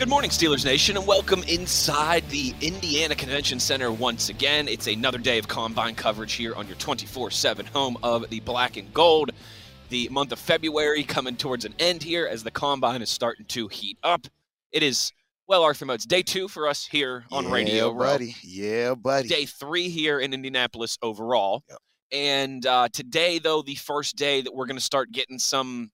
Good 0.00 0.08
morning, 0.08 0.30
Steelers 0.30 0.64
Nation, 0.64 0.96
and 0.96 1.06
welcome 1.06 1.42
inside 1.42 2.26
the 2.30 2.54
Indiana 2.62 3.14
Convention 3.14 3.60
Center 3.60 3.92
once 3.92 4.30
again. 4.30 4.66
It's 4.66 4.86
another 4.86 5.18
day 5.18 5.36
of 5.36 5.46
combine 5.46 5.94
coverage 5.94 6.32
here 6.32 6.54
on 6.54 6.66
your 6.66 6.76
24 6.76 7.30
7 7.30 7.66
home 7.66 7.98
of 8.02 8.30
the 8.30 8.40
black 8.40 8.78
and 8.78 8.90
gold. 8.94 9.30
The 9.90 10.08
month 10.08 10.32
of 10.32 10.38
February 10.38 11.04
coming 11.04 11.36
towards 11.36 11.66
an 11.66 11.74
end 11.78 12.02
here 12.02 12.26
as 12.26 12.42
the 12.42 12.50
combine 12.50 13.02
is 13.02 13.10
starting 13.10 13.44
to 13.48 13.68
heat 13.68 13.98
up. 14.02 14.26
It 14.72 14.82
is, 14.82 15.12
well, 15.46 15.62
Arthur 15.62 15.84
Moats, 15.84 16.06
day 16.06 16.22
two 16.22 16.48
for 16.48 16.66
us 16.66 16.86
here 16.86 17.26
on 17.30 17.44
yeah, 17.44 17.52
Radio 17.52 17.90
Row. 17.90 17.98
buddy. 17.98 18.34
Yeah, 18.42 18.94
buddy. 18.94 19.28
Day 19.28 19.44
three 19.44 19.90
here 19.90 20.18
in 20.18 20.32
Indianapolis 20.32 20.96
overall. 21.02 21.62
Yep. 21.68 21.78
And 22.12 22.64
uh, 22.64 22.88
today, 22.90 23.38
though, 23.38 23.60
the 23.60 23.74
first 23.74 24.16
day 24.16 24.40
that 24.40 24.54
we're 24.54 24.64
going 24.64 24.78
to 24.78 24.82
start 24.82 25.12
getting 25.12 25.38
some 25.38 25.90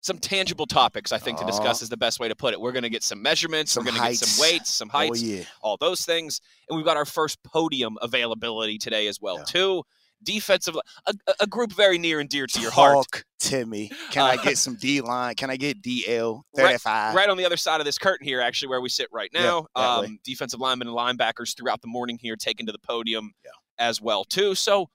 some 0.00 0.18
tangible 0.18 0.66
topics, 0.66 1.12
I 1.12 1.18
think, 1.18 1.38
to 1.38 1.44
discuss 1.44 1.82
is 1.82 1.88
the 1.88 1.96
best 1.96 2.20
way 2.20 2.28
to 2.28 2.36
put 2.36 2.54
it. 2.54 2.60
We're 2.60 2.72
going 2.72 2.84
to 2.84 2.90
get 2.90 3.02
some 3.02 3.20
measurements, 3.20 3.72
Some 3.72 3.84
we're 3.84 3.90
going 3.92 4.02
to 4.02 4.08
get 4.10 4.18
some 4.18 4.40
weights, 4.42 4.70
some 4.70 4.88
heights, 4.88 5.20
Oh 5.22 5.26
yeah. 5.26 5.42
all 5.60 5.76
those 5.76 6.02
things, 6.04 6.40
and 6.68 6.76
we've 6.76 6.84
got 6.86 6.96
our 6.96 7.04
first 7.04 7.42
podium 7.42 7.98
availability 8.00 8.78
today 8.78 9.08
as 9.08 9.20
well, 9.20 9.38
Yeah. 9.38 9.44
too. 9.44 9.82
Defensive, 10.22 10.76
a, 11.06 11.14
a- 11.40 11.46
group 11.46 11.72
very 11.72 11.96
near 11.96 12.18
and 12.18 12.28
dear 12.28 12.46
to 12.48 12.60
your 12.60 12.72
heart. 12.72 12.94
Talk 13.12 13.24
to 13.40 13.64
me. 13.64 13.90
Can 14.10 14.24
I 14.24 14.34
Uh, 14.34 14.42
get 14.42 14.58
some 14.58 14.74
D 14.74 15.00
line? 15.00 15.36
Can 15.36 15.48
I 15.48 15.56
get 15.56 15.80
DL 15.80 16.42
Right- 16.56 16.66
35? 16.80 17.14
Right 17.14 17.28
on 17.28 17.36
the 17.36 17.44
other 17.46 17.56
side 17.56 17.80
of 17.80 17.84
this 17.84 17.98
curtain 17.98 18.26
here, 18.26 18.40
actually, 18.40 18.68
where 18.68 18.80
we 18.80 18.88
sit 18.88 19.06
right 19.12 19.30
now. 19.32 19.60
way. 19.76 19.82
um, 19.84 20.18
defensive 20.24 20.58
linemen 20.58 20.88
and 20.88 20.96
linebackers 20.96 21.56
throughout 21.56 21.82
the 21.82 21.86
morning 21.88 22.18
here 22.20 22.34
taken 22.34 22.66
to 22.66 22.72
the 22.72 22.80
podium 22.80 23.32
Yeah. 23.44 23.50
as 23.78 24.00
well, 24.00 24.24
too. 24.24 24.56
So 24.56 24.90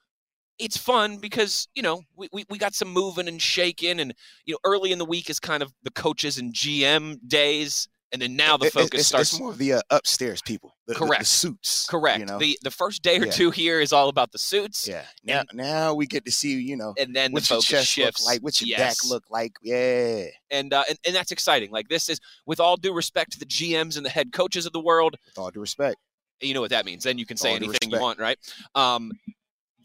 it's 0.59 0.77
fun 0.77 1.17
because, 1.17 1.67
you 1.75 1.81
know, 1.81 2.01
we, 2.15 2.29
we, 2.31 2.45
we 2.49 2.57
got 2.57 2.73
some 2.73 2.89
moving 2.89 3.27
and 3.27 3.41
shaking. 3.41 3.99
And, 3.99 4.13
you 4.45 4.53
know, 4.53 4.59
early 4.63 4.91
in 4.91 4.99
the 4.99 5.05
week 5.05 5.29
is 5.29 5.39
kind 5.39 5.63
of 5.63 5.73
the 5.83 5.91
coaches 5.91 6.37
and 6.37 6.53
GM 6.53 7.17
days. 7.27 7.87
And 8.11 8.21
then 8.21 8.35
now 8.35 8.57
the 8.57 8.69
focus 8.69 8.99
it's, 8.99 9.07
starts. 9.07 9.31
it's 9.31 9.39
more 9.39 9.49
of 9.49 9.57
the 9.57 9.73
uh, 9.73 9.81
upstairs 9.89 10.39
people. 10.43 10.75
The, 10.85 10.93
the- 10.93 10.99
the 10.99 11.05
Correct. 11.07 11.25
suits. 11.25 11.87
Correct. 11.87 12.19
You 12.19 12.25
know? 12.27 12.37
The 12.37 12.59
the 12.61 12.69
first 12.69 13.01
day 13.01 13.17
or 13.19 13.25
Yeah. 13.25 13.31
two 13.31 13.49
here 13.49 13.79
is 13.81 13.91
all 13.91 14.07
about 14.07 14.31
the 14.31 14.37
suits, 14.37 14.87
yeah. 14.87 15.05
Now, 15.23 15.41
now 15.51 15.93
we 15.95 16.05
get 16.05 16.23
to 16.25 16.31
see, 16.31 16.59
you 16.61 16.77
know, 16.77 16.93
and 16.99 17.15
then 17.15 17.31
what 17.31 17.41
the 17.41 17.55
your 17.55 17.57
focus 17.61 17.65
chest 17.69 17.87
shifts. 17.87 18.21
look 18.21 18.31
like, 18.33 18.41
what 18.41 18.61
your 18.61 18.67
yes. 18.67 19.01
back 19.03 19.09
look 19.09 19.23
like. 19.31 19.53
Yeah. 19.63 20.25
and, 20.51 20.71
uh, 20.73 20.83
and 20.87 20.99
and 21.07 21.15
that's 21.15 21.31
exciting. 21.31 21.71
Like 21.71 21.87
this 21.87 22.07
is, 22.07 22.19
with 22.45 22.59
all 22.59 22.77
due 22.77 22.93
respect 22.93 23.31
to 23.31 23.39
the 23.39 23.47
GMs 23.47 23.97
and 23.97 24.05
the 24.05 24.11
head 24.11 24.31
coaches 24.31 24.67
of 24.67 24.73
the 24.73 24.79
world, 24.81 25.15
With 25.25 25.39
all 25.39 25.49
due 25.49 25.61
respect. 25.61 25.95
you 26.39 26.53
know 26.53 26.61
what 26.61 26.69
that 26.69 26.85
means. 26.85 27.03
Then 27.05 27.17
you 27.17 27.25
can 27.25 27.37
say 27.37 27.55
anything 27.55 27.89
you 27.89 27.99
want, 27.99 28.19
right? 28.19 28.37
Um, 28.75 29.11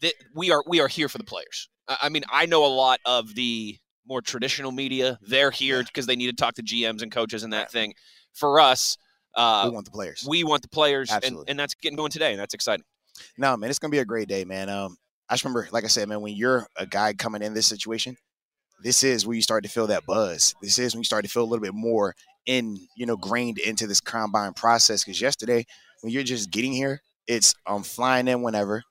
that 0.01 0.13
we 0.35 0.51
are 0.51 0.63
we 0.67 0.79
are 0.79 0.87
here 0.87 1.09
for 1.09 1.17
the 1.17 1.23
players. 1.23 1.69
I, 1.87 1.97
I 2.03 2.09
mean, 2.09 2.23
I 2.31 2.45
know 2.45 2.65
a 2.65 2.67
lot 2.73 2.99
of 3.05 3.35
the 3.35 3.77
more 4.07 4.21
traditional 4.21 4.71
media. 4.71 5.19
They're 5.21 5.51
here 5.51 5.83
because 5.83 6.05
they 6.05 6.15
need 6.15 6.27
to 6.27 6.33
talk 6.35 6.55
to 6.55 6.63
GMs 6.63 7.01
and 7.01 7.11
coaches 7.11 7.43
and 7.43 7.53
that 7.53 7.59
Right. 7.63 7.71
thing. 7.71 7.93
For 8.33 8.59
us, 8.59 8.97
uh, 9.35 9.63
we 9.65 9.71
want 9.73 9.85
the 9.85 9.91
players. 9.91 10.25
we 10.27 10.43
want 10.43 10.61
the 10.61 10.69
players, 10.69 11.09
and, 11.09 11.17
Absolutely. 11.23 11.45
and 11.49 11.59
that's 11.59 11.73
getting 11.75 11.97
going 11.97 12.11
today, 12.11 12.31
and 12.31 12.39
that's 12.39 12.53
exciting. 12.53 12.85
No, 13.37 13.55
man, 13.57 13.69
it's 13.69 13.79
gonna 13.79 13.91
be 13.91 13.99
a 13.99 14.05
great 14.05 14.27
day, 14.27 14.45
man. 14.45 14.69
Um, 14.69 14.97
I 15.29 15.33
just 15.33 15.43
remember, 15.43 15.67
like 15.71 15.83
I 15.83 15.87
said, 15.87 16.07
man, 16.09 16.21
when 16.21 16.35
you're 16.35 16.67
a 16.77 16.85
guy 16.85 17.13
coming 17.13 17.41
in 17.43 17.53
this 17.53 17.67
situation, 17.67 18.15
this 18.81 19.03
is 19.03 19.27
where 19.27 19.35
you 19.35 19.41
start 19.41 19.63
to 19.63 19.69
feel 19.69 19.87
that 19.87 20.05
buzz. 20.05 20.55
This 20.61 20.79
is 20.79 20.93
when 20.95 21.01
you 21.01 21.05
start 21.05 21.25
to 21.25 21.29
feel 21.29 21.43
a 21.43 21.45
little 21.45 21.61
bit 21.61 21.73
more 21.73 22.15
in, 22.45 22.77
you 22.95 23.05
know, 23.05 23.17
grained 23.17 23.59
into 23.59 23.85
this 23.87 23.99
combine 24.01 24.53
process. 24.53 25.03
Because 25.03 25.19
yesterday, 25.21 25.65
when 26.01 26.11
you're 26.13 26.23
just 26.23 26.49
getting 26.49 26.71
here, 26.71 27.01
it's 27.27 27.53
I'm 27.67 27.83
flying 27.83 28.27
in 28.27 28.41
whenever, 28.41 28.83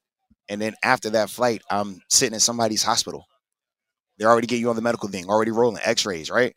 and 0.48 0.60
then 0.60 0.74
after 0.82 1.10
that 1.10 1.30
flight, 1.30 1.62
I'm 1.70 2.00
sitting 2.08 2.34
in 2.34 2.40
somebody's 2.40 2.82
hospital. 2.82 3.26
They're 4.18 4.28
already 4.30 4.46
getting 4.46 4.62
you 4.62 4.70
on 4.70 4.76
the 4.76 4.82
medical 4.82 5.08
thing, 5.08 5.26
already 5.28 5.50
rolling 5.52 5.80
X-rays, 5.84 6.30
right? 6.30 6.54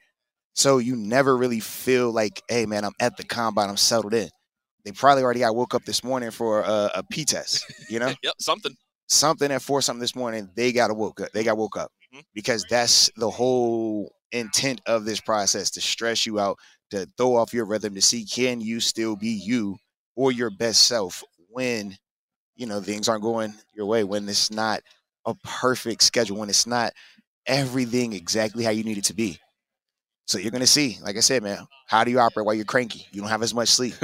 So 0.55 0.79
you 0.79 0.95
never 0.95 1.37
really 1.37 1.59
feel 1.59 2.11
like, 2.11 2.41
hey, 2.49 2.65
man, 2.65 2.85
I'm 2.85 2.93
at 2.99 3.17
the 3.17 3.23
combine, 3.23 3.69
I'm 3.69 3.77
settled 3.77 4.13
in. 4.13 4.29
They 4.85 4.91
probably 4.91 5.23
already 5.23 5.41
got 5.41 5.55
woke 5.55 5.75
up 5.75 5.85
this 5.85 6.03
morning 6.03 6.31
for 6.31 6.61
a, 6.61 6.91
a 6.95 7.03
P 7.11 7.25
test, 7.25 7.65
you 7.89 7.99
know 7.99 8.13
yep, 8.23 8.33
something. 8.39 8.73
something 9.07 9.51
at 9.51 9.61
four 9.61 9.81
something 9.81 10.01
this 10.01 10.15
morning, 10.15 10.49
they 10.55 10.71
got 10.71 10.95
woke 10.95 11.21
up. 11.21 11.29
They 11.33 11.43
got 11.43 11.57
woke 11.57 11.77
up 11.77 11.91
Mhm. 12.13 12.23
because 12.33 12.65
that's 12.69 13.09
the 13.17 13.29
whole 13.29 14.11
intent 14.31 14.81
of 14.87 15.05
this 15.05 15.21
process 15.21 15.71
to 15.71 15.81
stress 15.81 16.25
you 16.25 16.39
out, 16.39 16.57
to 16.91 17.07
throw 17.17 17.35
off 17.35 17.53
your 17.53 17.65
rhythm, 17.65 17.95
to 17.95 18.01
see 18.01 18.25
can 18.25 18.61
you 18.61 18.79
still 18.79 19.15
be 19.15 19.29
you 19.29 19.77
or 20.15 20.31
your 20.31 20.49
best 20.51 20.87
self 20.87 21.23
when 21.49 21.97
you 22.61 22.67
know 22.67 22.79
things 22.79 23.09
aren't 23.09 23.23
going 23.23 23.53
your 23.73 23.87
way, 23.87 24.03
when 24.03 24.29
it's 24.29 24.51
not 24.51 24.81
a 25.25 25.33
perfect 25.43 26.03
schedule, 26.03 26.37
when 26.37 26.49
it's 26.49 26.67
not 26.67 26.93
everything 27.47 28.13
exactly 28.13 28.63
how 28.63 28.69
you 28.71 28.83
need 28.83 28.97
it 28.97 29.05
to 29.05 29.13
be. 29.13 29.37
So 30.27 30.37
you're 30.37 30.51
gonna 30.51 30.67
see, 30.67 30.97
like 31.01 31.17
I 31.17 31.21
said, 31.21 31.43
man, 31.43 31.67
how 31.87 32.03
do 32.03 32.11
you 32.11 32.19
operate 32.19 32.45
while 32.45 32.55
you're 32.55 32.65
cranky? 32.65 33.05
You 33.11 33.21
don't 33.21 33.29
have 33.29 33.43
as 33.43 33.53
much 33.53 33.69
sleep, 33.69 33.95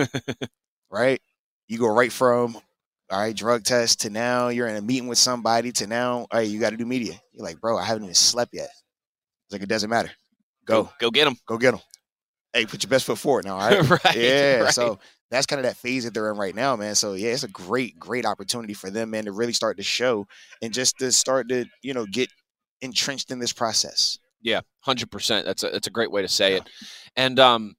right? 0.90 1.22
You 1.68 1.78
go 1.78 1.88
right 1.88 2.12
from 2.12 2.58
all 3.10 3.20
right, 3.20 3.36
drug 3.36 3.64
test 3.64 4.02
to 4.02 4.10
now 4.10 4.50
you're 4.50 4.68
in 4.68 4.76
a 4.76 4.82
meeting 4.82 5.08
with 5.08 5.18
somebody 5.18 5.72
to 5.74 5.88
now, 5.88 6.20
all 6.20 6.28
right, 6.34 6.48
you 6.48 6.60
got 6.60 6.72
to 6.72 6.78
do 6.78 6.86
media. 6.86 7.14
You're 7.32 7.46
like, 7.46 7.62
bro, 7.62 7.78
I 7.78 7.86
haven't 7.86 8.04
even 8.04 8.16
slept 8.16 8.54
yet. 8.54 8.70
It's 9.46 9.54
like, 9.54 9.62
it 9.62 9.70
doesn't 9.70 9.90
matter. 9.90 10.12
Go, 10.66 10.84
Go, 10.84 10.90
go 11.00 11.12
get 11.12 11.26
them. 11.26 11.38
go 11.48 11.58
get 11.58 11.72
them. 11.72 11.80
Hey, 12.52 12.66
put 12.66 12.84
your 12.84 12.90
best 12.90 13.06
foot 13.06 13.18
forward 13.18 13.46
now, 13.46 13.58
all 13.58 13.70
right? 13.70 13.90
right. 14.04 14.16
yeah. 14.16 14.60
right. 14.60 14.74
So 14.74 15.00
that's 15.30 15.46
kind 15.46 15.60
of 15.60 15.64
that 15.66 15.76
phase 15.78 16.06
that 16.06 16.14
they're 16.14 16.32
in 16.32 16.38
right 16.38 16.56
now, 16.56 16.76
man. 16.76 16.96
So 16.96 17.14
yeah, 17.14 17.30
it's 17.30 17.44
a 17.44 17.50
great, 17.50 18.00
great 18.00 18.26
opportunity 18.26 18.74
for 18.74 18.90
them, 18.90 19.10
man, 19.10 19.26
to 19.26 19.32
really 19.32 19.54
start 19.54 19.78
to 19.78 19.84
show 19.84 20.28
and 20.62 20.74
just 20.74 20.98
to 21.00 21.12
start 21.12 21.50
to, 21.50 21.66
you 21.82 21.94
know, 21.94 22.06
get 22.06 22.30
entrenched 22.82 23.32
in 23.32 23.40
this 23.40 23.52
process. 23.54 24.20
Yeah, 24.42 24.62
hundred 24.82 25.12
percent. 25.12 25.46
That's 25.46 25.64
a 25.64 25.70
that's 25.70 25.88
a 25.88 25.92
great 25.92 26.12
way 26.12 26.22
to 26.22 26.28
say 26.28 26.52
Yeah. 26.52 26.58
it. 26.58 26.70
And 27.16 27.40
um, 27.40 27.76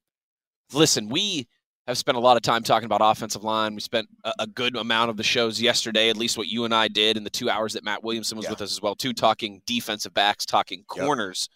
listen, 0.73 1.09
we 1.09 1.47
have 1.87 1.97
spent 1.97 2.17
a 2.17 2.21
lot 2.21 2.37
of 2.37 2.43
time 2.43 2.61
talking 2.61 2.85
about 2.85 2.99
offensive 3.01 3.43
line. 3.43 3.73
We 3.73 3.81
spent 3.81 4.07
a, 4.23 4.31
a 4.39 4.47
good 4.47 4.75
amount 4.75 5.09
of 5.09 5.17
the 5.17 5.23
shows 5.23 5.59
yesterday, 5.59 6.09
at 6.09 6.17
least 6.17 6.37
what 6.37 6.47
you 6.47 6.65
and 6.65 6.75
I 6.75 6.87
did, 6.87 7.17
in 7.17 7.23
the 7.23 7.29
two 7.31 7.49
hours 7.49 7.73
that 7.73 7.83
Matt 7.83 8.03
Williamson 8.03 8.37
was 8.37 8.43
Yeah. 8.45 8.51
with 8.51 8.61
us 8.61 8.71
as 8.71 8.81
well, 8.81 8.93
too, 8.95 9.13
talking 9.13 9.61
defensive 9.65 10.13
backs, 10.13 10.45
talking 10.45 10.79
Yep. 10.95 11.05
corners, 11.05 11.49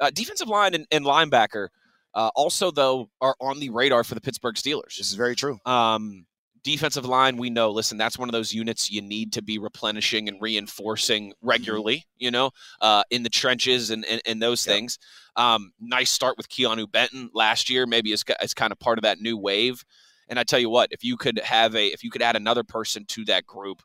uh, 0.00 0.08
defensive 0.10 0.48
line, 0.48 0.74
and, 0.74 0.86
and 0.90 1.04
linebacker. 1.04 1.68
Uh, 2.14 2.30
also, 2.34 2.70
though, 2.70 3.08
are 3.20 3.36
on 3.40 3.60
the 3.60 3.70
radar 3.70 4.02
for 4.04 4.14
the 4.14 4.20
Pittsburgh 4.20 4.56
Steelers. 4.56 4.96
This 4.96 5.08
is 5.08 5.14
very 5.14 5.36
true. 5.36 5.58
Um, 5.66 6.26
defensive 6.64 7.04
line, 7.06 7.36
we 7.36 7.50
know. 7.50 7.70
Listen, 7.70 7.96
that's 7.96 8.18
one 8.18 8.28
of 8.28 8.32
those 8.32 8.52
units 8.52 8.90
you 8.90 9.00
need 9.00 9.32
to 9.34 9.42
be 9.42 9.58
replenishing 9.58 10.28
and 10.28 10.40
reinforcing 10.40 11.32
regularly. 11.42 12.04
You 12.16 12.30
know, 12.30 12.50
uh, 12.80 13.04
in 13.10 13.22
the 13.22 13.28
trenches 13.30 13.90
and 13.90 14.04
and, 14.06 14.20
and 14.26 14.42
those 14.42 14.66
Yep. 14.66 14.74
things. 14.74 14.98
Um, 15.36 15.72
nice 15.80 16.10
start 16.10 16.36
with 16.36 16.48
Keanu 16.48 16.90
Benton 16.90 17.30
last 17.32 17.70
year, 17.70 17.86
maybe 17.86 18.12
as 18.12 18.24
as 18.40 18.54
kind 18.54 18.72
of 18.72 18.78
part 18.78 18.98
of 18.98 19.02
that 19.02 19.20
new 19.20 19.36
wave. 19.36 19.84
And 20.28 20.38
I 20.38 20.44
tell 20.44 20.58
you 20.58 20.68
what, 20.68 20.88
if 20.90 21.04
you 21.04 21.16
could 21.16 21.38
have 21.38 21.74
a, 21.74 21.86
if 21.86 22.04
you 22.04 22.10
could 22.10 22.20
add 22.22 22.36
another 22.36 22.64
person 22.64 23.04
to 23.06 23.24
that 23.26 23.46
group, 23.46 23.82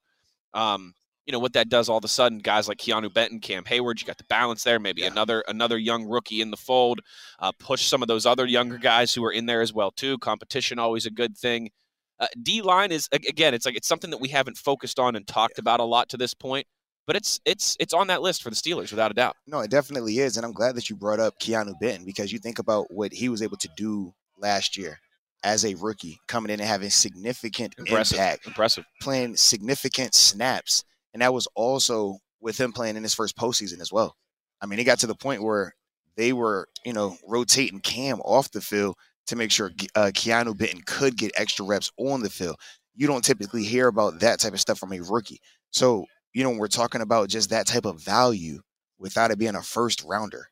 um, 0.54 0.94
you 1.26 1.32
know 1.32 1.40
what 1.40 1.54
that 1.54 1.70
does 1.70 1.90
all 1.90 1.98
of 1.98 2.04
a 2.04 2.10
sudden, 2.10 2.40
guys 2.40 2.68
like 2.68 2.78
Keanu 2.78 3.14
Benton, 3.14 3.40
Cam 3.40 3.64
Hayward, 3.66 4.00
you 4.02 4.06
got 4.08 4.18
the 4.18 4.24
balance 4.26 4.64
there. 4.64 4.80
Maybe 4.80 5.02
Yeah. 5.02 5.08
another 5.08 5.44
another 5.48 5.78
young 5.78 6.06
rookie 6.06 6.42
in 6.42 6.52
the 6.52 6.58
fold. 6.58 7.02
Uh, 7.40 7.52
push 7.60 7.86
some 7.86 8.02
of 8.02 8.08
those 8.08 8.26
other 8.26 8.46
younger 8.46 8.78
guys 8.78 9.14
who 9.14 9.24
are 9.26 9.32
in 9.32 9.46
there 9.46 9.62
as 9.62 9.72
well 9.74 9.92
too. 9.92 10.18
Competition 10.20 10.80
always 10.80 11.06
a 11.06 11.12
good 11.12 11.38
thing. 11.38 11.72
Uh, 12.20 12.28
D 12.42 12.62
line 12.62 12.92
is 12.92 13.08
again, 13.12 13.54
it's 13.54 13.66
like 13.66 13.76
it's 13.76 13.88
something 13.88 14.10
that 14.12 14.20
we 14.22 14.30
haven't 14.30 14.58
focused 14.58 15.00
on 15.00 15.16
and 15.16 15.26
talked 15.28 15.58
about 15.60 15.80
a 15.80 15.84
lot 15.84 16.10
to 16.10 16.18
this 16.18 16.34
point, 16.34 16.68
but 17.08 17.16
it's 17.16 17.40
it's 17.46 17.76
it's 17.80 17.94
on 17.94 18.08
that 18.08 18.22
list 18.22 18.44
for 18.44 18.50
the 18.50 18.56
Steelers 18.56 18.92
without 18.92 19.10
a 19.12 19.14
doubt. 19.14 19.36
No, 19.48 19.60
it 19.62 19.72
definitely 19.72 20.20
is. 20.20 20.38
And 20.38 20.46
I'm 20.46 20.54
glad 20.54 20.76
that 20.76 20.90
you 20.90 20.96
brought 20.96 21.20
up 21.20 21.40
Keanu 21.40 21.74
Benton 21.80 22.06
because 22.06 22.32
you 22.32 22.40
think 22.40 22.60
about 22.60 22.92
what 22.94 23.14
he 23.14 23.30
was 23.30 23.42
able 23.42 23.58
to 23.58 23.70
do 23.76 24.14
last 24.38 24.78
year 24.78 25.00
as 25.44 25.66
a 25.66 25.74
rookie, 25.76 26.20
coming 26.28 26.50
in 26.52 26.60
and 26.62 26.70
having 26.70 26.90
significant 26.90 27.74
Impressive, 27.78 28.18
impact, 28.18 28.48
impressive. 28.48 28.86
playing 29.02 29.36
significant 29.36 30.14
snaps. 30.14 30.84
And 31.14 31.22
that 31.22 31.34
was 31.34 31.48
also 31.56 32.18
with 32.42 32.60
him 32.60 32.74
playing 32.74 32.98
in 32.98 33.04
his 33.04 33.14
first 33.14 33.38
postseason 33.38 33.80
as 33.80 33.92
well. 33.92 34.16
I 34.62 34.66
mean, 34.66 34.80
it 34.80 34.86
got 34.86 35.00
to 35.00 35.08
the 35.08 35.16
point 35.16 35.44
where 35.44 35.74
they 36.16 36.34
were, 36.34 36.68
you 36.86 36.94
know, 36.94 37.18
rotating 37.28 37.80
Cam 37.80 38.20
off 38.22 38.52
the 38.52 38.62
field 38.62 38.96
to 39.28 39.36
make 39.36 39.52
sure 39.52 39.72
uh, 39.96 40.12
Keanu 40.14 40.58
Benton 40.58 40.82
could 40.86 41.18
get 41.18 41.32
extra 41.36 41.66
reps 41.66 41.92
on 41.98 42.22
the 42.22 42.30
field. 42.30 42.58
You 42.96 43.08
don't 43.08 43.24
typically 43.24 43.64
hear 43.64 43.88
about 43.88 44.20
that 44.20 44.40
type 44.40 44.54
of 44.54 44.60
stuff 44.60 44.80
from 44.80 44.94
a 44.94 45.00
rookie. 45.00 45.40
So, 45.72 46.06
you 46.34 46.44
know, 46.44 46.52
we're 46.52 46.68
talking 46.68 47.02
about 47.02 47.30
just 47.30 47.50
that 47.50 47.68
type 47.68 47.86
of 47.86 48.02
value 48.02 48.60
without 49.00 49.32
it 49.32 49.40
being 49.40 49.56
a 49.56 49.62
first 49.62 50.04
rounder, 50.04 50.48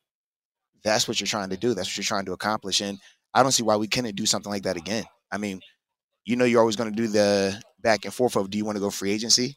that's 0.84 1.08
what 1.08 1.20
you're 1.20 1.28
trying 1.28 1.50
to 1.50 1.58
do. 1.58 1.74
That's 1.74 1.88
what 1.90 1.98
you're 1.98 2.04
trying 2.04 2.26
to 2.26 2.34
accomplish. 2.34 2.82
And 2.82 3.00
I 3.34 3.44
don't 3.44 3.52
see 3.52 3.64
why 3.64 3.78
we 3.78 3.88
couldn't 3.88 4.16
do 4.16 4.26
something 4.26 4.52
like 4.52 4.64
that 4.64 4.78
again. 4.78 5.06
I 5.32 5.38
mean, 5.38 5.62
you 6.26 6.36
know, 6.36 6.46
you're 6.46 6.60
always 6.60 6.76
going 6.76 6.90
to 6.92 6.96
do 6.96 7.08
the 7.08 7.62
back 7.80 8.06
and 8.06 8.14
forth 8.14 8.36
of 8.36 8.50
do 8.50 8.58
you 8.58 8.66
want 8.66 8.76
to 8.76 8.82
go 8.82 8.90
free 8.90 9.12
agency 9.12 9.56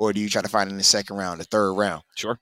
or 0.00 0.12
do 0.12 0.20
you 0.20 0.28
try 0.28 0.42
to 0.42 0.48
find 0.48 0.70
in 0.70 0.78
the 0.78 0.82
second 0.82 1.16
round, 1.16 1.38
the 1.38 1.44
third 1.44 1.74
round? 1.74 2.02
Sure. 2.16 2.40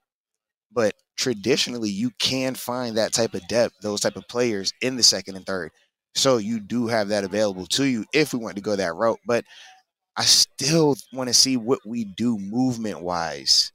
But 0.72 0.94
traditionally, 1.16 1.90
you 1.90 2.10
can 2.18 2.54
find 2.54 2.96
that 2.96 3.12
type 3.12 3.34
of 3.34 3.46
depth, 3.48 3.74
those 3.82 4.00
type 4.00 4.16
of 4.16 4.28
players 4.28 4.72
in 4.80 4.96
the 4.96 5.02
second 5.02 5.36
and 5.36 5.44
third. 5.44 5.72
So 6.14 6.38
you 6.38 6.60
do 6.60 6.86
have 6.86 7.08
that 7.08 7.24
available 7.24 7.66
to 7.66 7.84
you 7.84 8.04
if 8.14 8.32
we 8.32 8.38
want 8.38 8.56
to 8.56 8.62
go 8.62 8.76
that 8.76 8.94
route. 8.94 9.18
But 9.26 9.44
I 10.16 10.22
still 10.22 10.96
want 11.12 11.28
to 11.28 11.34
see 11.34 11.56
what 11.56 11.80
we 11.84 12.04
do 12.04 12.38
movement 12.38 13.00
wise 13.02 13.72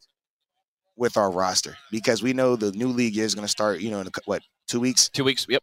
with 0.95 1.17
our 1.17 1.29
roster 1.31 1.75
because 1.91 2.23
we 2.23 2.33
know 2.33 2.55
the 2.55 2.71
new 2.71 2.87
league 2.87 3.17
is 3.17 3.35
going 3.35 3.45
to 3.45 3.51
start, 3.51 3.81
you 3.81 3.91
know, 3.91 3.99
in 3.99 4.07
what, 4.25 4.41
two 4.67 4.79
weeks? 4.79 5.09
Two 5.09 5.23
weeks. 5.25 5.45
Yep. 5.49 5.61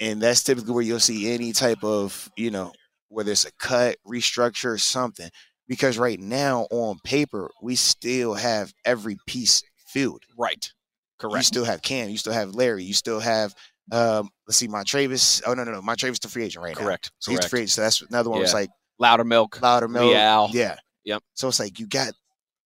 and 0.00 0.20
that's 0.20 0.42
typically 0.42 0.72
where 0.72 0.82
you'll 0.82 1.00
see 1.00 1.32
any 1.32 1.52
type 1.52 1.84
of 1.84 2.28
you 2.36 2.50
know 2.50 2.72
whether 3.08 3.30
it's 3.30 3.44
a 3.44 3.52
cut, 3.52 3.96
restructure, 4.06 4.72
or 4.72 4.78
something. 4.78 5.30
Because 5.68 5.98
right 5.98 6.20
now 6.20 6.66
on 6.70 6.98
paper, 7.04 7.50
we 7.60 7.74
still 7.74 8.34
have 8.34 8.72
every 8.84 9.16
piece 9.26 9.62
filled. 9.88 10.22
Right. 10.38 10.70
Correct. 11.18 11.36
You 11.38 11.42
still 11.42 11.64
have 11.64 11.82
Cam. 11.82 12.08
You 12.10 12.18
still 12.18 12.32
have 12.32 12.54
Larry. 12.54 12.84
You 12.84 12.94
still 12.94 13.20
have 13.20 13.54
um, 13.92 14.30
let's 14.46 14.56
see, 14.56 14.68
Montravius. 14.68 15.42
Oh 15.46 15.54
no, 15.54 15.64
no, 15.64 15.72
no, 15.72 15.80
Montravius 15.80 16.20
the 16.20 16.28
free 16.28 16.44
agent 16.44 16.64
right 16.64 16.76
now. 16.76 16.82
Correct. 16.84 17.10
So 17.18 17.30
he's 17.30 17.40
the 17.40 17.48
free 17.48 17.60
agent. 17.60 17.70
So 17.72 17.82
that's 17.82 18.02
another 18.02 18.30
one. 18.30 18.40
Was 18.40 18.50
Yeah. 18.52 18.58
like 18.60 18.70
Loudermilk. 19.00 19.60
louder 19.60 19.88
milk. 19.88 20.10
Leal. 20.10 20.48
Yeah. 20.52 20.76
Yep. 21.04 21.22
So 21.34 21.48
it's 21.48 21.60
like 21.60 21.78
you 21.78 21.86
got 21.86 22.12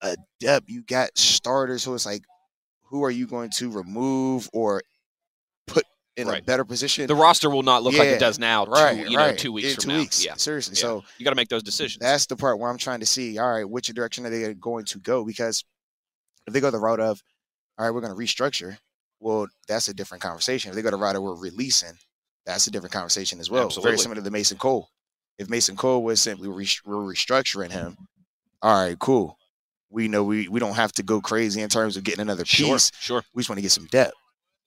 a 0.02 0.16
depth, 0.40 0.68
you 0.68 0.82
got 0.82 1.10
starters. 1.18 1.82
So 1.82 1.92
it's 1.94 2.06
like, 2.06 2.22
who 2.88 3.04
are 3.04 3.10
you 3.10 3.26
going 3.26 3.50
to 3.56 3.70
remove 3.70 4.48
or 4.52 4.82
in 6.20 6.28
a 6.28 6.30
Right. 6.30 6.46
better 6.46 6.64
position? 6.64 7.06
The 7.06 7.14
roster 7.14 7.50
will 7.50 7.62
not 7.62 7.82
look 7.82 7.94
like 7.94 8.08
it 8.08 8.20
does 8.20 8.38
now. 8.38 8.64
Two, 8.64 8.70
right, 8.72 8.96
you 9.10 9.16
know, 9.16 9.24
right. 9.26 9.38
two 9.38 9.52
weeks 9.52 9.68
In 9.70 9.74
from 9.74 9.82
two 9.82 9.88
now. 9.88 9.98
weeks. 9.98 10.24
Yeah. 10.24 10.34
Seriously. 10.36 10.74
Yeah. 10.76 10.80
So 10.82 11.04
You 11.18 11.24
got 11.24 11.30
to 11.30 11.36
make 11.36 11.48
those 11.48 11.62
decisions. 11.62 11.98
that's 12.00 12.26
the 12.26 12.36
part 12.36 12.58
where 12.58 12.70
I'm 12.70 12.78
trying 12.78 13.00
to 13.00 13.06
see. 13.06 13.38
All 13.38 13.50
right, 13.50 13.68
which 13.68 13.88
direction 13.88 14.24
are 14.26 14.30
they 14.30 14.54
going 14.54 14.84
to 14.86 14.98
go? 14.98 15.24
Because 15.24 15.64
if 16.46 16.52
they 16.54 16.60
go 16.60 16.70
the 16.70 16.78
route 16.78 17.00
of, 17.00 17.22
all 17.78 17.84
right, 17.86 17.90
we're 17.94 18.00
going 18.00 18.12
to 18.14 18.18
restructure. 18.18 18.78
Well, 19.20 19.48
that's 19.68 19.88
a 19.88 19.94
different 19.94 20.22
conversation. 20.22 20.70
If 20.70 20.76
they 20.76 20.82
go 20.82 20.90
the 20.90 20.96
route 20.96 21.16
of 21.16 21.22
we're 21.22 21.34
releasing, 21.34 21.92
that's 22.46 22.66
a 22.66 22.70
different 22.70 22.92
conversation 22.92 23.38
as 23.40 23.50
well. 23.50 23.66
Absolutely. 23.66 23.90
Very 23.90 23.98
similar 23.98 24.22
to 24.22 24.30
Mason 24.30 24.56
Cole. 24.58 24.88
If 25.38 25.48
Mason 25.50 25.76
Cole 25.76 26.02
was 26.02 26.20
simply 26.20 26.48
re- 26.48 26.66
we're 26.84 26.96
restructuring 26.96 27.70
him, 27.70 27.96
all 28.62 28.82
right, 28.86 28.98
cool. 28.98 29.36
We 29.90 30.06
know 30.08 30.22
we 30.24 30.48
we 30.48 30.60
don't 30.60 30.74
have 30.74 30.92
to 30.92 31.02
go 31.02 31.20
crazy 31.20 31.60
in 31.62 31.68
terms 31.68 31.96
of 31.96 32.04
getting 32.04 32.20
another 32.20 32.44
piece. 32.44 32.50
sure. 32.54 32.74
piece. 32.76 32.92
Sure. 33.00 33.22
We 33.34 33.40
just 33.42 33.48
want 33.50 33.58
to 33.58 33.62
get 33.62 33.72
some 33.72 33.86
depth, 33.86 34.14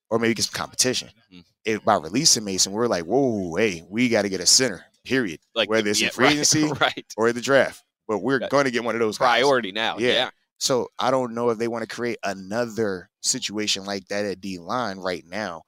or 0.10 0.20
maybe 0.20 0.34
get 0.34 0.46
some 0.46 0.54
competition. 0.54 1.10
Mhm. 1.32 1.44
If 1.66 1.84
by 1.84 1.96
releasing 1.96 2.44
Mason, 2.44 2.72
we're 2.74 2.88
like, 2.88 3.06
whoa, 3.06 3.56
hey, 3.56 3.84
we 3.90 4.10
got 4.10 4.24
to 4.24 4.30
get 4.30 4.42
a 4.42 4.46
center. 4.46 4.86
Period. 5.06 5.40
Like 5.56 5.70
Whether 5.70 5.90
it's 5.90 6.00
in 6.00 6.06
yeah, 6.06 6.12
free 6.12 6.26
right, 6.26 6.34
agency 6.34 6.64
right? 6.82 7.06
or 7.18 7.32
the 7.34 7.42
draft, 7.42 7.84
but 8.08 8.20
we're 8.20 8.40
going 8.40 8.66
to 8.66 8.72
get 8.72 8.84
one 8.84 8.96
of 8.96 9.00
those 9.00 9.18
guys. 9.18 9.42
Priority 9.42 9.72
now. 9.72 9.98
Yeah. 9.98 10.12
Yeah. 10.14 10.30
So 10.60 10.88
I 10.98 11.12
don't 11.12 11.34
know 11.34 11.50
if 11.50 11.58
they 11.58 11.68
want 11.68 11.88
to 11.88 11.94
create 11.94 12.18
another 12.24 13.10
situation 13.22 13.84
like 13.86 14.08
that 14.08 14.26
at 14.26 14.40
D 14.40 14.60
line 14.60 14.98
right 15.00 15.26
now, 15.28 15.64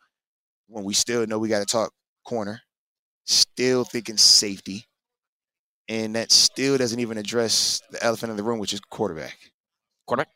when 0.67 0.83
we 0.85 0.93
still 0.93 1.25
know 1.27 1.37
we 1.37 1.49
got 1.49 1.59
to 1.59 1.65
talk 1.65 1.91
corner, 2.25 2.61
still 3.25 3.83
thinking 3.83 4.17
safety, 4.17 4.85
and 5.89 6.15
that 6.15 6.31
still 6.31 6.77
doesn't 6.77 6.99
even 6.99 7.17
address 7.17 7.81
the 7.91 8.01
elephant 8.03 8.31
in 8.31 8.37
the 8.37 8.43
room, 8.43 8.59
which 8.59 8.73
is 8.73 8.79
quarterback. 8.89 9.37
Quarterback? 10.07 10.33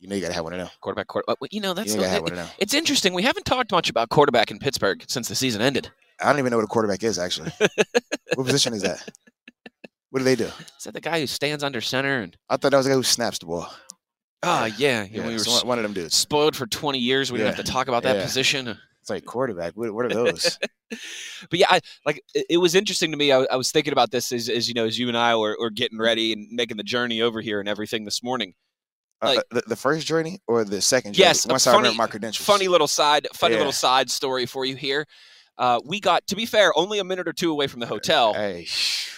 You 0.00 0.08
know 0.08 0.14
you 0.16 0.22
got 0.22 0.28
to 0.28 0.34
have 0.34 0.44
one 0.44 0.54
of 0.54 0.58
them. 0.58 0.68
Quarterback. 0.80 1.06
Quarterback. 1.08 1.36
You 1.52 1.60
know 1.60 1.74
that's 1.74 1.90
You 1.94 1.96
got 2.00 2.02
to 2.04 2.08
have 2.08 2.18
it- 2.18 2.22
one 2.22 2.32
of 2.32 2.38
them. 2.38 2.48
it's 2.58 2.74
interesting. 2.74 3.12
We 3.12 3.22
haven't 3.22 3.44
talked 3.44 3.70
much 3.70 3.90
about 3.90 4.08
quarterback 4.08 4.50
in 4.50 4.58
Pittsburgh 4.58 5.04
since 5.08 5.28
the 5.28 5.34
season 5.34 5.60
ended. 5.60 5.90
I 6.20 6.30
don't 6.30 6.38
even 6.38 6.50
know 6.50 6.56
what 6.56 6.64
a 6.64 6.68
quarterback 6.68 7.02
is 7.02 7.18
actually. 7.18 7.50
what 8.34 8.46
position 8.46 8.72
is 8.74 8.82
that? 8.82 9.06
What 10.10 10.20
do 10.20 10.24
they 10.24 10.36
do? 10.36 10.44
Is 10.78 10.84
that 10.84 10.94
the 10.94 11.00
guy 11.00 11.20
who 11.20 11.26
stands 11.26 11.62
under 11.62 11.80
center 11.80 12.20
and? 12.20 12.36
I 12.48 12.56
thought 12.56 12.70
that 12.72 12.76
was 12.78 12.86
the 12.86 12.90
guy 12.90 12.96
who 12.96 13.02
snaps 13.02 13.38
the 13.38 13.46
ball. 13.46 13.70
Ah, 14.42 14.66
yeah. 14.78 15.06
Yeah, 15.10 15.26
we 15.26 15.34
were 15.34 15.38
so 15.38 15.66
one- 15.66 15.78
of 15.78 15.82
them 15.82 15.92
dudes. 15.92 16.14
spoiled 16.16 16.56
for 16.56 16.66
20 16.66 16.98
years. 16.98 17.30
We 17.30 17.38
didn't 17.38 17.54
have 17.54 17.64
to 17.64 17.70
talk 17.70 17.88
about 17.88 18.02
that 18.04 18.16
Yeah. 18.16 18.22
position. 18.22 18.68
It's 19.02 19.10
like 19.10 19.24
quarterback. 19.24 19.74
What, 19.74 19.92
what 19.94 20.04
are 20.06 20.08
those? 20.08 20.58
but 20.90 21.58
yeah, 21.58 21.66
I, 21.70 21.80
like 22.04 22.22
it, 22.34 22.46
it 22.50 22.56
was 22.58 22.74
interesting 22.74 23.10
to 23.12 23.16
me. 23.16 23.32
I, 23.32 23.40
I 23.50 23.56
was 23.56 23.70
thinking 23.70 23.92
about 23.92 24.10
this 24.10 24.32
as, 24.32 24.48
as 24.48 24.66
you 24.68 24.74
know, 24.74 24.84
as 24.86 24.98
you 24.98 25.08
and 25.08 25.16
I 25.16 25.36
were, 25.36 25.56
were 25.60 25.70
getting 25.70 25.98
ready 25.98 26.32
and 26.32 26.48
making 26.50 26.76
the 26.76 26.82
journey 26.82 27.20
over 27.22 27.40
here 27.40 27.60
and 27.60 27.68
everything 27.68 28.04
this 28.04 28.22
morning. 28.22 28.54
Uh, 29.22 29.40
the, 29.50 29.62
the 29.66 29.76
first 29.76 30.06
journey 30.06 30.40
or 30.46 30.64
the 30.64 30.80
second 30.80 31.12
journey? 31.14 31.26
Yes, 31.26 31.46
Once 31.46 31.66
I 31.66 31.72
funny- 31.72 31.82
remember 31.82 31.98
my 32.02 32.06
credentials. 32.06 32.46
Funny 32.46 32.68
little 32.68 32.86
side, 32.88 33.26
funny 33.34 33.54
Yeah. 33.54 33.58
little 33.60 33.72
side 33.72 34.10
story 34.10 34.46
for 34.46 34.64
you 34.64 34.76
here. 34.76 35.06
Uh, 35.58 35.78
we 35.84 36.00
got, 36.00 36.26
to 36.26 36.34
be 36.36 36.46
fair, 36.46 36.72
only 36.74 36.98
a 37.00 37.04
minute 37.04 37.28
or 37.28 37.34
two 37.34 37.50
away 37.50 37.66
from 37.66 37.80
the 37.80 37.86
hotel, 37.86 38.32
Hey, 38.32 38.66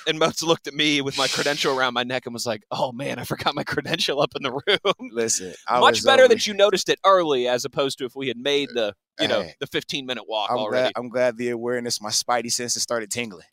and 0.08 0.19
Moats 0.19 0.43
looked 0.43 0.66
at 0.66 0.75
me 0.75 1.00
with 1.00 1.16
my 1.16 1.28
credential 1.28 1.78
around 1.78 1.94
my 1.94 2.02
neck 2.02 2.26
and 2.26 2.32
was 2.34 2.44
like, 2.46 2.64
"Oh 2.72 2.90
man, 2.90 3.20
I 3.20 3.25
forgot 3.25 3.54
my 3.54 3.62
credential 3.62 4.20
up 4.20 4.32
in 4.34 4.43
the 4.43 4.50
room." 4.50 5.10
listen. 5.12 5.54
I 5.69 5.78
Much 5.78 6.02
better 6.02 6.25
over- 6.25 6.34
that 6.34 6.44
you 6.48 6.55
noticed 6.55 6.88
it 6.88 6.98
early, 7.06 7.46
as 7.46 7.64
opposed 7.64 7.98
to 7.98 8.06
if 8.06 8.16
we 8.16 8.26
had 8.26 8.37
made 8.38 8.70
the, 8.75 8.93
you 9.20 9.28
know, 9.28 9.43
Hey. 9.43 9.55
the 9.60 9.69
15 9.69 10.05
minute 10.05 10.25
walk 10.26 10.50
I'm 10.50 10.58
already. 10.58 10.82
glad. 10.84 10.93
I'm 10.96 11.08
glad 11.10 11.37
the 11.37 11.50
awareness, 11.50 12.00
my 12.00 12.10
spidey 12.10 12.50
senses 12.50 12.82
started 12.82 13.12
tingling. 13.12 13.46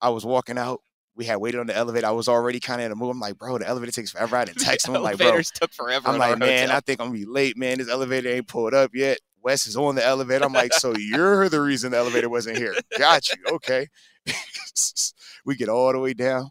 I 0.00 0.10
was 0.10 0.24
walking 0.24 0.58
out. 0.58 0.80
We 1.14 1.26
had 1.26 1.36
waited 1.36 1.60
on 1.60 1.66
the 1.66 1.76
elevator. 1.76 2.06
I 2.06 2.10
was 2.12 2.28
already 2.28 2.58
kind 2.58 2.80
of 2.80 2.86
in 2.86 2.92
a 2.92 2.94
mood. 2.94 3.10
I'm 3.10 3.20
like, 3.20 3.36
bro, 3.36 3.58
the 3.58 3.68
elevator 3.68 3.92
takes 3.92 4.10
forever. 4.10 4.36
I 4.36 4.46
didn't 4.46 4.60
text 4.60 4.88
him. 4.88 4.96
I'm 4.96 5.02
like, 5.02 5.18
bro, 5.18 5.26
Elevators 5.26 5.50
took 5.50 5.72
forever. 5.72 6.08
I'm 6.08 6.18
like, 6.18 6.38
man, 6.38 6.68
hotel. 6.68 6.76
I 6.76 6.80
think 6.80 7.00
I'm 7.00 7.08
gonna 7.08 7.18
be 7.18 7.26
late, 7.26 7.56
man. 7.56 7.78
This 7.78 7.88
elevator 7.88 8.30
ain't 8.30 8.48
pulled 8.48 8.74
up 8.74 8.90
yet. 8.94 9.18
Wes 9.42 9.66
is 9.66 9.76
on 9.76 9.96
the 9.96 10.04
elevator. 10.04 10.44
I'm 10.44 10.52
like, 10.52 10.72
so 10.72 10.94
you're 10.98 11.48
the 11.48 11.60
reason 11.60 11.92
the 11.92 11.98
elevator 11.98 12.28
wasn't 12.28 12.56
here. 12.56 12.74
Got 12.96 13.28
you. 13.28 13.42
Okay. 13.52 13.88
we 15.44 15.56
get 15.56 15.68
all 15.68 15.92
the 15.92 15.98
way 15.98 16.14
down. 16.14 16.50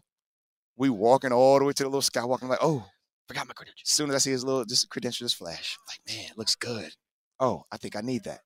We 0.76 0.90
walking 0.90 1.32
all 1.32 1.58
the 1.58 1.64
way 1.64 1.72
to 1.72 1.82
the 1.82 1.88
little 1.88 2.02
skywalk. 2.02 2.42
I'm 2.42 2.48
like, 2.48 2.58
oh, 2.62 2.84
forgot 3.28 3.48
my 3.48 3.54
credentials. 3.54 3.88
as 3.88 3.92
soon 3.92 4.10
as 4.10 4.16
I 4.16 4.18
see 4.18 4.30
his 4.30 4.44
little 4.44 4.64
just 4.64 4.88
credentials 4.90 5.32
flash, 5.32 5.78
I'm 5.78 5.92
like, 5.92 6.16
man, 6.16 6.30
it 6.30 6.38
looks 6.38 6.54
good. 6.54 6.90
Oh, 7.40 7.64
I 7.72 7.76
think 7.76 7.96
I 7.96 8.00
need 8.00 8.24
that. 8.24 8.40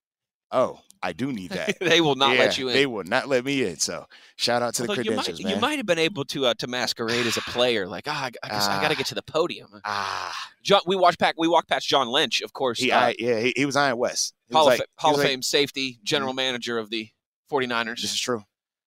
Oh, 0.53 0.81
I 1.03 1.13
do 1.13 1.33
need 1.33 1.51
that. 1.51 1.79
they 1.81 2.01
will 2.01 2.15
not 2.15 2.37
let 2.37 2.57
you 2.59 2.69
in. 2.69 2.75
They 2.75 2.87
will 2.87 3.05
not 3.05 3.29
let 3.29 3.45
me 3.45 3.65
in. 3.65 3.79
So 3.79 4.07
shout 4.37 4.63
out 4.63 4.75
to 4.75 4.83
the 4.83 4.89
Although 4.89 5.03
you 5.03 5.11
might, 5.13 5.25
credentials, 5.25 5.51
you 5.55 5.61
might 5.61 5.77
have 5.77 5.87
been 5.87 5.99
able 5.99 6.25
to 6.27 6.47
uh, 6.47 6.55
to 6.59 6.67
masquerade 6.67 7.27
as 7.27 7.37
a 7.37 7.41
player, 7.43 7.87
like 7.87 8.05
ah, 8.07 8.25
I, 8.25 8.31
I 8.43 8.49
guess 8.49 8.67
I 8.69 8.81
got 8.81 8.89
to 8.89 8.95
Ah. 8.95 8.99
get 8.99 9.07
to 9.07 9.15
the 9.15 9.23
podium. 9.23 9.69
ah, 9.85 10.35
John, 10.63 10.81
we 10.87 10.97
watched 10.97 11.19
back. 11.19 11.35
We 11.37 11.49
walked 11.49 11.69
past 11.69 11.87
John 11.89 12.09
Lynch, 12.09 12.41
of 12.43 12.53
course, 12.53 12.79
he, 12.81 12.91
uh, 12.93 12.99
I, 13.01 13.15
yeah, 13.19 13.41
he, 13.41 13.53
he 13.57 13.67
was 13.67 13.77
Iron 13.77 13.99
West. 13.99 14.35
He 14.49 14.55
was 14.55 14.59
Hall, 14.59 14.67
like- 14.67 14.81
of, 14.81 14.87
Fa- 14.87 14.91
Hall 14.99 15.11
of 15.13 15.19
like, 15.19 15.27
Fame 15.29 15.43
safety, 15.43 15.99
general 16.05 16.33
manager 16.33 16.79
of 16.79 16.91
the 16.91 17.09
49ers, 17.51 18.01
This 18.01 18.15
is 18.15 18.21
true. 18.21 18.43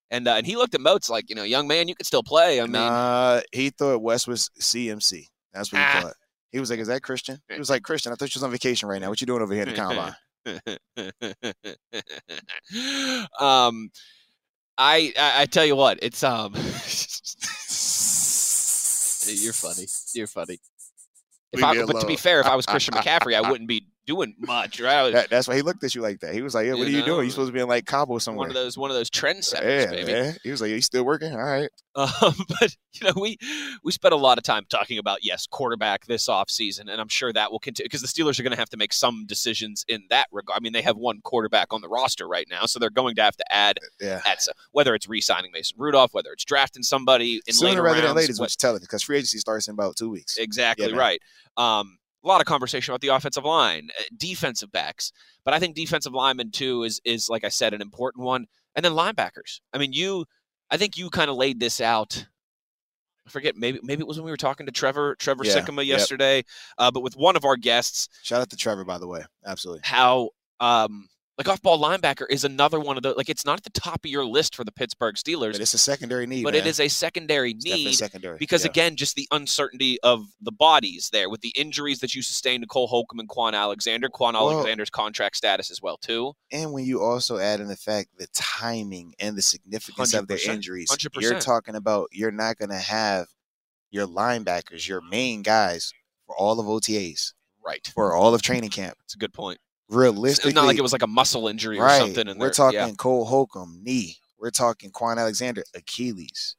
and 0.10 0.28
uh, 0.28 0.34
and 0.36 0.46
he 0.46 0.56
looked 0.56 0.76
at 0.76 0.82
Moats 0.82 1.10
like, 1.10 1.30
you 1.30 1.36
know, 1.36 1.44
young 1.44 1.68
man, 1.68 1.88
you 1.88 1.96
could 1.96 2.06
still 2.08 2.24
play. 2.24 2.60
I 2.60 2.64
mean, 2.64 2.72
nah, 2.74 3.42
he 3.52 3.70
thought 3.70 4.02
West 4.02 4.28
was 4.28 4.50
CMC. 4.60 5.26
That's 5.54 5.72
what 5.72 5.80
he 5.80 5.86
Ah. 5.88 6.02
thought. 6.02 6.14
He 6.52 6.60
was 6.60 6.72
like, 6.72 6.80
"Is 6.80 6.88
that 6.88 7.04
Christian?" 7.04 7.40
He 7.48 7.60
was 7.60 7.70
like, 7.70 7.84
"Christian, 7.84 8.12
I 8.12 8.16
thought 8.16 8.34
you 8.34 8.40
was 8.40 8.44
on 8.44 8.50
vacation 8.50 8.90
right 8.90 9.00
now. 9.00 9.10
What 9.10 9.22
you 9.22 9.28
doing 9.28 9.44
over 9.44 9.54
here 9.54 9.64
in 9.64 9.70
the 9.70 9.76
combine?" 9.80 10.16
um, 13.40 13.90
I, 14.78 15.14
I 15.18 15.42
I 15.42 15.46
tell 15.46 15.66
you 15.66 15.76
what, 15.76 16.00
it's 16.02 16.24
um, 16.24 16.54
you're 16.54 16.64
funny. 19.54 19.88
You're 20.14 20.28
funny. 20.28 20.60
If 21.52 21.62
Leave 21.62 21.66
I, 21.66 21.84
but 21.86 22.02
to 22.02 22.08
be 22.08 22.16
fair, 22.16 22.40
if 22.40 22.46
I 22.46 22.56
was 22.56 22.66
Christian 22.68 22.94
McCaffrey, 22.94 23.36
I 23.36 23.50
wouldn't 23.50 23.68
be 23.68 23.88
doing 24.10 24.36
much, 24.40 24.80
right? 24.82 25.04
Was 25.04 25.14
That- 25.14 25.30
that's 25.30 25.48
why 25.48 25.56
he 25.56 25.62
looked 25.62 25.84
at 25.84 25.94
you 25.96 26.02
like 26.02 26.20
that. 26.22 26.34
He 26.34 26.42
was 26.42 26.54
like, 26.56 26.66
"Yeah, 26.66 26.74
what 26.74 26.88
You 26.88 26.98
are 26.98 27.00
you 27.00 27.06
doing? 27.06 27.26
You 27.26 27.32
supposed 27.32 27.50
to 27.50 27.54
be 27.54 27.60
in 27.62 27.68
like 27.68 27.86
Cabo 27.86 28.18
somewhere." 28.18 28.40
one 28.40 28.50
of 28.50 28.56
those 28.56 28.78
one 28.78 28.90
of 28.90 28.96
those 28.96 29.10
trendsetters, 29.10 29.64
yeah, 29.86 29.92
baby. 29.92 30.12
man. 30.12 30.36
He 30.44 30.52
was 30.52 30.62
like, 30.62 30.72
"You 30.72 30.82
still 30.82 31.04
working? 31.06 31.32
All 31.34 31.38
right." 31.44 31.70
Um, 31.96 32.06
but 32.60 32.76
you 32.94 33.08
know, 33.08 33.14
we 33.20 33.38
we 33.84 33.92
spent 33.92 34.14
a 34.14 34.18
lot 34.18 34.38
of 34.38 34.44
time 34.44 34.66
talking 34.70 34.98
about 34.98 35.20
yes, 35.24 35.46
quarterback 35.48 36.06
this 36.08 36.28
offseason, 36.28 36.82
and 36.82 37.00
I'm 37.02 37.08
sure 37.08 37.32
that 37.34 37.52
will 37.52 37.60
continue 37.60 37.86
because 37.88 38.02
the 38.02 38.08
Steelers 38.08 38.40
are 38.40 38.44
going 38.44 38.52
to 38.54 38.58
have 38.60 38.70
to 38.70 38.78
make 38.78 38.94
some 38.94 39.26
decisions 39.28 39.86
in 39.88 40.04
that 40.10 40.28
regard. 40.32 40.58
I 40.58 40.62
mean, 40.62 40.74
they 40.74 40.82
have 40.82 40.98
one 40.98 41.22
quarterback 41.22 41.72
on 41.72 41.82
the 41.82 41.90
roster 41.90 42.28
right 42.28 42.48
now, 42.50 42.66
so 42.66 42.80
they're 42.80 42.90
going 42.90 43.16
to 43.16 43.22
have 43.22 43.38
to 43.38 43.54
add 43.54 43.80
Yeah. 44.02 44.22
at 44.26 44.42
some, 44.42 44.54
whether 44.72 44.96
it's 44.96 45.08
re-signing 45.08 45.52
Mason 45.52 45.76
Rudolph, 45.80 46.14
whether 46.14 46.32
it's 46.32 46.46
drafting 46.46 46.84
somebody 46.84 47.42
in 47.46 47.54
Sooner 47.54 47.82
rather 47.84 47.98
than 47.98 48.06
rounds, 48.06 48.16
later 48.18 48.32
is 48.32 48.40
what- 48.40 48.46
what 48.46 48.56
you're 48.60 48.70
telling 48.70 48.82
because 48.82 49.04
free 49.04 49.18
agency 49.18 49.38
starts 49.40 49.68
in 49.68 49.74
about 49.76 49.96
two 49.96 50.10
weeks. 50.10 50.38
Exactly 50.38 50.88
man. 50.88 50.96
right. 50.96 51.22
Um, 51.58 51.99
a 52.24 52.28
lot 52.28 52.42
of 52.42 52.46
conversation 52.48 52.92
about 52.92 53.02
the 53.02 53.08
offensive 53.10 53.46
line, 53.46 53.90
uh, 54.00 54.04
defensive 54.18 54.72
backs, 54.72 55.12
but 55.46 55.54
I 55.54 55.60
think 55.60 55.76
defensive 55.76 56.14
linemen 56.14 56.52
too 56.52 56.84
is 56.84 57.00
is 57.06 57.30
like 57.30 57.44
I 57.44 57.50
said 57.50 57.74
an 57.74 57.82
important 57.82 58.26
one, 58.26 58.48
and 58.76 58.84
then 58.84 58.94
linebackers. 58.94 59.62
I 59.74 59.78
mean, 59.78 59.94
you, 59.94 60.26
I 60.70 60.78
think 60.78 60.98
you 60.98 61.10
kind 61.10 61.30
of 61.30 61.38
laid 61.38 61.60
this 61.60 61.80
out. 61.82 62.26
I 63.26 63.30
forget 63.30 63.56
maybe 63.56 63.80
maybe 63.84 64.02
it 64.02 64.08
was 64.08 64.18
when 64.18 64.26
we 64.26 64.32
were 64.32 64.38
talking 64.38 64.66
to 64.66 64.72
Trevor 64.72 65.16
Trevor 65.16 65.46
Yeah, 65.46 65.60
Sikkema 65.60 65.86
yep. 65.86 66.00
yesterday, 66.00 66.44
uh, 66.78 66.92
but 66.92 67.02
with 67.02 67.16
one 67.16 67.36
of 67.36 67.46
our 67.46 67.56
guests, 67.56 68.10
Shout 68.24 68.42
out 68.42 68.50
to 68.50 68.58
Trevor, 68.58 68.84
by 68.86 68.98
the 68.98 69.08
way. 69.08 69.24
Absolutely. 69.46 69.82
how 69.84 70.30
um, 70.60 71.08
like 71.40 71.48
off 71.48 71.62
ball 71.62 71.80
linebacker 71.82 72.26
is 72.30 72.44
another 72.44 72.80
one 72.80 72.98
of 72.98 73.02
the 73.04 73.14
like 73.14 73.30
it's 73.30 73.46
not 73.46 73.58
at 73.58 73.64
the 73.64 73.70
top 73.72 74.04
of 74.06 74.12
your 74.12 74.26
list 74.26 74.56
for 74.56 74.64
the 74.66 74.72
Pittsburgh 74.74 75.16
Steelers, 75.16 75.54
But 75.54 75.62
it's 75.62 75.74
a 75.74 75.78
secondary 75.80 76.28
need. 76.28 76.44
but 76.44 76.54
man. 76.54 76.64
it 76.64 76.68
is 76.68 76.80
a 76.82 76.88
secondary 76.90 77.52
It's 77.52 77.64
need 77.64 77.94
secondary 77.96 78.38
because 78.38 78.66
yeah. 78.66 78.72
again, 78.72 78.96
just 78.98 79.16
the 79.16 79.26
uncertainty 79.32 79.98
of 80.04 80.26
the 80.42 80.52
bodies 80.52 81.10
there 81.14 81.30
with 81.30 81.40
the 81.42 81.54
injuries 81.56 82.00
that 82.00 82.14
you 82.14 82.22
sustained 82.22 82.62
to 82.64 82.68
Cole 82.68 82.88
Holcomb 82.88 83.20
and 83.20 83.30
Kwon 83.30 83.54
Alexander. 83.54 84.10
Kwon 84.10 84.34
Well- 84.34 84.52
Alexander's 84.52 84.90
contract 84.90 85.38
status 85.38 85.72
as 85.72 85.82
well 85.82 85.98
too. 85.98 86.34
and 86.52 86.74
when 86.74 86.84
you 86.84 87.02
also 87.02 87.38
add 87.38 87.62
in 87.62 87.68
the 87.70 87.78
fact 87.78 88.10
the 88.18 88.28
timing 88.34 89.14
and 89.18 89.38
the 89.38 89.42
significance 89.42 90.14
of 90.14 90.28
their 90.28 90.38
100%, 90.38 90.54
injuries, 90.56 90.98
you 91.22 91.32
are 91.36 91.40
talking 91.40 91.76
about 91.76 92.10
you're 92.12 92.32
not 92.32 92.58
going 92.58 92.70
to 92.70 92.76
have 92.76 93.28
your 93.92 94.06
linebackers, 94.06 94.88
your 94.88 95.02
main 95.02 95.42
guys, 95.42 95.94
for 96.28 96.36
all 96.36 96.60
of 96.60 96.68
OTAs, 96.68 97.34
Right. 97.66 97.90
for 97.96 98.14
all 98.14 98.34
of 98.36 98.42
training 98.42 98.70
camp. 98.72 98.98
It's 99.06 99.16
a 99.16 99.18
good 99.18 99.34
point. 99.34 99.60
Realistically, 99.90 100.50
It's 100.52 100.56
not 100.56 100.66
like 100.66 100.78
it 100.78 100.82
was 100.82 100.92
like 100.94 101.02
a 101.02 101.08
muscle 101.08 101.48
injury 101.48 101.80
or 101.80 101.86
right. 101.86 101.98
something. 101.98 102.28
And 102.28 102.40
We're 102.40 102.52
talking 102.52 102.80
yeah, 102.80 102.92
Cole 102.98 103.26
Holcomb 103.26 103.80
knee. 103.84 104.18
We're 104.38 104.52
talking 104.52 104.92
Kwon 104.92 105.18
Alexander 105.18 105.64
Achilles. 105.76 106.56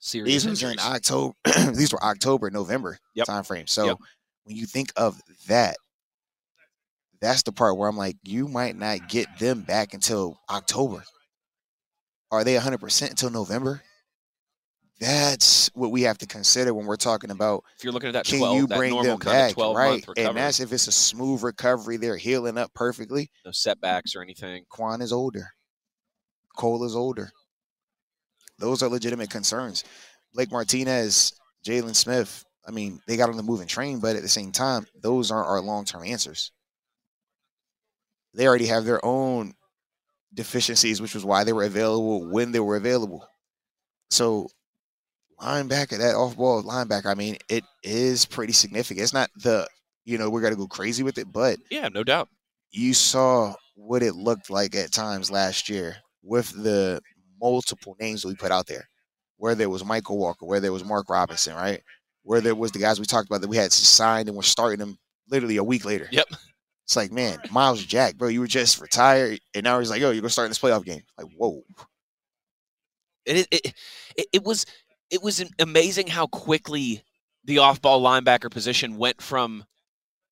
serious 0.00 0.44
These 0.44 0.62
were 0.62 0.70
in. 0.72 0.78
October. 0.80 1.34
these 1.72 1.92
were 1.92 2.02
October, 2.02 2.50
November 2.50 2.98
Yep. 3.14 3.26
time 3.26 3.44
frame. 3.44 3.66
So 3.66 3.86
Yep. 3.86 3.96
when 4.44 4.56
you 4.56 4.66
think 4.66 4.92
of 4.96 5.20
that, 5.46 5.76
that's 7.20 7.42
the 7.44 7.52
part 7.52 7.76
where 7.78 7.88
I'm 7.88 7.96
like, 7.96 8.16
you 8.24 8.48
might 8.48 8.76
not 8.76 9.08
get 9.08 9.26
them 9.38 9.62
back 9.62 9.94
until 9.94 10.40
October. 10.50 11.04
are 12.32 12.42
they 12.44 12.56
100% 12.56 13.10
until 13.10 13.30
November? 13.30 13.82
That's 14.98 15.68
what 15.74 15.90
we 15.90 16.02
have 16.02 16.16
to 16.18 16.26
consider 16.26 16.72
when 16.72 16.86
we're 16.86 16.96
talking 16.96 17.30
about 17.30 17.62
If 17.76 17.84
you're 17.84 17.92
looking 17.92 18.08
at 18.08 18.12
that 18.14 18.24
can 18.24 18.38
12, 18.38 18.56
you 18.56 18.66
that 18.66 18.78
bring 18.78 18.90
normal 18.90 19.12
them 19.12 19.18
kind 19.18 19.36
of 19.36 19.48
back, 19.48 19.54
12 19.54 19.76
right? 19.76 19.90
month 19.90 20.08
recovery, 20.08 20.28
And 20.28 20.36
that's 20.38 20.60
if 20.60 20.72
it's 20.72 20.86
a 20.86 20.92
smooth 20.92 21.42
recovery, 21.42 21.98
they're 21.98 22.16
healing 22.16 22.56
up 22.56 22.72
perfectly. 22.74 23.30
no 23.44 23.50
setbacks 23.50 24.16
or 24.16 24.22
anything. 24.22 24.64
Kwon 24.72 25.02
is 25.02 25.12
older. 25.12 25.48
Cole 26.56 26.84
is 26.84 26.96
older. 26.96 27.30
Those 28.58 28.82
are 28.82 28.88
legitimate 28.88 29.28
concerns. 29.28 29.84
Blake 30.32 30.50
Martinez, 30.50 31.38
Jalen 31.66 31.94
Smith, 31.94 32.42
I 32.66 32.70
mean, 32.70 33.00
they 33.06 33.16
got 33.16 33.28
on 33.28 33.36
the 33.36 33.42
moving 33.42 33.68
train, 33.68 34.00
but 34.00 34.16
at 34.16 34.22
the 34.22 34.28
same 34.28 34.50
time, 34.50 34.86
those 35.00 35.30
aren't 35.30 35.48
our 35.48 35.60
long 35.60 35.84
term 35.84 36.04
answers. 36.04 36.50
They 38.34 38.46
already 38.46 38.66
have 38.66 38.84
their 38.84 39.04
own 39.04 39.52
deficiencies, 40.34 41.00
which 41.00 41.14
was 41.14 41.24
why 41.24 41.44
they 41.44 41.52
were 41.52 41.64
available 41.64 42.28
when 42.28 42.52
they 42.52 42.60
were 42.60 42.76
available. 42.76 43.26
So, 44.10 44.48
linebacker, 45.40 45.98
that 45.98 46.14
off 46.14 46.36
ball 46.36 46.62
linebacker, 46.62 47.06
I 47.06 47.14
mean, 47.14 47.36
it 47.48 47.64
is 47.82 48.24
pretty 48.26 48.52
significant. 48.52 49.02
It's 49.02 49.12
not 49.14 49.30
the, 49.36 49.66
you 50.04 50.18
know, 50.18 50.30
we're 50.30 50.40
going 50.40 50.52
to 50.52 50.58
go 50.58 50.66
crazy 50.66 51.02
with 51.02 51.18
it, 51.18 51.30
but 51.32 51.58
Yeah, 51.70 51.88
no 51.88 52.04
doubt. 52.04 52.28
you 52.70 52.94
saw 52.94 53.54
what 53.74 54.02
it 54.02 54.14
looked 54.14 54.50
like 54.50 54.74
at 54.74 54.92
times 54.92 55.30
last 55.30 55.68
year 55.68 55.96
with 56.22 56.50
the 56.62 57.00
multiple 57.40 57.96
names 58.00 58.22
that 58.22 58.28
we 58.28 58.34
put 58.34 58.50
out 58.52 58.66
there, 58.66 58.88
where 59.36 59.54
there 59.54 59.68
was 59.70 59.82
Mykal 59.82 60.16
Walker, 60.16 60.46
where 60.46 60.60
there 60.60 60.72
was 60.72 60.84
Mark 60.84 61.08
Robinson, 61.10 61.54
right? 61.54 61.82
Where 62.22 62.40
there 62.40 62.54
was 62.54 62.72
the 62.72 62.78
guys 62.78 62.98
we 62.98 63.06
talked 63.06 63.28
about 63.28 63.40
that 63.42 63.48
we 63.48 63.56
had 63.56 63.72
signed 63.72 64.28
and 64.28 64.36
we're 64.36 64.42
starting 64.42 64.78
them 64.78 64.98
literally 65.28 65.58
a 65.58 65.64
week 65.64 65.84
later. 65.84 66.08
Yep. 66.10 66.26
It's 66.84 66.96
like, 66.96 67.12
man, 67.12 67.38
Myles 67.50 67.84
Jack, 67.84 68.16
bro, 68.16 68.28
you 68.28 68.40
were 68.40 68.46
just 68.46 68.80
retired, 68.80 69.40
and 69.54 69.64
now 69.64 69.78
he's 69.78 69.90
like, 69.90 70.00
yo, 70.00 70.10
you're 70.12 70.22
gonna 70.22 70.30
start 70.30 70.46
in 70.46 70.50
this 70.50 70.58
playoff 70.58 70.84
game. 70.84 71.02
Like, 71.18 71.26
whoa, 71.36 71.62
It, 73.24 73.48
it 73.50 73.74
it 74.16 74.26
it 74.34 74.44
was 74.44 74.66
it 75.10 75.22
was 75.22 75.44
amazing 75.58 76.08
how 76.08 76.26
quickly 76.26 77.02
the 77.44 77.58
off-ball 77.58 78.02
linebacker 78.02 78.50
position 78.50 78.96
went 78.96 79.22
from 79.22 79.64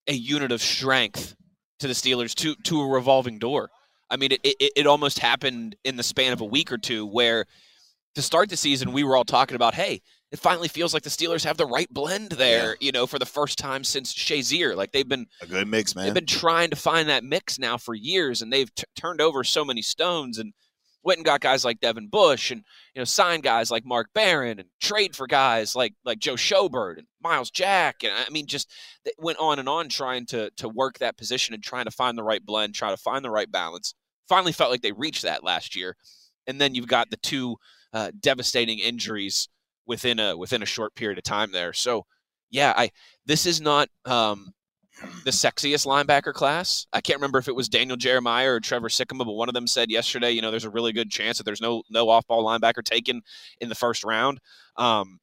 a 0.06 0.12
unit 0.12 0.52
of 0.52 0.60
strength 0.60 1.36
to 1.78 1.86
the 1.86 1.94
Steelers 1.94 2.34
to 2.34 2.54
to 2.64 2.80
a 2.80 2.88
revolving 2.88 3.38
door. 3.38 3.70
I 4.10 4.16
mean, 4.16 4.32
it, 4.32 4.40
it 4.44 4.72
it 4.76 4.86
almost 4.86 5.18
happened 5.18 5.76
in 5.84 5.96
the 5.96 6.02
span 6.02 6.32
of 6.32 6.40
a 6.40 6.44
week 6.44 6.72
or 6.72 6.78
two, 6.78 7.06
where 7.06 7.46
to 8.14 8.22
start 8.22 8.48
the 8.48 8.56
season 8.56 8.92
we 8.92 9.04
were 9.04 9.16
all 9.16 9.24
talking 9.24 9.56
about, 9.56 9.74
hey, 9.74 10.00
it 10.30 10.38
finally 10.38 10.68
feels 10.68 10.94
like 10.94 11.02
the 11.02 11.10
Steelers 11.10 11.44
have 11.44 11.56
the 11.56 11.66
right 11.66 11.88
blend 11.90 12.30
there, 12.32 12.76
you 12.80 12.92
know, 12.92 13.06
for 13.06 13.18
the 13.18 13.26
first 13.26 13.58
time 13.58 13.84
since 13.84 14.12
Shazier. 14.12 14.76
Like 14.76 14.92
they've 14.92 15.08
been 15.08 15.26
a 15.40 15.46
good 15.46 15.68
mix, 15.68 15.94
man. 15.94 16.04
They've 16.04 16.14
been 16.14 16.26
trying 16.26 16.70
to 16.70 16.76
find 16.76 17.08
that 17.08 17.24
mix 17.24 17.58
now 17.58 17.76
for 17.76 17.94
years, 17.94 18.42
and 18.42 18.52
they've 18.52 18.72
t- 18.74 18.84
turned 18.96 19.20
over 19.20 19.44
so 19.44 19.64
many 19.64 19.82
stones 19.82 20.38
and 20.38 20.52
went 21.04 21.18
and 21.18 21.24
got 21.24 21.40
guys 21.40 21.64
like 21.64 21.80
Devin 21.80 22.08
Bush, 22.08 22.50
and 22.50 22.64
you 22.94 23.00
know 23.00 23.04
signed 23.04 23.42
guys 23.42 23.70
like 23.70 23.84
Mark 23.84 24.08
Barron, 24.14 24.58
and 24.58 24.68
trade 24.80 25.14
for 25.14 25.26
guys 25.26 25.76
like 25.76 25.94
like 26.04 26.18
Joe 26.18 26.34
Schobert 26.34 26.98
and 26.98 27.06
Myles 27.22 27.50
Jack, 27.50 28.02
and 28.02 28.12
I 28.12 28.30
mean 28.30 28.46
just 28.46 28.70
went 29.18 29.38
on 29.38 29.58
and 29.58 29.68
on 29.68 29.88
trying 29.88 30.26
to 30.26 30.50
to 30.56 30.68
work 30.68 30.98
that 30.98 31.16
position 31.16 31.54
and 31.54 31.62
trying 31.62 31.84
to 31.84 31.90
find 31.90 32.18
the 32.18 32.24
right 32.24 32.44
blend, 32.44 32.74
trying 32.74 32.96
to 32.96 33.02
find 33.02 33.24
the 33.24 33.30
right 33.30 33.50
balance. 33.50 33.94
Finally, 34.28 34.52
felt 34.52 34.70
like 34.70 34.82
they 34.82 34.92
reached 34.92 35.22
that 35.22 35.44
last 35.44 35.76
year, 35.76 35.96
and 36.46 36.60
then 36.60 36.74
you've 36.74 36.88
got 36.88 37.10
the 37.10 37.16
two 37.18 37.56
uh, 37.92 38.10
devastating 38.20 38.78
injuries 38.78 39.48
within 39.86 40.18
a 40.18 40.36
within 40.36 40.62
a 40.62 40.66
short 40.66 40.94
period 40.94 41.18
of 41.18 41.24
time 41.24 41.52
there. 41.52 41.72
So 41.72 42.06
yeah, 42.50 42.72
I 42.76 42.90
this 43.26 43.46
is 43.46 43.60
not 43.60 43.88
um, 44.04 44.52
the 45.24 45.30
sexiest 45.30 45.86
linebacker 45.86 46.32
class. 46.32 46.86
I 46.92 47.00
can't 47.00 47.18
remember 47.18 47.38
if 47.38 47.48
it 47.48 47.54
was 47.54 47.68
Daniel 47.68 47.96
Jeremiah 47.96 48.50
or 48.50 48.60
Trevor 48.60 48.88
Sikkema, 48.88 49.24
but 49.24 49.32
one 49.32 49.48
of 49.48 49.54
them 49.54 49.66
said 49.66 49.90
yesterday, 49.90 50.30
you 50.30 50.42
know, 50.42 50.50
there's 50.50 50.64
a 50.64 50.70
really 50.70 50.92
good 50.92 51.10
chance 51.10 51.38
that 51.38 51.44
there's 51.44 51.60
no 51.60 51.82
no 51.90 52.08
off 52.08 52.26
ball 52.26 52.44
linebacker 52.44 52.82
taken 52.82 53.22
in 53.60 53.68
the 53.68 53.74
first 53.74 54.04
round. 54.04 54.40
Um, 54.76 55.18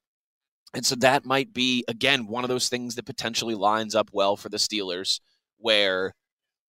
and 0.74 0.84
so 0.84 0.94
that 0.96 1.24
might 1.24 1.52
be 1.52 1.84
again 1.88 2.26
one 2.26 2.44
of 2.44 2.48
those 2.48 2.68
things 2.68 2.94
that 2.94 3.06
potentially 3.06 3.54
lines 3.54 3.94
up 3.94 4.10
well 4.12 4.36
for 4.36 4.48
the 4.48 4.56
Steelers, 4.56 5.20
where 5.58 6.14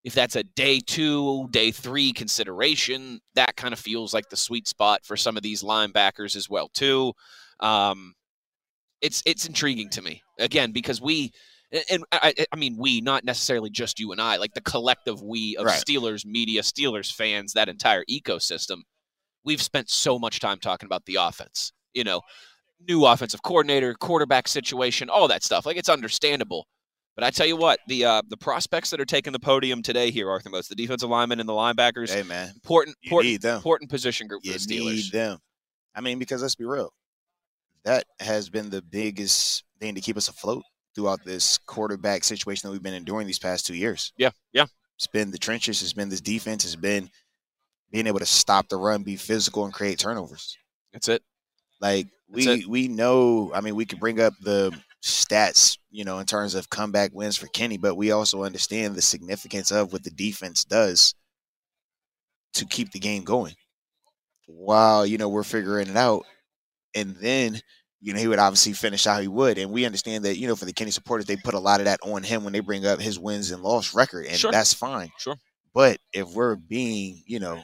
if 0.04 0.14
that's 0.14 0.36
a 0.36 0.44
day 0.44 0.80
two, 0.80 1.48
day 1.52 1.72
three 1.72 2.12
consideration, 2.12 3.20
that 3.36 3.56
kind 3.56 3.74
of 3.74 3.80
feels 3.80 4.14
like 4.14 4.30
the 4.30 4.38
sweet 4.38 4.68
spot 4.68 5.06
for 5.06 5.16
some 5.16 5.38
of 5.38 5.44
these 5.44 5.64
linebackers 5.64 6.36
as 6.36 6.50
well 6.50 6.70
too. 6.74 7.14
Um, 7.60 8.14
it's 9.02 9.22
it's 9.26 9.46
intriguing 9.46 9.90
to 9.92 10.02
me 10.02 10.22
again 10.40 10.72
because 10.72 11.02
we 11.02 11.32
and 11.90 12.04
I, 12.12 12.34
I 12.52 12.56
mean 12.56 12.78
we 12.78 13.02
not 13.02 13.24
necessarily 13.24 13.70
just 13.70 14.00
you 14.00 14.12
and 14.12 14.22
I 14.22 14.38
like 14.38 14.54
the 14.54 14.62
collective 14.62 15.22
we 15.22 15.56
of 15.58 15.66
Right. 15.66 15.84
Steelers 15.84 16.26
media 16.26 16.62
Steelers 16.62 17.12
fans 17.12 17.54
that 17.54 17.70
entire 17.70 18.04
ecosystem. 18.10 18.82
We've 19.44 19.62
spent 19.62 19.90
so 19.90 20.20
much 20.20 20.40
time 20.40 20.60
talking 20.60 20.88
about 20.88 21.06
the 21.06 21.16
offense 21.16 21.72
you 21.94 22.04
know 22.04 22.22
new 22.88 23.06
offensive 23.06 23.42
coordinator 23.44 23.94
quarterback 23.94 24.48
situation 24.48 25.10
all 25.10 25.28
that 25.28 25.44
stuff. 25.44 25.66
Like 25.66 25.78
it's 25.78 25.90
understandable. 25.90 26.68
But 27.16 27.24
I 27.24 27.30
tell 27.30 27.46
you 27.46 27.56
what 27.56 27.80
the 27.88 28.06
uh, 28.06 28.22
the 28.28 28.38
prospects 28.38 28.90
that 28.90 29.00
are 29.00 29.06
taking 29.06 29.34
the 29.34 29.40
podium 29.40 29.84
today 29.84 30.10
here 30.10 30.30
Arthur 30.30 30.50
Moats 30.50 30.68
the 30.68 30.76
defensive 30.76 31.10
linemen 31.10 31.40
and 31.40 31.48
the 31.48 31.54
linebackers 31.54 32.10
hey, 32.12 32.24
man, 32.24 32.50
important 32.56 32.98
you 33.02 33.10
important 33.10 33.46
important 33.46 33.90
position 33.90 34.28
group 34.28 34.44
for 34.44 34.52
the 34.52 34.58
Steelers. 34.58 34.96
need 34.96 35.12
them. 35.12 35.38
I 35.96 36.02
mean, 36.02 36.18
because 36.18 36.42
let's 36.42 36.56
be 36.56 36.66
real, 36.66 36.92
that 37.86 38.06
has 38.20 38.50
been 38.50 38.72
the 38.72 38.82
biggest 38.82 39.64
thing 39.80 39.94
to 39.94 40.02
keep 40.02 40.18
us 40.18 40.28
afloat 40.28 40.64
throughout 40.96 41.24
this 41.26 41.58
quarterback 41.60 42.24
situation 42.24 42.68
that 42.68 42.72
we've 42.72 42.84
been 42.84 42.94
enduring 42.94 43.28
these 43.28 43.40
past 43.40 43.66
two 43.66 43.76
years. 43.76 44.14
yeah 44.18 44.32
yeah 44.54 44.66
It's 44.98 45.08
been 45.08 45.32
the 45.32 45.38
trenches. 45.38 45.82
It's 45.82 45.94
been 45.94 46.10
this 46.10 46.22
defense. 46.22 46.66
It's 46.66 46.76
been 46.76 47.10
being 47.92 48.08
able 48.08 48.20
to 48.20 48.26
stop 48.26 48.70
the 48.70 48.78
run, 48.78 49.04
be 49.04 49.16
physical, 49.16 49.66
and 49.66 49.74
create 49.74 50.00
turnovers. 50.00 50.58
that's 50.92 51.08
it 51.08 51.22
Like 51.82 52.08
That's 52.30 52.46
we 52.46 52.66
we 52.66 52.88
know. 52.88 53.52
I 53.54 53.62
mean, 53.62 53.76
we 53.76 53.86
could 53.86 54.00
bring 54.00 54.20
up 54.20 54.34
the 54.42 54.72
stats, 55.04 55.78
you 55.92 56.06
know, 56.06 56.20
in 56.20 56.26
terms 56.26 56.56
of 56.56 56.70
comeback 56.70 57.12
wins 57.14 57.36
for 57.38 57.48
Kenny, 57.48 57.78
but 57.78 57.96
we 57.96 58.12
also 58.12 58.44
understand 58.44 58.96
the 58.96 59.02
significance 59.02 59.72
of 59.72 59.92
what 59.92 60.04
the 60.04 60.10
defense 60.12 60.64
does 60.64 61.14
to 62.54 62.66
keep 62.66 62.92
the 62.92 63.00
game 63.00 63.24
going. 63.24 63.56
While 64.48 65.06
you 65.06 65.18
know 65.18 65.30
we're 65.30 65.44
figuring 65.44 65.88
it 65.90 65.96
out, 65.98 66.26
and 66.96 67.16
then 67.18 67.60
you 68.04 68.14
know 68.14 68.20
he 68.20 68.28
would 68.28 68.38
obviously 68.40 68.74
finish 68.74 69.06
how 69.06 69.20
he 69.20 69.28
would, 69.28 69.58
and 69.58 69.72
we 69.72 69.86
understand 69.86 70.26
that 70.26 70.38
you 70.38 70.48
know 70.48 70.56
for 70.56 70.66
the 70.66 70.74
Kenny 70.74 70.92
supporters 70.92 71.26
they 71.26 71.38
put 71.38 71.54
a 71.54 71.60
lot 71.60 71.80
of 71.80 71.86
that 71.86 72.00
on 72.04 72.22
him 72.22 72.44
when 72.44 72.52
they 72.54 72.60
bring 72.60 72.86
up 72.86 73.00
his 73.00 73.18
wins 73.18 73.50
and 73.52 73.64
loss 73.64 73.96
record, 73.96 74.26
and 74.26 74.36
Sure. 74.38 74.52
that's 74.52 74.74
fine. 74.74 75.10
Sure. 75.18 75.36
But 75.74 75.98
if 76.14 76.28
we're 76.34 76.56
being, 76.56 77.24
you 77.26 77.40
know, 77.40 77.64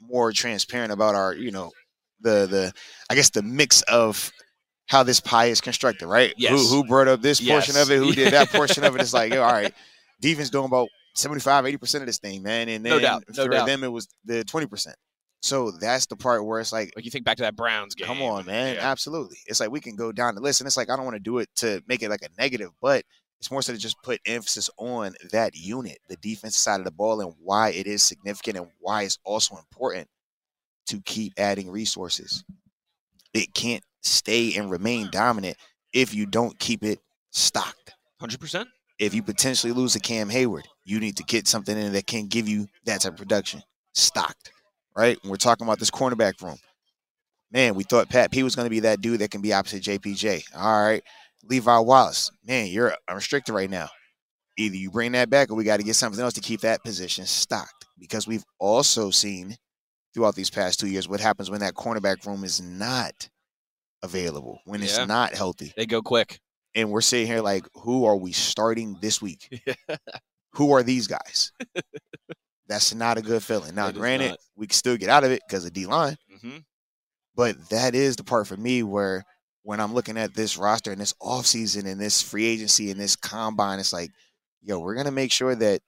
more 0.00 0.32
transparent 0.32 0.92
about 0.92 1.14
our, 1.14 1.32
you 1.34 1.50
know, 1.50 1.70
the 2.20 2.46
the 2.46 2.72
I 3.08 3.14
guess 3.14 3.30
the 3.30 3.42
mix 3.42 3.82
of 3.82 4.30
how 4.86 5.02
this 5.02 5.20
pie 5.20 5.46
is 5.46 5.60
constructed, 5.60 6.06
right? 6.06 6.34
Yes. 6.36 6.50
Who 6.52 6.66
who 6.68 6.84
brought 6.86 7.08
up 7.08 7.22
this 7.22 7.40
portion 7.40 7.76
of 7.76 7.90
it? 7.90 7.98
Who 7.98 8.12
did 8.12 8.32
that 8.34 8.50
portion 8.50 8.84
of 8.84 8.94
it? 8.94 9.00
It's 9.00 9.14
like, 9.14 9.32
all 9.32 9.38
right, 9.40 9.72
defense 10.20 10.50
doing 10.50 10.66
about 10.66 10.88
75, 11.14 11.64
80% 11.64 12.00
of 12.00 12.06
this 12.06 12.18
thing, 12.18 12.42
man. 12.42 12.68
And 12.68 12.84
then 12.84 12.90
No 12.90 12.98
doubt, 13.00 13.24
no 13.34 13.44
for 13.44 13.50
doubt. 13.50 13.66
them 13.66 13.84
it 13.84 13.88
was 13.92 14.08
the 14.24 14.44
20%. 14.44 14.88
So 15.44 15.70
that's 15.72 16.06
the 16.06 16.16
part 16.16 16.46
where 16.46 16.58
it's 16.58 16.72
like, 16.72 16.94
like 16.96 17.04
you 17.04 17.10
think 17.10 17.26
back 17.26 17.36
to 17.36 17.42
that 17.42 17.54
Browns 17.54 17.94
game 17.94 18.06
come 18.06 18.22
on, 18.22 18.46
man. 18.46 18.76
yeah. 18.76 18.90
Absolutely. 18.90 19.36
It's 19.46 19.60
like 19.60 19.70
we 19.70 19.78
can 19.78 19.94
go 19.94 20.10
down 20.10 20.34
the 20.34 20.40
list. 20.40 20.62
And 20.62 20.66
it's 20.66 20.78
like 20.78 20.88
I 20.88 20.96
don't 20.96 21.04
want 21.04 21.16
to 21.16 21.20
do 21.20 21.36
it 21.36 21.50
to 21.56 21.82
make 21.86 22.02
it 22.02 22.08
like 22.08 22.22
a 22.22 22.40
negative, 22.40 22.70
but 22.80 23.04
it's 23.38 23.50
more 23.50 23.60
so 23.60 23.74
to 23.74 23.78
just 23.78 24.02
put 24.02 24.22
emphasis 24.24 24.70
on 24.78 25.12
that 25.32 25.54
unit, 25.54 25.98
the 26.08 26.16
defense 26.16 26.56
side 26.56 26.80
of 26.80 26.86
the 26.86 26.90
ball, 26.90 27.20
and 27.20 27.34
why 27.42 27.72
it 27.72 27.86
is 27.86 28.02
significant 28.02 28.56
and 28.56 28.68
why 28.80 29.02
it's 29.02 29.18
also 29.22 29.58
important 29.58 30.08
to 30.86 31.02
keep 31.02 31.34
adding 31.36 31.70
resources. 31.70 32.42
It 33.34 33.52
can't 33.52 33.84
stay 34.00 34.54
and 34.54 34.70
remain 34.70 35.10
dominant 35.10 35.58
if 35.92 36.14
you 36.14 36.24
don't 36.24 36.58
keep 36.58 36.82
it 36.82 37.00
stocked. 37.32 37.92
100%. 38.22 38.64
If 38.98 39.12
you 39.12 39.22
potentially 39.22 39.74
lose 39.74 39.94
a 39.94 40.00
Cam 40.00 40.30
Hayward, 40.30 40.66
you 40.84 41.00
need 41.00 41.18
to 41.18 41.24
get 41.24 41.46
something 41.46 41.76
in 41.76 41.92
that 41.92 42.06
can 42.06 42.28
give 42.28 42.48
you 42.48 42.66
that 42.86 43.02
type 43.02 43.12
of 43.12 43.18
production 43.18 43.62
stocked, 43.92 44.52
right? 44.96 45.18
We're 45.24 45.36
talking 45.36 45.66
about 45.66 45.78
this 45.78 45.90
cornerback 45.90 46.42
room. 46.42 46.58
Man, 47.50 47.74
we 47.74 47.84
thought 47.84 48.08
Pat 48.08 48.30
P 48.30 48.42
was 48.42 48.56
going 48.56 48.66
to 48.66 48.70
be 48.70 48.80
that 48.80 49.00
dude 49.00 49.20
that 49.20 49.30
can 49.30 49.40
be 49.40 49.52
opposite 49.52 49.82
JPJ. 49.82 50.42
All 50.56 50.82
right. 50.82 51.02
Levi 51.44 51.78
Wallace, 51.78 52.30
man, 52.46 52.68
you're 52.68 52.94
unrestricted 53.08 53.54
right 53.54 53.70
now. 53.70 53.88
Either 54.56 54.76
you 54.76 54.90
bring 54.90 55.12
that 55.12 55.30
back 55.30 55.50
or 55.50 55.54
we 55.54 55.64
got 55.64 55.78
to 55.78 55.82
get 55.82 55.96
something 55.96 56.22
else 56.22 56.34
to 56.34 56.40
keep 56.40 56.60
that 56.60 56.82
position 56.82 57.26
stocked 57.26 57.86
because 57.98 58.26
we've 58.26 58.44
also 58.58 59.10
seen 59.10 59.56
throughout 60.14 60.34
these 60.34 60.50
past 60.50 60.80
two 60.80 60.86
years 60.86 61.08
what 61.08 61.20
happens 61.20 61.50
when 61.50 61.60
that 61.60 61.74
cornerback 61.74 62.24
room 62.24 62.44
is 62.44 62.62
not 62.62 63.28
available, 64.02 64.60
when 64.64 64.82
it's 64.82 64.98
not 65.06 65.34
healthy. 65.34 65.72
They 65.76 65.86
go 65.86 66.02
quick. 66.02 66.38
And 66.74 66.90
we're 66.90 67.00
sitting 67.02 67.26
here 67.26 67.40
like, 67.40 67.66
who 67.74 68.04
are 68.04 68.16
we 68.16 68.32
starting 68.32 68.96
this 69.00 69.20
week? 69.22 69.62
Who 70.54 70.72
are 70.72 70.84
these 70.84 71.08
guys? 71.08 71.52
That's 72.66 72.94
not 72.94 73.18
a 73.18 73.22
good 73.22 73.42
feeling. 73.42 73.74
Now, 73.74 73.88
It 73.88 73.94
granted, 73.94 74.36
we 74.56 74.66
can 74.66 74.74
still 74.74 74.96
get 74.96 75.08
out 75.10 75.24
of 75.24 75.30
it 75.30 75.42
because 75.46 75.64
of 75.64 75.72
D 75.72 75.86
line, 75.86 76.16
hmm 76.42 76.58
but 77.36 77.68
that 77.70 77.96
is 77.96 78.14
the 78.14 78.22
part 78.22 78.46
for 78.46 78.56
me 78.56 78.84
where 78.84 79.24
when 79.64 79.80
I'm 79.80 79.92
looking 79.92 80.16
at 80.16 80.34
this 80.34 80.56
roster 80.56 80.92
and 80.92 81.00
this 81.00 81.14
offseason 81.20 81.84
and 81.84 82.00
this 82.00 82.22
free 82.22 82.44
agency 82.44 82.92
and 82.92 83.00
this 83.00 83.16
combine, 83.16 83.80
it's 83.80 83.92
like, 83.92 84.10
yo, 84.62 84.78
we're 84.78 84.94
gonna 84.94 85.10
make 85.10 85.32
sure 85.32 85.54
that 85.56 85.80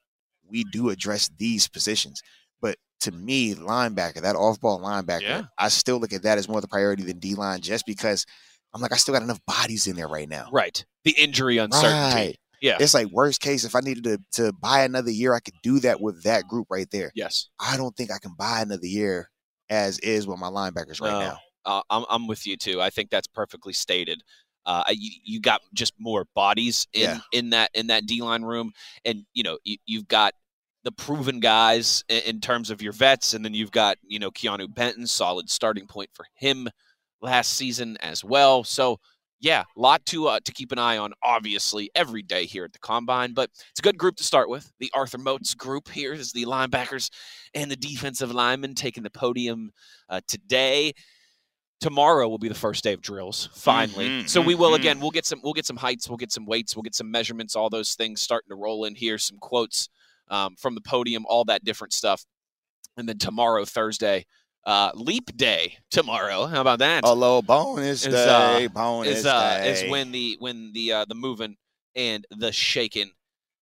we 0.45 0.65
do 0.65 0.89
address 0.89 1.29
these 1.37 1.67
positions. 1.69 2.21
But 2.59 2.75
to 3.01 3.11
me, 3.11 3.55
linebacker, 3.55 4.21
that 4.23 4.35
off 4.35 4.59
ball 4.59 4.81
linebacker, 4.81 5.21
Yeah. 5.21 5.43
I 5.57 5.69
still 5.69 5.99
look 5.99 6.11
at 6.11 6.23
that 6.23 6.37
as 6.37 6.49
more 6.49 6.57
of 6.57 6.63
the 6.63 6.67
priority 6.67 7.03
than 7.03 7.19
D 7.19 7.35
line 7.35 7.61
just 7.61 7.85
because 7.85 8.25
I'm 8.73 8.81
like, 8.81 8.91
I 8.91 8.97
still 8.97 9.13
got 9.13 9.23
enough 9.23 9.39
bodies 9.45 9.87
in 9.87 9.95
there 9.95 10.07
right 10.09 10.27
now. 10.27 10.49
Right. 10.51 10.83
The 11.05 11.11
injury 11.11 11.57
uncertainty. 11.59 12.15
Right. 12.15 12.37
Yeah. 12.61 12.77
It's 12.79 12.93
like 12.93 13.07
worst 13.07 13.41
case, 13.41 13.63
if 13.63 13.75
I 13.75 13.79
needed 13.81 14.03
to, 14.05 14.19
to 14.33 14.53
buy 14.53 14.83
another 14.83 15.11
year, 15.11 15.33
I 15.33 15.39
could 15.39 15.53
do 15.63 15.79
that 15.81 16.01
with 16.01 16.23
that 16.23 16.47
group 16.47 16.67
right 16.69 16.87
there. 16.91 17.11
Yes. 17.15 17.49
I 17.59 17.77
don't 17.77 17.95
think 17.95 18.11
I 18.11 18.17
can 18.19 18.33
buy 18.37 18.61
another 18.61 18.85
year 18.87 19.29
as 19.69 19.99
is 19.99 20.25
with 20.27 20.39
my 20.39 20.47
linebackers 20.47 21.01
right 21.01 21.11
No. 21.11 21.19
now. 21.19 21.39
Uh, 21.65 21.81
I'm, 21.89 22.05
I'm 22.09 22.27
with 22.27 22.47
you 22.47 22.55
too. 22.57 22.81
I 22.81 22.89
think 22.89 23.09
that's 23.09 23.27
perfectly 23.27 23.73
stated. 23.73 24.23
Uh, 24.65 24.83
you, 24.89 25.11
you 25.23 25.39
got 25.41 25.61
just 25.73 25.93
more 25.99 26.25
bodies 26.35 26.87
in, 26.93 27.01
Yeah. 27.01 27.19
in 27.31 27.49
that 27.51 27.71
in 27.73 27.87
that 27.87 28.05
D 28.05 28.21
line 28.21 28.43
room, 28.43 28.71
and 29.05 29.23
you 29.33 29.43
know 29.43 29.57
you, 29.63 29.77
you've 29.85 30.07
got 30.09 30.33
the 30.83 30.91
proven 30.91 31.39
guys 31.39 32.03
in, 32.09 32.21
in 32.23 32.41
terms 32.41 32.69
of 32.69 32.81
your 32.81 32.91
vets, 32.93 33.33
and 33.33 33.45
then 33.45 33.53
you've 33.53 33.71
got 33.71 33.97
you 34.05 34.19
know 34.19 34.29
Keanu 34.31 34.73
Benton, 34.73 35.07
solid 35.07 35.49
starting 35.49 35.87
point 35.87 36.09
for 36.13 36.25
him 36.35 36.67
last 37.21 37.53
season 37.53 37.97
as 38.01 38.23
well. 38.25 38.63
So 38.65 38.99
yeah, 39.39 39.63
a 39.75 39.79
lot 39.79 40.05
to 40.07 40.27
uh, 40.27 40.39
to 40.43 40.51
keep 40.51 40.71
an 40.71 40.79
eye 40.79 40.97
on, 40.97 41.13
obviously 41.23 41.89
every 41.95 42.23
day 42.23 42.45
here 42.45 42.65
at 42.65 42.73
the 42.73 42.79
combine. 42.79 43.33
But 43.33 43.49
it's 43.69 43.79
a 43.79 43.83
good 43.83 43.97
group 43.97 44.15
to 44.17 44.23
start 44.23 44.49
with. 44.49 44.71
The 44.79 44.91
Arthur 44.93 45.17
Moats 45.19 45.53
group 45.53 45.89
here 45.89 46.13
is 46.13 46.31
the 46.31 46.45
linebackers 46.45 47.09
and 47.53 47.69
the 47.69 47.75
defensive 47.75 48.31
linemen 48.33 48.73
taking 48.75 49.03
the 49.03 49.09
podium 49.09 49.71
uh, 50.09 50.21
today 50.27 50.93
tomorrow 51.79 52.27
will 52.27 52.39
be 52.39 52.47
the 52.47 52.55
first 52.55 52.83
day 52.83 52.93
of 52.93 53.01
drills 53.01 53.49
finally 53.53 54.09
Mhm, 54.09 54.27
so 54.29 54.41
we 54.41 54.55
will 54.55 54.71
mhm. 54.71 54.77
again 54.79 54.99
we'll 54.99 55.11
get 55.11 55.27
some 55.27 55.39
we'll 55.43 55.53
get 55.53 55.65
some 55.65 55.77
heights 55.77 56.09
we'll 56.09 56.17
get 56.17 56.31
some 56.31 56.45
weights 56.47 56.75
we'll 56.75 56.81
get 56.81 56.95
some 56.95 57.11
measurements 57.11 57.55
all 57.55 57.69
those 57.69 57.93
things 57.93 58.19
starting 58.19 58.49
to 58.49 58.55
roll 58.55 58.85
in 58.85 58.95
here 58.95 59.19
some 59.19 59.37
quotes 59.37 59.87
um, 60.29 60.55
from 60.57 60.73
the 60.73 60.81
podium 60.81 61.23
all 61.29 61.45
that 61.45 61.63
different 61.63 61.93
stuff 61.93 62.25
and 62.97 63.07
then 63.07 63.19
tomorrow 63.19 63.63
thursday 63.63 64.25
uh, 64.67 64.91
leap 64.93 65.35
day 65.37 65.77
tomorrow 65.89 66.45
how 66.45 66.61
about 66.61 66.79
that 66.79 67.03
A 67.03 67.13
little 67.13 67.41
bonus 67.41 68.05
Is, 68.05 68.13
day, 68.13 68.65
uh, 68.65 68.67
bonus 68.67 69.19
is 69.19 69.25
uh 69.25 69.57
day. 69.63 69.71
is 69.71 69.89
when 69.89 70.11
the 70.11 70.35
when 70.39 70.71
the 70.73 70.91
uh 70.91 71.05
the 71.05 71.15
moving 71.15 71.55
and 71.95 72.27
the 72.29 72.51
shaking 72.51 73.09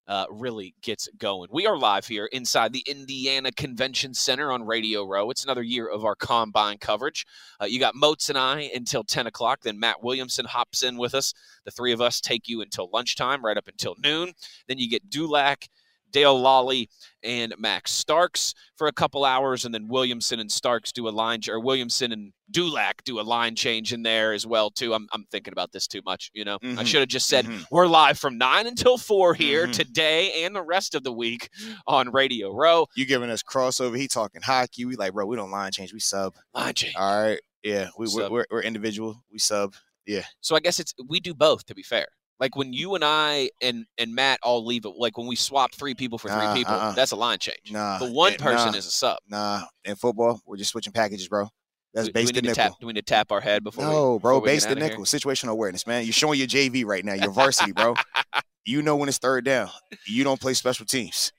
uh 0.07 0.25
really 0.29 0.75
gets 0.83 1.07
going. 1.17 1.49
We 1.51 1.65
are 1.67 1.77
live 1.77 2.05
here 2.07 2.27
inside 2.31 2.73
the 2.73 2.83
Indiana 2.87 3.51
Convention 3.51 4.13
Center 4.13 4.51
on 4.51 4.63
Radio 4.63 5.03
Row. 5.03 5.29
It's 5.31 5.43
another 5.43 5.63
year 5.63 5.87
of 5.87 6.05
our 6.05 6.15
combine 6.15 6.77
coverage. 6.79 7.25
Uh, 7.61 7.65
you 7.65 7.79
got 7.79 7.95
Moats 7.95 8.29
and 8.29 8.37
I 8.37 8.69
until 8.75 9.03
10 9.03 9.25
o'clock. 9.27 9.61
Then 9.61 9.79
Matt 9.79 10.03
Williamson 10.03 10.45
hops 10.45 10.83
in 10.83 10.97
with 10.97 11.15
us. 11.15 11.33
The 11.65 11.71
three 11.71 11.91
of 11.91 12.01
us 12.01 12.21
take 12.21 12.47
you 12.47 12.61
until 12.61 12.89
lunchtime, 12.93 13.43
right 13.43 13.57
up 13.57 13.67
until 13.67 13.95
noon. 14.03 14.33
Then 14.67 14.77
you 14.77 14.87
get 14.89 15.09
Dulac, 15.09 15.67
Dale 16.15 16.41
Lolley, 16.41 16.87
and 17.23 17.53
Max 17.57 17.91
Starks 17.91 18.53
for 18.77 18.87
a 18.87 18.93
couple 18.93 19.25
hours, 19.25 19.65
and 19.65 19.73
then 19.73 19.87
Williamson 19.89 20.39
and 20.39 20.49
Starks 20.49 20.93
do 20.93 21.07
a 21.07 21.09
line, 21.09 21.41
or 21.49 21.59
Williamson 21.59 22.13
and 22.13 22.31
Dulac 22.51 23.03
do 23.03 23.19
a 23.19 23.23
line 23.23 23.53
change 23.55 23.91
in 23.91 24.01
there 24.03 24.31
as 24.31 24.47
well 24.47 24.69
too. 24.69 24.93
I'm, 24.93 25.07
I'm 25.11 25.25
thinking 25.31 25.51
about 25.51 25.73
this 25.73 25.87
too 25.87 26.01
much. 26.05 26.31
You 26.33 26.45
know, 26.45 26.55
I 26.63 26.67
Mhm, 26.67 26.85
should 26.85 26.99
have 27.01 27.09
just 27.09 27.27
said 27.27 27.45
mhm. 27.45 27.65
we're 27.69 27.87
live 27.87 28.17
from 28.17 28.37
nine 28.37 28.65
until 28.65 28.97
four 28.97 29.33
here 29.33 29.67
Mhm. 29.67 29.73
today 29.73 30.43
and 30.45 30.55
the 30.55 30.61
rest 30.61 30.95
of 30.95 31.03
the 31.03 31.11
week 31.11 31.49
on 31.87 32.11
Radio 32.11 32.53
Row. 32.53 32.87
You 32.95 33.05
giving 33.05 33.29
us 33.29 33.43
crossover. 33.43 33.97
He 33.97 34.07
talking 34.07 34.41
hockey. 34.41 34.85
We 34.85 34.95
like, 34.95 35.11
bro, 35.13 35.25
we 35.25 35.35
don't 35.35 35.51
line 35.51 35.71
change. 35.73 35.91
We 35.91 35.99
sub. 35.99 36.35
Line 36.53 36.73
change. 36.75 36.95
All 36.95 37.21
right. 37.23 37.41
Yeah. 37.63 37.89
We, 37.97 38.07
we're, 38.13 38.29
we're, 38.29 38.45
we're 38.51 38.61
individual. 38.61 39.21
We 39.31 39.39
sub. 39.39 39.73
Yeah. 40.05 40.23
So 40.39 40.55
I 40.55 40.59
guess 40.59 40.79
it's 40.79 40.93
we 41.09 41.19
do 41.19 41.33
both. 41.33 41.65
To 41.65 41.75
be 41.75 41.81
fair, 41.83 42.07
like 42.39 42.55
when 42.55 42.73
you 42.73 42.95
and 42.95 43.03
I 43.03 43.49
and 43.61 43.85
and 43.97 44.13
Matt 44.13 44.39
all 44.43 44.65
leave 44.65 44.85
it, 44.85 44.93
like 44.97 45.17
when 45.17 45.27
we 45.27 45.35
swap 45.35 45.73
three 45.73 45.93
people 45.93 46.17
for 46.17 46.27
three 46.29 46.37
Nah, 46.37 46.53
people, 46.53 46.73
uh-uh. 46.73 46.91
that's 46.93 47.11
a 47.11 47.15
line 47.15 47.39
change. 47.39 47.71
Nah. 47.71 47.99
But 47.99 48.11
one 48.11 48.33
person 48.33 48.71
nah, 48.73 48.77
is 48.77 48.85
a 48.87 48.91
sub. 48.91 49.17
Nah. 49.29 49.63
In 49.85 49.95
football, 49.95 50.39
we're 50.45 50.57
just 50.57 50.71
switching 50.71 50.93
packages, 50.93 51.27
bro. 51.27 51.47
That's 51.93 52.07
Do- 52.07 52.13
base 52.13 52.25
we 52.27 52.33
to 52.33 52.41
nickel. 52.41 52.55
tap? 52.55 52.73
Do 52.79 52.87
we 52.87 52.93
need 52.93 53.05
to 53.05 53.13
tap 53.13 53.31
our 53.31 53.39
head 53.39 53.63
before? 53.63 53.85
we, 53.85 53.91
No, 53.91 54.19
bro. 54.19 54.33
before 54.33 54.41
we 54.41 54.45
Base 54.47 54.63
to 54.65 54.71
outta 54.71 54.81
here? 54.81 54.89
nickel. 54.89 55.05
Situational 55.05 55.49
awareness, 55.51 55.87
man. 55.87 56.03
You're 56.03 56.11
showing 56.11 56.37
your 56.37 56.47
JV 56.47 56.85
right 56.85 57.05
now. 57.05 57.13
Your 57.13 57.31
varsity, 57.31 57.71
bro. 57.71 57.95
you 58.65 58.81
know 58.81 58.97
when 58.97 59.07
it's 59.07 59.17
third 59.17 59.45
down. 59.45 59.69
You 60.05 60.25
don't 60.25 60.39
play 60.41 60.53
special 60.55 60.85
teams. 60.85 61.31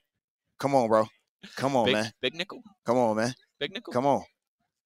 Come 0.59 0.75
on, 0.75 0.89
bro. 0.89 1.09
Come 1.57 1.77
on, 1.77 1.85
big, 1.85 1.93
man. 1.93 2.13
big 2.23 2.35
nickel. 2.35 2.63
Come 2.87 2.97
on, 2.97 3.17
man. 3.17 3.35
Big 3.61 3.73
nickel. 3.75 3.93
Come 3.93 4.07
on. 4.07 4.23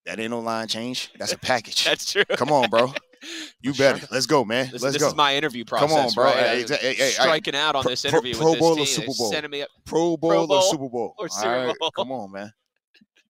That 0.06 0.18
ain't 0.18 0.30
no 0.30 0.40
line 0.40 0.66
change. 0.66 1.12
That's 1.18 1.32
a 1.32 1.38
package. 1.38 1.84
That's 1.86 2.10
true. 2.10 2.24
Come 2.24 2.50
on, 2.50 2.68
bro. 2.68 2.92
You 3.62 3.74
better. 3.74 4.06
Let's 4.10 4.26
go, 4.26 4.44
man. 4.44 4.70
This, 4.72 4.82
Let's 4.82 4.94
this 4.94 5.02
go. 5.02 5.08
is 5.08 5.14
my 5.14 5.36
interview 5.36 5.64
process. 5.66 5.90
Come 5.90 5.98
on, 6.06 6.12
bro. 6.14 6.24
Right? 6.24 6.68
Hey, 6.68 6.76
hey, 6.80 6.94
hey, 6.94 7.10
striking 7.10 7.54
out 7.54 7.76
on 7.76 7.82
Pro- 7.82 7.90
this 7.90 8.04
interview 8.06 8.34
Pro 8.34 8.52
with 8.52 8.60
Bowl 8.60 8.72
or 8.72 8.76
this. 8.76 8.94
Super 8.94 9.06
Bowl? 9.16 9.30
Sending 9.30 9.50
me 9.50 9.60
up. 9.62 9.68
Pro 9.84 10.16
Bowl 10.16 10.46
Bowl 10.46 10.52
or 10.52 10.62
Super 10.62 10.88
Bowl? 10.88 11.14
or 11.18 11.24
All 11.24 11.28
Super 11.28 11.66
right, 11.66 11.76
Bowl. 11.78 11.90
Come 11.90 12.10
on, 12.12 12.32
man. 12.32 12.52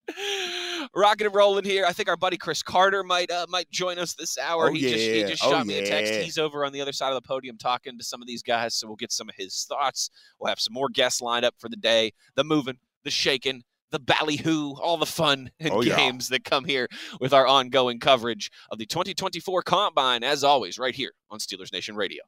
Rocking 0.94 1.26
and 1.26 1.34
rolling 1.34 1.64
here. 1.64 1.84
I 1.86 1.92
think 1.92 2.08
our 2.08 2.16
buddy 2.16 2.36
Chris 2.36 2.62
Carter 2.62 3.04
might 3.04 3.30
uh, 3.30 3.46
might 3.48 3.70
join 3.70 3.98
us 3.98 4.14
this 4.14 4.38
hour. 4.38 4.68
Oh, 4.68 4.72
he 4.72 4.80
just 4.80 4.94
he 4.94 5.20
yeah. 5.20 5.26
just 5.26 5.44
Oh, 5.44 5.50
shot 5.50 5.66
me 5.66 5.78
a 5.78 5.86
text. 5.86 6.12
yeah. 6.12 6.20
He's 6.20 6.38
over 6.38 6.64
on 6.64 6.72
the 6.72 6.80
other 6.80 6.92
side 6.92 7.10
of 7.12 7.14
the 7.22 7.26
podium 7.26 7.58
talking 7.58 7.96
to 7.98 8.04
some 8.04 8.20
of 8.20 8.26
these 8.26 8.42
guys, 8.42 8.74
so 8.74 8.86
we'll 8.86 8.96
get 8.96 9.12
some 9.12 9.28
of 9.28 9.34
his 9.36 9.64
thoughts. 9.68 10.10
We'll 10.38 10.48
have 10.48 10.58
some 10.60 10.72
more 10.74 10.88
guests 10.88 11.20
lined 11.20 11.44
up 11.44 11.54
for 11.58 11.68
the 11.68 11.76
day. 11.76 12.12
The 12.34 12.44
moving, 12.44 12.78
the 13.04 13.10
shaking, 13.10 13.62
the 13.90 13.98
ballyhoo, 13.98 14.74
all 14.80 14.96
the 14.96 15.06
fun 15.06 15.50
and 15.58 15.70
Oh, 15.74 15.82
yeah. 15.82 15.96
games 15.96 16.28
that 16.28 16.44
come 16.44 16.64
here 16.64 16.88
with 17.20 17.32
our 17.32 17.46
ongoing 17.46 17.98
coverage 17.98 18.50
of 18.70 18.78
the 18.78 18.86
2024 18.86 19.62
Combine, 19.62 20.22
as 20.24 20.44
always, 20.44 20.78
right 20.78 20.94
here 20.94 21.12
on 21.30 21.38
Steelers 21.38 21.72
Nation 21.72 21.96
Radio. 21.96 22.22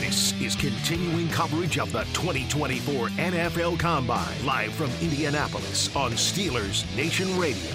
This 0.00 0.32
is 0.40 0.54
continuing 0.56 1.28
coverage 1.30 1.78
of 1.78 1.90
the 1.92 2.02
2024 2.12 3.08
NFL 3.10 3.78
Combine, 3.78 4.44
live 4.44 4.72
from 4.74 4.90
Indianapolis 5.00 5.94
on 5.96 6.12
Steelers 6.12 6.84
Nation 6.96 7.38
Radio. 7.38 7.74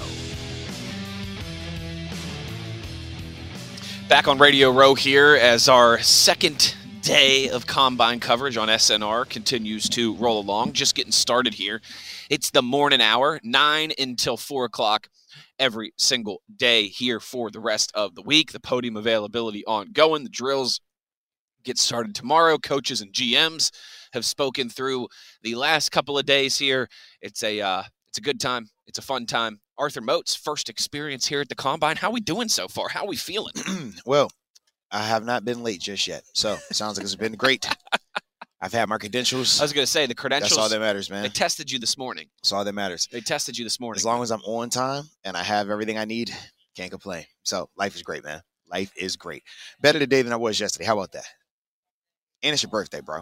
Back 4.07 4.27
on 4.27 4.37
Radio 4.37 4.71
Row 4.71 4.93
here 4.95 5.35
as 5.35 5.67
our 5.67 5.99
second 5.99 6.75
day 7.07 7.47
of 7.47 7.65
combine 7.65 8.19
coverage 8.19 8.57
on 8.57 8.67
SNR 8.67 9.29
continues 9.29 9.87
to 9.87 10.13
roll 10.15 10.41
along. 10.41 10.73
Just 10.73 10.93
getting 10.93 11.13
started 11.13 11.53
here. 11.53 11.79
It's 12.29 12.51
the 12.51 12.61
morning 12.61 12.99
hour, 12.99 13.39
9 13.45 13.93
until 13.97 14.35
4 14.35 14.65
o'clock 14.65 15.07
every 15.57 15.93
single 15.95 16.41
day 16.53 16.89
here 16.89 17.21
for 17.21 17.49
the 17.49 17.61
rest 17.61 17.93
of 17.95 18.15
the 18.15 18.21
week. 18.21 18.51
The 18.51 18.59
podium 18.59 18.97
availability 18.97 19.65
ongoing. 19.65 20.23
The 20.25 20.29
drills 20.29 20.81
get 21.63 21.77
started 21.77 22.13
tomorrow. 22.13 22.57
Coaches 22.57 22.99
and 22.99 23.13
GMs 23.13 23.71
have 24.11 24.25
spoken 24.25 24.69
through 24.69 25.07
the 25.43 25.55
last 25.55 25.93
couple 25.93 26.17
of 26.17 26.25
days 26.25 26.59
here. 26.59 26.89
It's 27.21 27.41
a 27.41 27.61
uh, 27.61 27.83
it's 28.09 28.17
a 28.17 28.21
good 28.21 28.41
time. 28.41 28.67
It's 28.85 28.99
a 28.99 29.01
fun 29.01 29.27
time. 29.27 29.61
Arthur 29.77 30.01
Moats, 30.01 30.35
first 30.35 30.67
experience 30.67 31.27
here 31.27 31.39
at 31.39 31.47
the 31.47 31.55
combine. 31.55 31.95
How 31.95 32.11
we 32.11 32.19
doing 32.19 32.49
so 32.49 32.67
far? 32.67 32.89
How 32.89 33.05
we 33.05 33.15
feeling? 33.15 33.53
well, 34.05 34.29
I 34.91 35.03
have 35.03 35.25
not 35.25 35.43
been 35.45 35.63
late 35.63 35.81
just 35.81 36.07
yet, 36.07 36.23
so 36.33 36.57
it 36.69 36.75
sounds 36.75 36.97
like 36.97 37.03
it's 37.03 37.15
been 37.15 37.33
great. 37.35 37.67
I've 38.61 38.73
had 38.73 38.89
my 38.89 38.97
credentials. 38.97 39.59
I 39.59 39.63
was 39.63 39.73
going 39.73 39.85
to 39.85 39.91
say 39.91 40.07
the 40.07 40.15
credentials. 40.15 40.51
That's 40.51 40.57
all 40.59 40.69
that 40.69 40.79
matters, 40.79 41.09
man. 41.11 41.21
They 41.23 41.29
tested 41.29 41.71
you 41.71 41.77
this 41.77 41.95
morning. 41.97 42.25
That's 42.41 42.51
all 42.51 42.63
that 42.65 42.73
matters. 42.73 43.07
They 43.11 43.21
tested 43.21 43.55
you 43.57 43.63
this 43.63 43.79
morning. 43.79 43.99
As 43.99 44.05
long 44.05 44.23
as 44.23 44.31
I'm 44.31 44.41
on 44.41 44.69
time 44.71 45.03
and 45.23 45.37
I 45.37 45.43
have 45.43 45.69
everything 45.69 45.97
I 45.99 46.05
need, 46.05 46.31
can't 46.75 46.89
complain. 46.89 47.25
So 47.43 47.69
life 47.77 47.95
is 47.95 48.01
great, 48.01 48.23
man. 48.23 48.41
Life 48.71 48.91
is 48.97 49.15
great. 49.15 49.43
Better 49.79 49.99
today 49.99 50.23
than 50.23 50.33
I 50.33 50.37
was 50.37 50.59
yesterday. 50.59 50.85
How 50.85 50.97
about 50.97 51.11
that? 51.11 51.25
And 52.41 52.53
it's 52.53 52.63
your 52.63 52.71
birthday, 52.71 53.01
bro. 53.01 53.21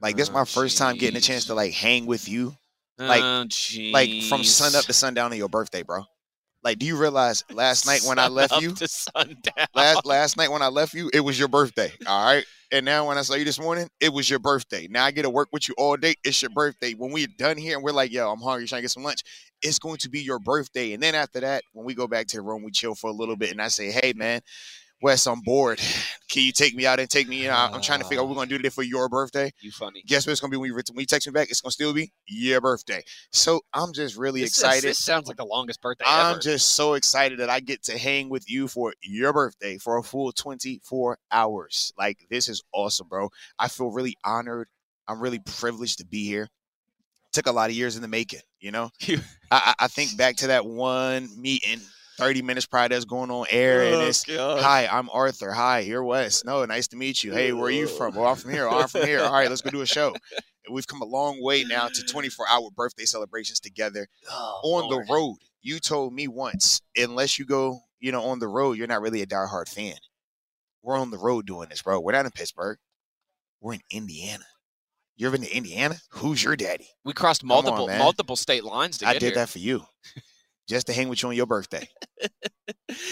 Like 0.00 0.16
this 0.16 0.28
is 0.28 0.30
Oh, 0.30 0.34
my 0.38 0.44
first 0.44 0.78
time 0.78 0.96
getting 0.98 1.16
a 1.16 1.20
chance 1.20 1.46
to 1.46 1.54
like 1.54 1.72
hang 1.72 2.06
with 2.06 2.28
you, 2.28 2.56
like- 2.98 3.22
Oh, 3.22 3.46
like 3.92 4.22
from 4.28 4.44
sun 4.44 4.74
up 4.76 4.84
to 4.84 4.92
sundown 4.92 5.32
on 5.32 5.38
your 5.38 5.48
birthday, 5.48 5.82
bro. 5.82 6.04
Like, 6.64 6.78
do 6.78 6.86
you 6.86 6.96
realize 6.96 7.44
last 7.52 7.86
night 7.86 8.00
when 8.06 8.18
I 8.18 8.28
left 8.28 8.60
you, 8.62 8.74
last 9.74 10.06
last 10.06 10.36
night 10.38 10.50
when 10.50 10.62
I 10.62 10.68
left 10.68 10.94
you, 10.94 11.10
it 11.12 11.20
was 11.20 11.38
your 11.38 11.48
birthday. 11.48 11.92
All 12.06 12.24
right. 12.24 12.44
And 12.72 12.86
now 12.86 13.06
when 13.06 13.18
I 13.18 13.22
saw 13.22 13.34
you 13.34 13.44
this 13.44 13.60
morning, 13.60 13.88
it 14.00 14.12
was 14.12 14.28
your 14.28 14.38
birthday. 14.38 14.88
Now 14.90 15.04
I 15.04 15.10
get 15.10 15.22
to 15.22 15.30
work 15.30 15.48
with 15.52 15.68
you 15.68 15.74
all 15.76 15.96
day. 15.96 16.14
It's 16.24 16.40
your 16.40 16.50
birthday. 16.50 16.94
When 16.94 17.12
we're 17.12 17.28
done 17.38 17.58
here 17.58 17.76
and 17.76 17.84
we're 17.84 17.92
like, 17.92 18.10
yo, 18.10 18.32
I'm 18.32 18.40
hungry, 18.40 18.66
trying 18.66 18.78
to 18.78 18.82
get 18.84 18.90
some 18.90 19.04
lunch, 19.04 19.22
it's 19.60 19.78
going 19.78 19.98
to 19.98 20.08
be 20.08 20.20
your 20.20 20.38
birthday. 20.38 20.94
And 20.94 21.02
then 21.02 21.14
after 21.14 21.40
that, 21.40 21.62
when 21.72 21.84
we 21.84 21.94
go 21.94 22.08
back 22.08 22.26
to 22.28 22.36
the 22.38 22.42
room, 22.42 22.64
we 22.64 22.70
chill 22.70 22.94
for 22.94 23.10
a 23.10 23.12
little 23.12 23.36
bit. 23.36 23.50
And 23.50 23.60
I 23.60 23.68
say, 23.68 23.90
hey 23.90 24.14
man, 24.16 24.40
Wes, 25.02 25.26
I'm 25.26 25.40
bored. 25.42 25.80
Can 26.30 26.44
you 26.44 26.52
take 26.52 26.74
me 26.74 26.86
out 26.86 26.98
and 26.98 27.10
take 27.10 27.28
me? 27.28 27.42
Know, 27.44 27.50
I'm 27.52 27.82
trying 27.82 27.98
to 28.00 28.06
figure 28.06 28.20
out 28.20 28.24
what 28.26 28.30
we're 28.30 28.36
gonna 28.36 28.48
do 28.48 28.56
today 28.56 28.70
for 28.70 28.82
your 28.82 29.08
birthday. 29.08 29.52
you 29.60 29.70
funny. 29.70 30.02
Guess 30.06 30.26
what 30.26 30.32
it's 30.32 30.40
gonna 30.40 30.50
be 30.50 30.56
when 30.56 30.68
you, 30.68 30.74
when 30.74 30.84
you 30.96 31.04
text 31.06 31.26
me 31.26 31.32
back? 31.32 31.50
It's 31.50 31.60
gonna 31.60 31.72
still 31.72 31.92
be 31.92 32.10
your 32.26 32.60
birthday. 32.62 33.02
So 33.30 33.60
I'm 33.74 33.92
just 33.92 34.16
really 34.16 34.40
This 34.40 34.52
is- 34.52 34.58
excited. 34.58 34.84
This 34.84 34.98
sounds 35.04 35.28
like 35.28 35.36
the 35.36 35.44
longest 35.44 35.82
birthday 35.82 36.04
I'm 36.06 36.32
ever. 36.32 36.40
just 36.40 36.68
so 36.74 36.94
excited 36.94 37.38
that 37.40 37.50
I 37.50 37.60
get 37.60 37.82
to 37.84 37.98
hang 37.98 38.30
with 38.30 38.48
you 38.48 38.66
for 38.66 38.94
your 39.02 39.32
birthday 39.34 39.76
for 39.76 39.98
a 39.98 40.02
full 40.02 40.32
24 40.32 41.18
hours. 41.30 41.92
Like, 41.98 42.24
this 42.30 42.48
is 42.48 42.62
awesome, 42.72 43.08
bro. 43.08 43.28
I 43.58 43.68
feel 43.68 43.90
really 43.90 44.16
honored. 44.24 44.68
I'm 45.06 45.20
really 45.20 45.40
privileged 45.40 45.98
to 45.98 46.06
be 46.06 46.24
here. 46.24 46.48
Took 47.34 47.46
a 47.46 47.52
lot 47.52 47.68
of 47.68 47.76
years 47.76 47.96
in 47.96 48.00
the 48.02 48.08
making, 48.08 48.40
you 48.58 48.70
know? 48.70 48.90
I 49.50 49.74
I 49.80 49.88
think 49.88 50.16
back 50.16 50.36
to 50.36 50.46
that 50.46 50.64
one 50.64 51.28
meeting 51.38 51.80
30 52.18 52.42
minutes 52.42 52.66
prior 52.66 52.88
to 52.88 52.96
us 52.96 53.04
going 53.04 53.30
on 53.30 53.46
air, 53.50 53.82
and 53.82 53.94
Oh, 54.02 54.06
it's, 54.06 54.24
God. 54.24 54.62
Hi, 54.62 54.86
I'm 54.86 55.10
Arthur. 55.10 55.52
Hi, 55.52 55.80
you're 55.80 56.04
Wes. 56.04 56.44
No, 56.44 56.64
nice 56.64 56.88
to 56.88 56.96
meet 56.96 57.24
you. 57.24 57.32
Hey, 57.32 57.52
where 57.52 57.66
are 57.66 57.70
you 57.70 57.88
from? 57.88 58.14
Well, 58.14 58.26
I'm 58.26 58.36
from 58.36 58.52
here. 58.52 58.68
Oh, 58.68 58.78
I'm 58.78 58.88
from 58.88 59.02
here. 59.02 59.20
All 59.20 59.32
right, 59.32 59.48
let's 59.48 59.62
go 59.62 59.70
do 59.70 59.80
a 59.80 59.86
show. 59.86 60.14
We've 60.70 60.86
come 60.86 61.02
a 61.02 61.06
long 61.06 61.42
way 61.42 61.64
now 61.64 61.88
to 61.88 62.02
24 62.04 62.46
hour 62.48 62.70
birthday 62.74 63.04
celebrations 63.04 63.60
together 63.60 64.06
Oh, 64.30 64.60
on 64.64 64.90
Lord. 64.90 65.06
the 65.06 65.12
road. 65.12 65.36
You 65.60 65.78
told 65.78 66.14
me 66.14 66.28
once, 66.28 66.80
unless 66.96 67.38
you 67.38 67.44
go, 67.44 67.80
you 68.00 68.12
know, 68.12 68.22
on 68.24 68.38
the 68.38 68.48
road, 68.48 68.78
you're 68.78 68.86
not 68.86 69.02
really 69.02 69.20
a 69.22 69.26
diehard 69.26 69.68
fan. 69.68 69.96
We're 70.82 70.98
on 70.98 71.10
the 71.10 71.18
road 71.18 71.46
doing 71.46 71.68
this, 71.68 71.82
bro. 71.82 72.00
We're 72.00 72.12
not 72.12 72.24
in 72.26 72.30
Pittsburgh. 72.30 72.78
We're 73.60 73.74
in 73.74 73.80
Indiana. 73.90 74.44
You 75.16 75.26
ever 75.26 75.36
been 75.38 75.46
to 75.46 75.56
Indiana? 75.56 75.96
Who's 76.10 76.42
your 76.42 76.56
daddy? 76.56 76.88
We 77.04 77.12
crossed 77.12 77.44
multiple 77.44 77.86
man. 77.86 77.98
multiple 77.98 78.36
state 78.36 78.64
lines 78.64 78.98
to 78.98 79.06
I 79.08 79.12
did 79.14 79.22
here. 79.22 79.34
that 79.34 79.48
for 79.48 79.58
you. 79.58 79.84
Just 80.68 80.86
to 80.86 80.92
hang 80.92 81.08
with 81.08 81.22
you 81.22 81.28
on 81.28 81.34
your 81.36 81.46
birthday. 81.46 81.86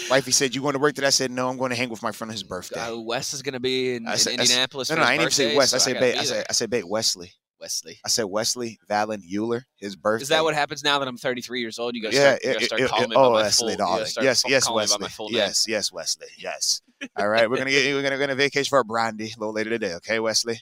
Wifey 0.09 0.31
said, 0.31 0.55
You 0.55 0.61
going 0.61 0.73
to 0.73 0.79
work 0.79 0.95
today? 0.95 1.07
I 1.07 1.11
said, 1.11 1.29
No, 1.31 1.49
I'm 1.49 1.57
going 1.57 1.69
to 1.69 1.75
hang 1.75 1.89
with 1.89 2.01
my 2.01 2.11
friend 2.11 2.29
on 2.29 2.33
his 2.33 2.43
birthday. 2.43 2.79
Uh, 2.79 2.97
Wes 2.97 3.33
is 3.33 3.41
going 3.43 3.53
to 3.53 3.59
be 3.59 3.95
in, 3.95 4.07
I 4.07 4.13
in 4.13 4.17
said- 4.17 4.31
I 4.31 4.35
said- 4.35 4.39
Indianapolis. 4.41 4.89
no, 4.89 4.95
no, 4.95 5.03
I 5.03 5.11
didn't 5.11 5.21
even 5.21 5.31
say 5.31 5.47
Wes. 5.55 5.71
West. 5.71 5.73
I 5.73 5.77
so 5.77 5.83
said 5.85 5.93
gotta 5.93 6.19
I 6.19 6.23
said. 6.23 6.45
I 6.49 6.53
said 6.53 6.83
Wesley. 6.85 7.31
Wesley. 7.61 7.99
I 8.03 8.09
said 8.09 8.23
Wesley 8.25 8.77
Valen 8.89 9.21
Uhler, 9.31 9.61
his 9.77 9.95
birthday. 9.95 10.23
Is 10.23 10.29
that 10.29 10.43
what 10.43 10.53
happens 10.53 10.83
now 10.83 10.99
that 10.99 11.07
I'm 11.07 11.15
33 11.15 11.61
years 11.61 11.79
old? 11.79 11.95
You 11.95 12.01
got 12.01 12.11
Yeah, 12.11 12.35
start, 12.37 12.41
it- 12.43 12.65
start 12.65 12.81
it- 12.81 12.89
calling 12.89 13.03
it- 13.05 13.09
me 13.09 13.15
by 13.15 13.21
oh, 13.21 13.31
my 13.31 13.41
Wesley, 13.43 13.67
full. 13.75 13.77
darling. 13.77 14.07
Yes, 14.21 14.43
yes, 14.47 14.63
calling 14.65 14.85
me 14.85 14.91
by 14.91 14.97
my 14.99 15.05
Wesley. 15.05 15.27
Yes, 15.37 15.65
yes, 15.67 15.91
Wesley. 15.91 16.27
Yes. 16.37 16.81
All 17.17 17.27
right, 17.29 17.49
we're 17.49 17.57
gonna 17.57 17.69
get 17.69 17.93
we're 17.93 18.01
gonna 18.01 18.17
go 18.17 18.23
on 18.23 18.29
a 18.31 18.35
vacation 18.35 18.69
for 18.69 18.79
a 18.79 18.83
brandy 18.85 19.25
a 19.25 19.39
little 19.39 19.53
later 19.53 19.69
today. 19.69 19.93
Okay, 19.95 20.19
Wesley. 20.19 20.59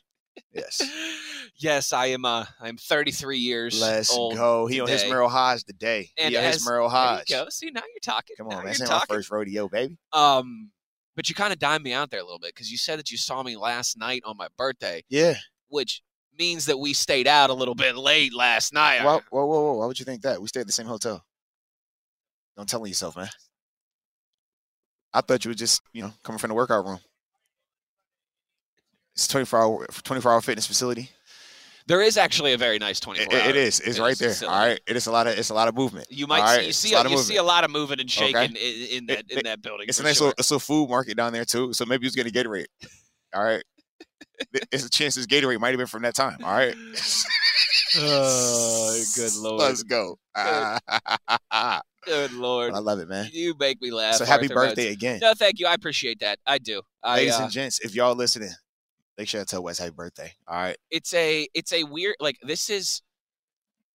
Yes. 0.54 0.82
yes, 1.62 1.94
I 1.94 2.08
am. 2.08 2.26
Uh, 2.26 2.46
I'm 2.60 2.78
33 2.78 3.38
years 3.38 3.80
Let's 3.80 4.12
old. 4.16 4.36
go. 4.36 4.66
He 4.68 4.80
on 4.82 4.88
his 4.88 5.02
today. 5.04 5.14
Merril 5.14 5.30
Hoge 5.30 5.64
today. 5.64 6.10
And 6.18 6.32
he 6.32 6.38
on 6.38 6.44
his 6.44 6.58
as- 6.58 6.66
Merrill 6.66 6.90
There 6.90 7.00
you 7.00 7.06
Hodge. 7.08 7.30
go. 7.30 7.46
See, 7.50 7.70
now 7.72 7.82
you're 7.94 8.00
talking. 8.02 8.36
Come 8.38 8.48
Now 8.50 8.58
on, 8.58 8.66
man. 8.66 8.74
you're 8.78 8.88
This 8.88 8.90
my 8.90 9.04
first 9.08 9.32
rodeo, 9.32 9.68
baby. 9.70 9.98
Um, 10.14 10.72
but 11.16 11.30
you 11.30 11.36
kind 11.36 11.54
of 11.54 11.60
dimed 11.60 11.84
me 11.84 11.94
out 11.94 12.10
there 12.10 12.20
a 12.20 12.24
little 12.24 12.40
bit 12.40 12.54
because 12.54 12.72
you 12.72 12.78
said 12.78 12.98
that 13.00 13.12
you 13.12 13.18
saw 13.18 13.44
me 13.44 13.56
last 13.58 13.98
night 13.98 14.22
on 14.26 14.38
my 14.38 14.48
birthday, 14.58 15.04
Yeah. 15.10 15.36
which 15.68 16.02
means 16.40 16.66
that 16.66 16.80
we 16.80 16.94
stayed 16.94 17.28
out 17.28 17.50
a 17.50 17.54
little 17.54 17.76
bit 17.76 17.96
late 17.98 18.34
last 18.34 18.74
night. 18.74 19.04
Whoa, 19.04 19.22
whoa, 19.30 19.46
whoa, 19.46 19.62
whoa. 19.62 19.74
Why 19.80 19.86
would 19.86 20.00
you 20.00 20.06
think 20.06 20.22
that? 20.24 20.42
We 20.42 20.48
stayed 20.48 20.62
at 20.62 20.68
the 20.68 20.74
same 20.74 20.88
hotel. 20.88 21.24
Don't 22.58 22.68
tell 22.68 22.86
yourself, 22.88 23.16
man. 23.18 23.30
I 25.14 25.20
thought 25.22 25.44
you 25.44 25.50
were 25.50 25.56
just, 25.56 25.82
you 25.92 26.02
know, 26.02 26.14
coming 26.24 26.40
from 26.40 26.48
the 26.50 26.54
workout 26.54 26.86
room. 26.86 27.00
It's 29.14 29.28
24 29.28 29.62
hour 29.62 29.88
24 30.04 30.32
hour 30.32 30.42
fitness 30.42 30.66
facility. 30.66 31.10
There 31.88 32.02
is 32.02 32.18
actually 32.18 32.54
a 32.54 32.58
very 32.58 32.78
nice 32.80 33.00
24 33.00 33.26
It- 33.26 33.34
it- 33.34 33.50
it 33.50 33.56
is. 33.56 33.80
It's 33.80 33.80
fitness 33.80 34.00
right 34.00 34.18
there. 34.18 34.30
facility. 34.30 34.56
All 34.58 34.66
right. 34.68 34.80
It 34.88 34.96
is 34.96 35.08
a 35.08 35.12
lot 35.12 35.28
of 35.28 35.38
it's 35.38 35.50
a 35.50 35.54
lot 35.54 35.68
of 35.68 35.76
movement. 35.76 36.08
You 36.10 36.28
might 36.28 36.42
All 36.42 36.48
see, 36.48 36.56
right, 36.58 36.66
you 36.68 36.74
see 36.74 36.94
a 36.94 36.96
a, 36.96 36.98
lot 36.98 37.06
of 37.06 37.12
you 37.12 37.18
see 37.20 37.36
a 37.38 37.44
lot 37.44 37.64
of 37.64 37.72
moving 37.72 38.00
and 38.00 38.10
shaking 38.10 38.36
Okay. 38.38 38.46
in, 38.46 38.98
in 38.98 39.04
It- 39.04 39.08
that 39.08 39.32
in 39.32 39.38
it- 39.40 39.44
that 39.46 39.62
building. 39.62 39.88
It's 39.90 40.00
a 40.00 40.04
nice 40.04 40.18
sure. 40.18 40.28
little, 40.28 40.36
it's 40.40 40.52
a 40.52 40.60
food 40.60 40.90
market 40.90 41.18
down 41.18 41.34
there 41.34 41.46
too. 41.46 41.74
So 41.74 41.86
maybe 41.86 42.06
it's 42.08 42.16
gonna 42.16 42.30
Gatorade. 42.30 42.66
All 43.34 43.44
right. 43.44 43.64
Th- 44.54 44.64
it's 44.72 44.86
a 44.86 44.90
chance 44.90 45.16
this 45.16 45.26
Gatorade 45.28 45.60
might 45.60 45.70
have 45.70 45.78
been 45.78 45.88
from 45.88 46.04
that 46.04 46.16
time. 46.16 46.38
All 46.44 46.54
right. 46.54 46.76
Oh, 47.98 49.02
good 49.18 49.34
lord. 49.38 49.60
Let's 49.60 49.84
go. 49.84 50.18
I 50.36 50.80
Good 52.06 52.32
lord. 52.32 52.74
I 52.74 52.80
love 52.80 53.00
it, 53.00 53.10
man. 53.10 53.30
You 53.34 53.54
make 53.60 53.82
me 53.82 53.92
laugh. 53.92 54.16
So 54.16 54.26
happy 54.26 54.44
Arthur 54.44 54.56
Rhodes. 54.56 54.70
birthday 54.70 54.92
again. 54.92 55.20
No, 55.22 55.34
thank 55.34 55.60
you. 55.60 55.68
I 55.68 55.74
appreciate 55.74 56.20
that. 56.22 56.40
I 56.48 56.58
do. 56.58 56.82
I, 57.04 57.18
Ladies 57.18 57.34
uh, 57.36 57.44
and 57.44 57.52
gents, 57.52 57.80
if 57.82 57.94
y'all 57.94 58.16
listening, 58.16 58.50
make 59.18 59.28
sure 59.28 59.42
to 59.42 59.46
tell 59.46 59.64
Wes 59.64 59.80
happy 59.80 59.92
birthday. 59.92 60.32
All 60.48 60.56
right. 60.56 60.78
it's 60.90 61.14
a 61.14 61.48
it's 61.54 61.74
a 61.74 61.84
weird 61.84 62.16
like 62.20 62.38
this 62.42 62.70
is 62.70 63.02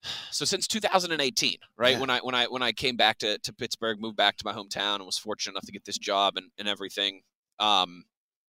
so 0.31 0.44
since 0.44 0.66
2018 0.68 1.57
right 1.76 1.92
Yeah. 1.94 2.00
when 2.00 2.11
i 2.11 2.18
when 2.20 2.35
i 2.35 2.44
when 2.46 2.62
i 2.62 2.72
came 2.72 2.96
back 2.96 3.18
to, 3.18 3.38
to 3.38 3.52
pittsburgh 3.52 4.00
moved 4.00 4.16
back 4.16 4.37
to 4.37 4.44
my 4.44 4.52
hometown 4.52 4.96
and 4.96 5.07
was 5.07 5.18
fortunate 5.18 5.52
enough 5.55 5.66
to 5.66 5.72
get 5.72 5.85
this 5.85 5.98
job 5.98 6.37
and, 6.37 6.50
and 6.59 6.68
everything 6.68 7.22
um 7.59 8.05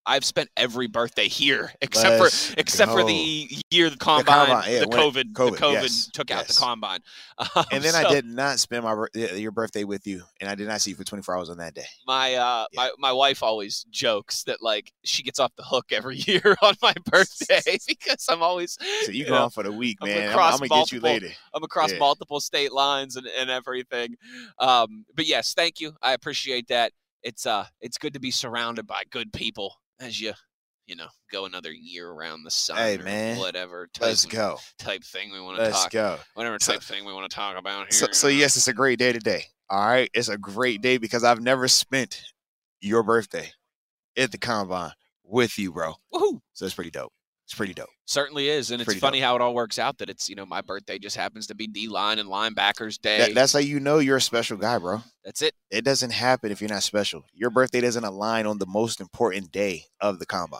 i've 0.07 0.25
spent 0.25 0.49
every 0.57 0.87
birthday 0.87 1.27
here 1.27 1.71
except 1.81 2.19
Let's 2.19 2.47
for 2.53 2.59
except 2.59 2.91
for 2.91 3.03
the 3.03 3.47
year 3.69 3.89
the 3.89 3.97
combine, 3.97 4.47
combine, 4.47 4.71
yeah, 4.71 4.79
the 4.79 4.85
covid, 4.87 5.33
COVID, 5.33 5.51
the 5.51 5.57
covid 5.57 5.81
yes, 5.83 6.09
took 6.13 6.31
out 6.31 6.47
the 6.47 6.53
combine 6.53 6.99
um, 7.55 7.65
And 7.71 7.83
then 7.83 7.93
I 7.93 8.09
did 8.11 8.25
not 8.25 8.57
spend 8.59 8.83
my 8.83 9.05
your 9.13 9.51
birthday 9.51 9.83
with 9.83 10.07
you, 10.07 10.23
and 10.41 10.49
I 10.49 10.55
did 10.55 10.67
not 10.67 10.81
see 10.81 10.91
you 10.91 10.95
for 10.95 11.03
24 11.03 11.37
hours 11.37 11.49
on 11.49 11.57
that 11.57 11.73
day. 11.75 11.85
my 12.07 12.33
uh 12.35 12.65
Yeah. 12.71 12.77
my, 12.77 12.91
my 12.97 13.11
wife 13.11 13.43
always 13.43 13.85
jokes 13.91 14.43
that 14.45 14.61
like 14.63 14.91
she 15.03 15.21
gets 15.21 15.39
off 15.39 15.51
the 15.57 15.63
hook 15.63 15.91
every 15.91 16.15
year 16.27 16.55
on 16.61 16.73
my 16.81 16.93
birthday 17.11 17.77
because 17.87 18.25
i'm 18.29 18.41
always 18.41 18.77
So 19.03 19.11
you 19.11 19.25
you 19.25 19.29
know, 19.29 19.49
for 19.49 19.63
the 19.63 19.71
week, 19.71 19.97
I'm 20.01 20.07
man. 20.09 20.23
I'm, 20.23 20.29
across 20.29 20.53
I'm 20.53 20.67
gonna 20.67 20.81
get 20.81 20.91
you 20.93 21.01
multiple- 21.01 21.09
later. 21.27 21.35
I'm 21.53 21.63
across 21.63 21.91
Yeah. 21.91 21.99
multiple 21.99 22.39
state 22.39 22.71
lines 22.71 23.15
and, 23.17 23.27
and 23.27 23.49
everything. 23.49 24.15
Um, 24.59 25.05
but 25.15 25.25
yes, 25.27 25.53
thank 25.53 25.79
you. 25.81 25.93
I 26.01 26.13
appreciate 26.13 26.67
that. 26.69 26.93
It's 27.23 27.45
uh 27.45 27.65
it's 27.81 27.97
good 27.97 28.13
to 28.13 28.19
be 28.19 28.31
surrounded 28.31 28.87
by 28.87 29.03
good 29.09 29.33
people 29.33 29.75
as 29.99 30.19
you 30.19 30.33
you 30.85 30.95
know 30.95 31.07
go 31.31 31.45
another 31.45 31.71
year 31.71 32.09
around 32.09 32.43
the 32.43 32.51
sun. 32.51 32.77
Hey, 32.77 32.97
man. 32.97 33.37
whatever 33.37 33.87
type, 33.93 34.07
Let's 34.07 34.25
go. 34.25 34.57
type 34.79 35.03
thing 35.03 35.31
we 35.31 35.41
want 35.41 35.57
to 35.57 35.63
Let's 35.63 35.83
talk. 35.83 35.91
go. 35.91 36.17
Whatever 36.35 36.57
So- 36.59 36.73
type 36.73 36.83
thing 36.83 37.05
we 37.05 37.13
want 37.13 37.29
to 37.29 37.35
talk 37.35 37.57
about 37.57 37.91
here. 37.91 37.91
So, 37.91 38.07
so 38.11 38.27
yes, 38.27 38.55
it's 38.57 38.67
a 38.67 38.73
great 38.73 38.99
day 38.99 39.11
today. 39.11 39.43
All 39.69 39.85
right, 39.85 40.09
it's 40.13 40.29
a 40.29 40.37
great 40.37 40.81
day 40.81 40.97
because 40.97 41.23
I've 41.25 41.41
never 41.41 41.67
spent 41.67 42.21
your 42.79 43.03
birthday 43.03 43.51
at 44.15 44.31
the 44.31 44.37
combine 44.37 44.93
with 45.23 45.59
you, 45.59 45.73
bro. 45.73 45.95
Woohoo! 46.13 46.39
So 46.53 46.65
it's 46.65 46.73
pretty 46.75 46.91
dope. 46.91 47.11
It's 47.47 47.53
pretty 47.53 47.73
dope. 47.73 47.87
Certainly 48.07 48.49
is, 48.49 48.71
and 48.71 48.81
it's 48.81 48.85
Pretty 48.87 48.99
funny 48.99 49.21
how 49.21 49.33
it 49.37 49.41
all 49.41 49.53
works 49.53 49.79
out. 49.79 49.99
That 49.99 50.09
it's 50.09 50.27
you 50.29 50.35
know 50.35 50.45
my 50.45 50.59
birthday 50.59 50.99
just 50.99 51.15
happens 51.15 51.47
to 51.47 51.55
be 51.55 51.65
D 51.65 51.87
line 51.87 52.19
and 52.19 52.27
linebackers 52.27 52.99
day. 52.99 53.19
That, 53.19 53.35
that's 53.35 53.53
how 53.53 53.59
you 53.59 53.79
know 53.79 53.99
you're 53.99 54.17
a 54.17 54.21
special 54.21 54.57
guy, 54.57 54.77
bro. 54.79 55.01
that's 55.23 55.41
it. 55.41 55.53
It 55.71 55.85
doesn't 55.85 56.11
happen 56.11 56.51
if 56.51 56.59
you're 56.59 56.69
not 56.69 56.83
special. 56.83 57.23
Your 57.33 57.49
birthday 57.49 57.79
doesn't 57.79 58.03
align 58.03 58.45
on 58.47 58.57
the 58.57 58.65
most 58.65 58.99
important 58.99 59.53
day 59.53 59.85
of 60.01 60.19
the 60.19 60.25
combine. 60.25 60.59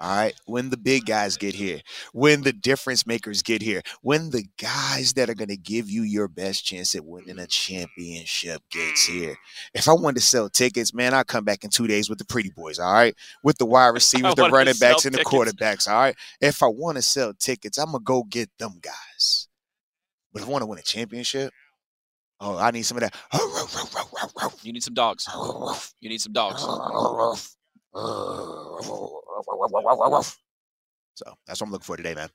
All 0.00 0.16
right. 0.16 0.34
When 0.46 0.70
the 0.70 0.78
big 0.78 1.04
guys 1.04 1.36
get 1.36 1.54
here, 1.54 1.80
when 2.14 2.40
the 2.40 2.54
difference 2.54 3.06
makers 3.06 3.42
get 3.42 3.60
here, 3.60 3.82
when 4.00 4.30
the 4.30 4.46
guys 4.58 5.12
that 5.12 5.28
are 5.28 5.34
going 5.34 5.48
to 5.48 5.58
give 5.58 5.90
you 5.90 6.02
your 6.02 6.26
best 6.26 6.64
chance 6.64 6.94
at 6.94 7.04
winning 7.04 7.38
a 7.38 7.46
championship 7.46 8.62
gets 8.70 9.08
mm. 9.08 9.12
here. 9.12 9.36
If 9.74 9.88
I 9.88 9.92
wanted 9.92 10.20
to 10.20 10.26
sell 10.26 10.48
tickets, 10.48 10.94
man, 10.94 11.12
I'd 11.12 11.26
come 11.26 11.44
back 11.44 11.64
in 11.64 11.70
two 11.70 11.86
days 11.86 12.08
with 12.08 12.18
the 12.18 12.24
pretty 12.24 12.48
boys. 12.48 12.78
All 12.78 12.90
right. 12.90 13.14
With 13.44 13.58
the 13.58 13.66
wide 13.66 13.88
receivers, 13.94 14.34
the 14.36 14.48
running 14.48 14.74
backs, 14.80 15.04
and 15.04 15.12
the 15.12 15.18
tickets. 15.18 15.34
quarterbacks. 15.34 15.86
All 15.86 15.98
right. 15.98 16.16
If 16.40 16.62
I 16.62 16.68
want 16.68 16.96
to 16.96 17.02
sell 17.02 17.34
tickets, 17.34 17.76
I'm 17.76 17.92
going 17.92 18.00
to 18.00 18.04
go 18.04 18.22
get 18.22 18.48
them 18.58 18.80
guys. 18.80 19.48
But 20.32 20.42
if 20.42 20.48
I 20.48 20.50
want 20.50 20.62
to 20.62 20.66
win 20.66 20.78
a 20.78 20.82
championship, 20.82 21.52
oh, 22.40 22.56
I 22.56 22.70
need 22.70 22.82
some 22.82 22.96
of 22.96 23.02
that. 23.02 23.14
You 24.62 24.72
need 24.72 24.82
some 24.82 24.94
dogs. 24.94 25.28
You 26.00 26.08
need 26.08 26.22
some 26.22 26.32
dogs. 26.32 26.64
So 31.14 31.34
that's 31.46 31.60
what 31.60 31.66
I'm 31.66 31.72
looking 31.72 31.84
for 31.84 31.96
today, 31.96 32.14
man. 32.14 32.28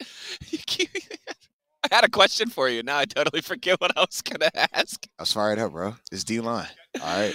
I 1.84 1.94
had 1.94 2.04
a 2.04 2.10
question 2.10 2.48
for 2.50 2.68
you. 2.68 2.82
Now 2.82 2.98
I 2.98 3.04
totally 3.04 3.42
forget 3.42 3.80
what 3.80 3.96
I 3.96 4.00
was 4.00 4.22
gonna 4.22 4.50
ask. 4.72 5.06
I 5.18 5.22
was 5.22 5.32
fired 5.32 5.58
up, 5.58 5.72
bro. 5.72 5.94
It's 6.10 6.24
D 6.24 6.40
line. 6.40 6.66
All 7.00 7.18
right. 7.18 7.34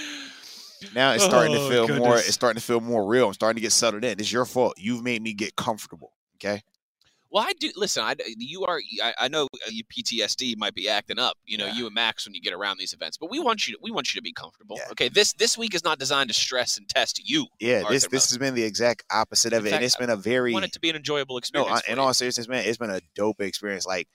Now 0.94 1.14
it's 1.14 1.24
starting 1.24 1.54
to 1.54 1.60
Oh, 1.60 1.70
feel 1.70 1.88
more. 1.98 2.18
It's 2.18 2.34
starting 2.34 2.60
to 2.60 2.66
feel 2.66 2.82
more 2.82 3.06
real. 3.06 3.28
I'm 3.28 3.34
starting 3.34 3.56
to 3.56 3.62
get 3.62 3.72
settled 3.72 4.04
in. 4.04 4.20
It's 4.20 4.32
your 4.32 4.46
fault. 4.46 4.74
You've 4.78 5.04
made 5.04 5.22
me 5.22 5.34
get 5.34 5.56
comfortable. 5.56 6.12
Okay. 6.38 6.62
Well, 7.34 7.44
I 7.48 7.54
do. 7.60 7.72
Listen, 7.76 8.04
I, 8.04 8.14
you 8.38 8.64
are. 8.66 8.80
I, 9.04 9.14
I 9.22 9.28
know 9.28 9.46
uh, 9.46 9.70
you 9.72 9.84
PTSD 9.86 10.56
might 10.56 10.76
be 10.76 10.88
acting 10.88 11.18
up. 11.18 11.36
You 11.46 11.58
know, 11.58 11.66
Yeah. 11.66 11.74
you 11.74 11.86
and 11.88 11.96
Max 11.96 12.28
when 12.28 12.36
you 12.36 12.42
get 12.42 12.54
around 12.54 12.78
these 12.78 12.94
events, 12.94 13.18
but 13.18 13.32
we 13.32 13.40
want 13.40 13.68
you. 13.68 13.74
To, 13.74 13.80
we 13.82 13.90
want 13.90 14.14
you 14.14 14.20
to 14.20 14.22
be 14.24 14.32
comfortable. 14.32 14.78
Yeah. 14.78 14.92
Okay. 14.92 15.10
This 15.10 15.34
this 15.34 15.58
week 15.58 15.74
is 15.74 15.84
not 15.84 15.98
designed 15.98 16.30
to 16.30 16.34
stress 16.36 16.78
and 16.78 16.88
test 16.88 17.28
you. 17.28 17.48
Yeah. 17.60 17.80
This 17.90 18.04
Arthur 18.04 18.16
this 18.16 18.30
has 18.30 18.38
been 18.38 18.54
the 18.54 18.62
exact 18.64 19.04
opposite 19.12 19.52
of 19.52 19.62
In 19.62 19.68
it, 19.68 19.70
fact, 19.72 19.76
and 19.78 19.86
it's 19.86 19.96
been 19.96 20.12
a 20.12 20.16
very 20.16 20.54
want 20.54 20.66
it 20.66 20.74
to 20.74 20.80
be 20.80 20.92
an 20.92 20.96
enjoyable 20.96 21.34
no. 21.34 21.38
experience. 21.40 21.82
I- 21.88 21.92
In 21.92 21.98
all 21.98 22.14
seriousness, 22.14 22.48
man, 22.48 22.66
it's 22.68 22.78
been 22.78 22.92
a 22.92 23.02
dope 23.16 23.42
experience. 23.42 23.88
Like 23.88 24.08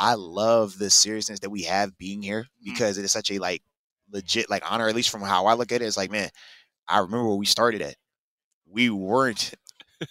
I 0.00 0.14
love 0.14 0.76
the 0.76 0.90
seriousness 0.90 1.38
that 1.40 1.50
we 1.50 1.62
have 1.62 1.96
being 1.96 2.20
here 2.20 2.42
Mm-hmm. 2.42 2.72
because 2.72 2.98
it 2.98 3.04
is 3.04 3.12
such 3.12 3.30
a 3.30 3.38
like 3.38 3.62
legit 4.10 4.50
like 4.50 4.68
honor. 4.68 4.88
At 4.88 4.96
least 4.96 5.10
from 5.10 5.20
how 5.22 5.46
I 5.46 5.54
look 5.54 5.70
at 5.70 5.82
it, 5.82 5.84
it's 5.84 5.96
like 5.96 6.10
man, 6.10 6.30
I 6.88 6.98
remember 6.98 7.28
where 7.28 7.36
we 7.36 7.46
started 7.46 7.80
at. 7.80 7.94
We 8.68 8.90
weren't 8.90 9.54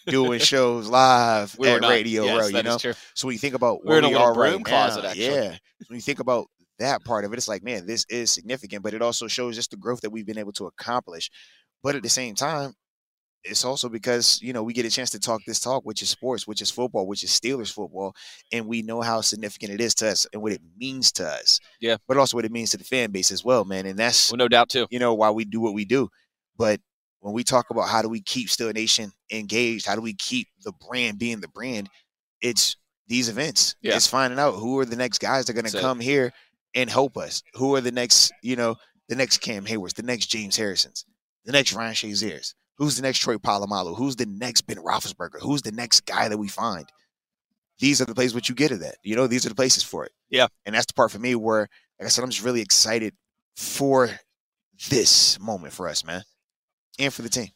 doing 0.07 0.39
shows 0.39 0.87
live 0.87 1.55
we 1.57 1.67
at 1.69 1.81
not. 1.81 1.89
Radio 1.91 2.23
yes, 2.25 2.39
Row, 2.41 2.47
you 2.57 2.63
know. 2.63 2.77
true. 2.77 2.93
So 3.13 3.27
when 3.27 3.33
you 3.33 3.39
think 3.39 3.55
about 3.55 3.83
We're 3.83 3.89
where 3.89 3.97
in 3.99 4.05
a 4.05 4.09
we 4.09 4.15
are 4.15 4.33
right 4.33 4.63
closet, 4.63 5.03
now, 5.03 5.09
actually. 5.09 5.25
yeah. 5.25 5.51
So 5.53 5.85
when 5.87 5.95
you 5.97 6.01
think 6.01 6.19
about 6.19 6.47
that 6.79 7.03
part 7.05 7.23
of 7.25 7.31
it, 7.33 7.37
it's 7.37 7.47
like, 7.47 7.63
man, 7.63 7.85
this 7.85 8.05
is 8.09 8.31
significant, 8.31 8.83
but 8.83 8.93
it 8.93 9.01
also 9.01 9.27
shows 9.27 9.55
just 9.55 9.71
the 9.71 9.77
growth 9.77 10.01
that 10.01 10.09
we've 10.09 10.25
been 10.25 10.37
able 10.37 10.53
to 10.53 10.65
accomplish. 10.67 11.29
But 11.83 11.95
at 11.95 12.03
the 12.03 12.09
same 12.09 12.35
time, 12.35 12.73
it's 13.47 13.63
also 13.63 13.89
because 13.89 14.39
you 14.41 14.53
know 14.53 14.63
we 14.63 14.73
get 14.73 14.87
a 14.87 14.89
chance 14.89 15.11
to 15.11 15.19
talk 15.19 15.41
this 15.45 15.59
talk, 15.59 15.83
which 15.85 16.01
is 16.01 16.09
sports, 16.09 16.47
which 16.47 16.63
is 16.63 16.71
football, 16.71 17.05
which 17.05 17.23
is 17.23 17.29
Steelers 17.29 17.71
football, 17.71 18.15
and 18.51 18.65
we 18.65 18.81
know 18.81 19.01
how 19.01 19.21
significant 19.21 19.71
it 19.71 19.79
is 19.79 19.93
to 19.95 20.07
us 20.09 20.25
and 20.33 20.41
what 20.41 20.51
it 20.51 20.61
means 20.79 21.11
to 21.11 21.27
us. 21.27 21.59
Yeah. 21.79 21.97
But 22.07 22.17
also 22.17 22.37
what 22.37 22.45
it 22.45 22.51
means 22.51 22.71
to 22.71 22.77
the 22.77 22.83
fan 22.83 23.11
base 23.11 23.29
as 23.29 23.45
well, 23.45 23.63
man. 23.63 23.85
And 23.85 23.99
that's 23.99 24.31
Well, 24.31 24.37
no 24.37 24.47
doubt 24.47 24.69
too. 24.69 24.87
you 24.89 24.97
know, 24.97 25.13
why 25.13 25.29
we 25.29 25.45
do 25.45 25.61
what 25.61 25.75
we 25.75 25.85
do. 25.85 26.09
But 26.57 26.81
when 27.25 27.33
we 27.33 27.43
talk 27.43 27.71
about 27.71 27.89
how 27.89 28.03
do 28.03 28.07
we 28.07 28.21
keep 28.21 28.51
Still 28.51 28.71
Nation 28.71 29.11
engaged, 29.31 29.87
how 29.87 29.95
do 29.95 30.01
we 30.01 30.13
keep 30.13 30.47
the 30.63 30.71
brand 30.87 31.17
being 31.17 31.39
the 31.39 31.47
brand, 31.47 31.89
it's 32.39 32.75
these 33.07 33.29
events. 33.29 33.75
Yeah. 33.81 33.95
It's 33.95 34.05
finding 34.05 34.37
out 34.37 34.51
who 34.51 34.77
are 34.77 34.85
the 34.85 34.95
next 34.95 35.17
guys 35.17 35.45
that 35.45 35.53
are 35.53 35.59
going 35.59 35.71
to 35.71 35.75
it. 35.75 35.81
come 35.81 35.99
here 35.99 36.31
and 36.75 36.87
help 36.87 37.17
us. 37.17 37.41
Who 37.55 37.73
are 37.73 37.81
the 37.81 37.91
next, 37.91 38.31
you 38.43 38.55
know, 38.55 38.75
the 39.09 39.15
next 39.15 39.39
Cam 39.39 39.65
Haywards, 39.65 39.95
the 39.95 40.03
next 40.03 40.27
James 40.27 40.55
Harrisons, 40.55 41.03
the 41.45 41.51
next 41.51 41.73
Ryan 41.73 41.95
Shaziers. 41.95 42.53
Who's 42.77 42.95
the 42.95 43.01
next 43.01 43.17
Troy 43.19 43.37
Polamalu? 43.37 43.97
Who's 43.97 44.17
the 44.17 44.27
next 44.27 44.61
Ben 44.67 44.77
Roethlisberger? 44.77 45.41
Who's 45.41 45.63
the 45.63 45.71
next 45.71 46.05
guy 46.05 46.29
that 46.29 46.37
we 46.37 46.47
find? 46.47 46.85
These 47.79 48.01
are 48.01 48.05
the 48.05 48.13
places 48.13 48.35
what 48.35 48.49
you 48.49 48.53
get 48.53 48.71
at 48.71 48.81
that. 48.81 48.97
You 49.01 49.15
know, 49.15 49.25
these 49.25 49.47
are 49.47 49.49
the 49.49 49.55
places 49.55 49.81
for 49.81 50.05
it. 50.05 50.11
Yeah. 50.29 50.45
And 50.67 50.75
that's 50.75 50.85
the 50.85 50.93
part 50.93 51.09
for 51.09 51.17
me 51.17 51.33
where, 51.33 51.67
like 51.99 52.05
I 52.05 52.09
said, 52.09 52.23
I'm 52.23 52.29
just 52.29 52.45
really 52.45 52.61
excited 52.61 53.15
for 53.55 54.11
this 54.89 55.39
moment 55.39 55.73
for 55.73 55.87
us, 55.87 56.05
man, 56.05 56.21
and 56.99 57.13
for 57.13 57.21
the 57.21 57.29
team. 57.29 57.49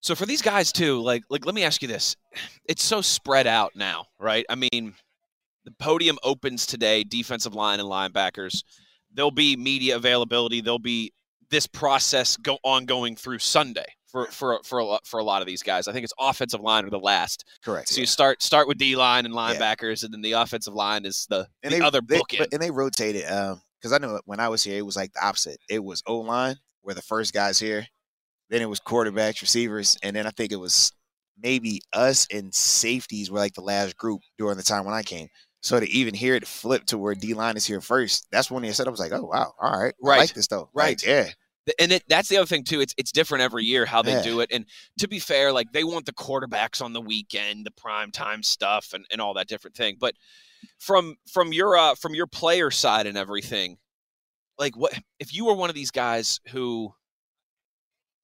So 0.00 0.14
for 0.14 0.26
these 0.26 0.42
guys 0.42 0.72
too, 0.72 1.00
like 1.00 1.22
like 1.30 1.46
let 1.46 1.54
me 1.54 1.62
ask 1.62 1.80
you 1.82 1.88
this. 1.88 2.16
It's 2.68 2.82
so 2.82 3.00
spread 3.00 3.46
out 3.46 3.72
now, 3.76 4.06
right? 4.18 4.44
I 4.48 4.56
mean, 4.56 4.94
the 5.64 5.70
podium 5.78 6.18
opens 6.22 6.66
today, 6.66 7.04
defensive 7.04 7.54
line 7.54 7.78
and 7.78 7.88
linebackers. 7.88 8.64
There'll 9.14 9.30
be 9.30 9.56
media 9.56 9.96
availability. 9.96 10.60
There'll 10.60 10.78
be 10.78 11.12
this 11.50 11.66
process 11.66 12.36
go 12.36 12.58
ongoing 12.64 13.14
through 13.14 13.38
Sunday 13.38 13.84
for 14.12 14.26
for 14.26 14.60
for 14.64 14.78
a 14.78 14.84
lot, 14.84 15.06
for 15.06 15.20
a 15.20 15.24
lot 15.24 15.40
of 15.40 15.46
these 15.46 15.62
guys. 15.62 15.86
I 15.86 15.92
think 15.92 16.04
it's 16.04 16.14
offensive 16.18 16.60
line 16.60 16.84
or 16.84 16.90
the 16.90 16.98
last. 16.98 17.44
Correct. 17.64 17.88
So 17.88 17.96
yeah. 17.96 18.00
you 18.00 18.06
start 18.06 18.42
start 18.42 18.66
with 18.66 18.78
D 18.78 18.96
line 18.96 19.24
and 19.24 19.34
linebackers, 19.34 20.04
and 20.04 20.12
then 20.12 20.22
the 20.22 20.32
offensive 20.32 20.74
line 20.74 21.04
is 21.04 21.26
the, 21.30 21.46
and 21.62 21.72
the 21.72 21.78
they, 21.78 21.84
other 21.84 22.00
they, 22.00 22.18
bookend. 22.18 22.38
but- 22.38 22.48
and 22.52 22.62
they 22.62 22.70
rotated 22.70 23.30
um, 23.30 23.62
because 23.80 23.92
I 23.92 23.98
know 23.98 24.20
when 24.26 24.40
I 24.40 24.48
was 24.48 24.62
here, 24.62 24.78
it 24.78 24.86
was 24.86 24.96
like 24.96 25.12
the 25.12 25.24
opposite. 25.24 25.58
It 25.68 25.82
was 25.82 26.02
O 26.06 26.18
line 26.18 26.56
where 26.82 26.94
the 26.94 27.02
first 27.02 27.32
guys 27.32 27.58
here, 27.58 27.86
then 28.52 28.60
it 28.62 28.68
was 28.68 28.80
quarterbacks, 28.80 29.40
receivers, 29.40 29.96
and 30.02 30.14
then 30.14 30.26
I 30.26 30.30
think 30.30 30.52
it 30.52 30.56
was 30.56 30.92
maybe 31.42 31.80
us 31.94 32.26
and 32.30 32.54
safeties 32.54 33.30
were 33.30 33.38
like 33.38 33.54
the 33.54 33.62
last 33.62 33.96
group 33.96 34.20
during 34.38 34.58
the 34.58 34.62
time 34.62 34.84
when 34.84 34.94
I 34.94 35.02
came. 35.02 35.28
So 35.62 35.80
to 35.80 35.88
even 35.88 36.12
hear 36.12 36.34
it 36.34 36.46
flip 36.46 36.84
to 36.86 36.98
where 36.98 37.14
D 37.14 37.32
line 37.34 37.56
is 37.56 37.64
here 37.64 37.80
first, 37.80 38.28
that's 38.30 38.50
when 38.50 38.62
they 38.62 38.72
said 38.72 38.86
I 38.86 38.90
was 38.90 39.00
like, 39.00 39.12
oh 39.12 39.24
wow, 39.24 39.54
all 39.58 39.80
right, 39.80 39.94
I 40.04 40.06
Right. 40.06 40.18
like 40.18 40.34
this 40.34 40.48
though, 40.48 40.68
Like, 40.74 41.02
Right. 41.04 41.06
yeah, 41.06 41.30
and 41.78 41.92
it, 41.92 42.02
that's 42.08 42.28
the 42.28 42.36
other 42.36 42.46
thing 42.46 42.64
too. 42.64 42.80
It's 42.80 42.94
it's 42.98 43.12
different 43.12 43.42
every 43.42 43.64
year 43.64 43.86
how 43.86 44.02
they 44.02 44.12
Yeah. 44.12 44.22
do 44.22 44.40
it. 44.40 44.50
And 44.52 44.66
to 44.98 45.08
be 45.08 45.18
fair, 45.18 45.52
like 45.52 45.72
they 45.72 45.84
want 45.84 46.06
the 46.06 46.12
quarterbacks 46.12 46.82
on 46.82 46.92
the 46.92 47.00
weekend, 47.00 47.64
the 47.64 47.70
prime 47.70 48.10
time 48.10 48.42
stuff, 48.42 48.92
and, 48.92 49.06
and 49.10 49.20
all 49.20 49.34
that 49.34 49.48
different 49.48 49.76
thing. 49.76 49.96
But 49.98 50.14
from 50.78 51.16
from 51.32 51.52
your 51.52 51.76
uh, 51.76 51.94
from 51.94 52.14
your 52.14 52.26
player 52.26 52.70
side 52.70 53.06
and 53.06 53.16
everything, 53.16 53.78
like 54.58 54.76
what 54.76 54.92
if 55.20 55.32
you 55.32 55.46
were 55.46 55.54
one 55.54 55.70
of 55.70 55.76
these 55.76 55.92
guys 55.92 56.40
who 56.48 56.92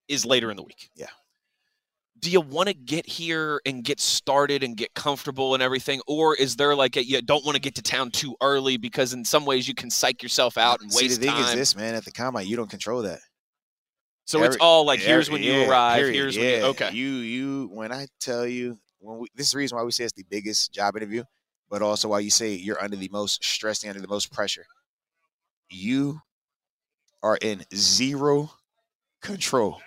is 0.09 0.25
later 0.27 0.51
in 0.51 0.57
the 0.57 0.63
week? 0.63 0.91
Yeah. 0.95 1.07
Do 2.21 2.31
you 2.31 2.41
want 2.41 2.67
to 2.69 2.75
get 2.75 3.07
here 3.07 3.61
and 3.65 3.85
get 3.85 4.01
started 4.01 4.65
and 4.65 4.77
get 4.77 4.93
comfortable 4.95 5.55
and 5.55 5.63
everything, 5.63 6.01
or 6.09 6.35
is 6.35 6.57
there 6.57 6.75
like 6.75 6.97
a, 6.97 7.05
you 7.05 7.23
don't 7.23 7.45
want 7.45 7.55
to 7.55 7.61
get 7.61 7.77
to 7.77 7.83
town 7.83 8.11
too 8.11 8.35
early 8.41 8.77
because 8.77 9.13
in 9.13 9.25
some 9.25 9.45
ways 9.45 9.69
you 9.69 9.75
can 9.75 9.89
psych 9.89 10.21
yourself 10.21 10.59
out 10.59 10.81
and 10.81 10.93
See, 10.93 11.05
waste 11.05 11.21
time? 11.21 11.23
See, 11.23 11.27
the 11.29 11.33
thing 11.37 11.45
time? 11.45 11.53
is 11.53 11.55
this, 11.55 11.77
man. 11.77 11.95
At 11.95 12.05
the 12.05 12.11
combine, 12.11 12.49
you 12.49 12.57
don't 12.57 12.69
control 12.69 13.03
that. 13.03 13.21
so 14.25 14.43
it's 14.43 14.57
all 14.61 14.85
like 14.85 14.99
here's 14.99 15.29
Every- 15.29 15.41
when 15.41 15.43
you 15.45 15.61
yeah, 15.61 15.69
arrive, 15.71 15.99
period, 15.99 16.15
here's 16.15 16.37
when 16.37 16.47
yeah. 16.47 16.57
you 16.57 16.65
okay. 16.65 16.91
You 16.93 17.09
you 17.09 17.69
when 17.73 17.93
I 17.93 18.09
tell 18.21 18.45
you 18.47 18.79
when 18.99 19.19
we 19.19 19.29
this 19.37 19.47
is 19.47 19.53
the 19.53 19.59
reason 19.59 19.79
why 19.79 19.85
we 19.85 19.93
say 19.93 20.03
it's 20.03 20.13
the 20.13 20.27
biggest 20.29 20.73
job 20.73 20.97
interview, 20.97 21.23
but 21.71 21.83
also 21.83 22.09
why 22.09 22.19
you 22.19 22.31
say 22.31 22.53
you're 22.55 22.83
under 22.83 22.97
the 22.97 23.09
most 23.13 23.45
stress 23.45 23.85
and 23.85 23.91
under 23.91 24.03
the 24.03 24.09
most 24.09 24.33
pressure. 24.33 24.67
You 25.71 26.21
are 27.23 27.39
in 27.41 27.63
zero 27.73 28.51
control 29.23 29.81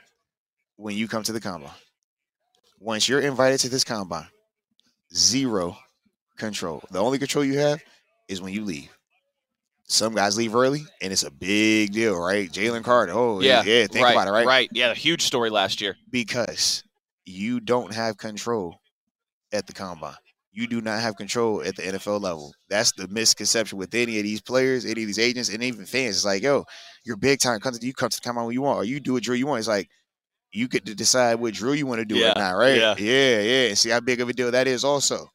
when 0.81 0.97
you 0.97 1.07
come 1.07 1.23
to 1.23 1.31
the 1.31 1.39
combine. 1.39 1.69
Once 2.79 3.07
you're 3.07 3.21
invited 3.21 3.59
to 3.59 3.69
this 3.69 3.83
combine, 3.83 4.27
zero 5.13 5.77
control. 6.37 6.83
The 6.91 6.99
only 6.99 7.19
control 7.19 7.45
you 7.45 7.59
have 7.59 7.79
is 8.27 8.41
when 8.41 8.53
you 8.53 8.65
leave. 8.65 8.89
Some 9.83 10.15
guys 10.15 10.37
leave 10.37 10.55
early, 10.55 10.83
and 11.01 11.11
it's 11.11 11.23
a 11.23 11.29
big 11.31 11.91
deal, 11.91 12.17
right? 12.17 12.49
Jalen 12.49 12.83
Carter. 12.83 13.11
Oh, 13.13 13.41
Yeah, 13.41 13.61
yeah. 13.63 13.85
Think 13.87 14.05
right, 14.05 14.13
about 14.13 14.27
it, 14.27 14.31
right? 14.31 14.47
Right. 14.47 14.69
Yeah, 14.71 14.91
a 14.91 14.95
huge 14.95 15.21
story 15.21 15.49
last 15.49 15.81
year. 15.81 15.95
because 16.09 16.83
you 17.25 17.59
don't 17.59 17.93
have 17.93 18.17
control 18.17 18.79
at 19.53 19.67
the 19.67 19.73
combine. 19.73 20.15
You 20.53 20.65
do 20.67 20.81
not 20.81 20.99
have 21.01 21.15
control 21.15 21.61
at 21.61 21.75
the 21.75 21.83
NFL 21.83 22.19
level. 22.21 22.53
That's 22.69 22.91
the 22.93 23.07
misconception 23.07 23.77
with 23.77 23.93
any 23.93 24.17
of 24.17 24.23
these 24.23 24.41
players, 24.41 24.85
any 24.85 25.03
of 25.03 25.07
these 25.07 25.19
agents, 25.19 25.49
and 25.49 25.61
even 25.61 25.85
fans. 25.85 26.15
It's 26.15 26.25
like, 26.25 26.41
yo, 26.41 26.65
you're 27.05 27.17
big 27.17 27.39
time. 27.39 27.59
Come 27.59 27.73
to 27.73 27.85
you 27.85 27.93
come 27.93 28.09
to 28.09 28.17
the 28.17 28.21
combine 28.21 28.45
when 28.45 28.53
you 28.53 28.61
want, 28.61 28.79
or 28.79 28.83
you 28.83 28.99
do 28.99 29.13
what 29.13 29.23
drill 29.23 29.37
you 29.37 29.45
want. 29.47 29.59
It's 29.59 29.67
like 29.67 29.87
you 30.53 30.67
get 30.67 30.85
to 30.85 30.95
decide 30.95 31.35
which 31.35 31.57
drill 31.57 31.75
you 31.75 31.85
want 31.85 31.99
to 31.99 32.05
do 32.05 32.15
Yeah, 32.17 32.31
or 32.31 32.39
not, 32.39 32.51
right? 32.51 32.77
yeah. 32.77 32.95
yeah, 32.97 33.41
yeah. 33.41 33.73
See 33.73 33.89
how 33.89 33.99
big 33.99 34.19
of 34.21 34.29
a 34.29 34.33
deal 34.33 34.51
that 34.51 34.67
is. 34.67 34.83
Also, 34.83 35.27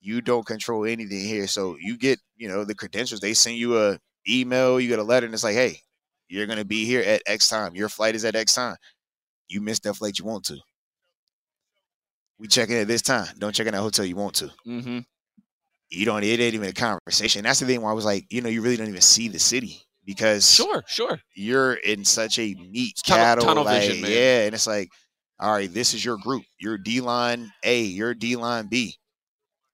you 0.00 0.20
don't 0.20 0.44
control 0.46 0.84
anything 0.84 1.20
here, 1.26 1.46
so 1.46 1.76
you 1.80 1.96
get, 1.96 2.18
you 2.36 2.48
know, 2.48 2.64
the 2.64 2.74
credentials. 2.74 3.20
They 3.20 3.34
send 3.34 3.56
you 3.56 3.78
a 3.78 3.98
email, 4.28 4.78
you 4.80 4.88
get 4.88 4.98
a 4.98 5.02
letter, 5.02 5.26
and 5.26 5.34
it's 5.34 5.44
like, 5.44 5.54
hey, 5.54 5.78
you're 6.28 6.46
gonna 6.46 6.64
be 6.64 6.84
here 6.84 7.00
at 7.02 7.22
X 7.26 7.48
time. 7.48 7.74
Your 7.74 7.88
flight 7.88 8.14
is 8.14 8.24
at 8.24 8.36
X 8.36 8.54
time. 8.54 8.76
You 9.48 9.60
missed 9.60 9.82
that 9.84 9.94
flight 9.94 10.18
you 10.18 10.24
want 10.24 10.44
to. 10.44 10.58
We 12.38 12.46
check 12.46 12.70
in 12.70 12.76
at 12.76 12.86
this 12.88 13.02
time. 13.02 13.26
Don't 13.38 13.54
check 13.54 13.66
in 13.66 13.74
that 13.74 13.80
hotel 13.80 14.04
you 14.04 14.16
want 14.16 14.34
to. 14.36 14.50
Mm-hmm. 14.66 15.00
You 15.90 16.04
don't. 16.06 16.22
It 16.22 16.40
ain't 16.40 16.54
even 16.54 16.68
a 16.68 16.72
conversation. 16.72 17.42
That's 17.42 17.60
the 17.60 17.66
thing. 17.66 17.82
Where 17.82 17.90
I 17.90 17.94
was 17.94 18.04
like, 18.04 18.26
you 18.30 18.40
know, 18.40 18.48
you 18.48 18.62
really 18.62 18.76
don't 18.76 18.88
even 18.88 19.00
see 19.00 19.28
the 19.28 19.38
city 19.38 19.82
because 20.14 20.52
Sure, 20.52 20.82
sure. 20.88 21.20
you're 21.34 21.74
in 21.74 22.04
such 22.04 22.38
a 22.40 22.54
meat 22.54 22.90
It's 22.92 23.02
tunnel- 23.02 23.24
cattle. 23.24 23.44
tunnel 23.44 23.64
like, 23.64 23.80
vision, 23.82 24.02
man. 24.02 24.10
Yeah, 24.10 24.44
and 24.46 24.54
it's 24.54 24.66
like, 24.66 24.88
all 25.38 25.52
right, 25.52 25.72
this 25.72 25.94
is 25.94 26.04
your 26.04 26.16
group. 26.18 26.42
You're 26.58 26.78
D 26.78 27.00
line 27.00 27.52
A. 27.64 27.82
You're 27.82 28.14
D 28.14 28.34
line 28.36 28.66
B. 28.66 28.96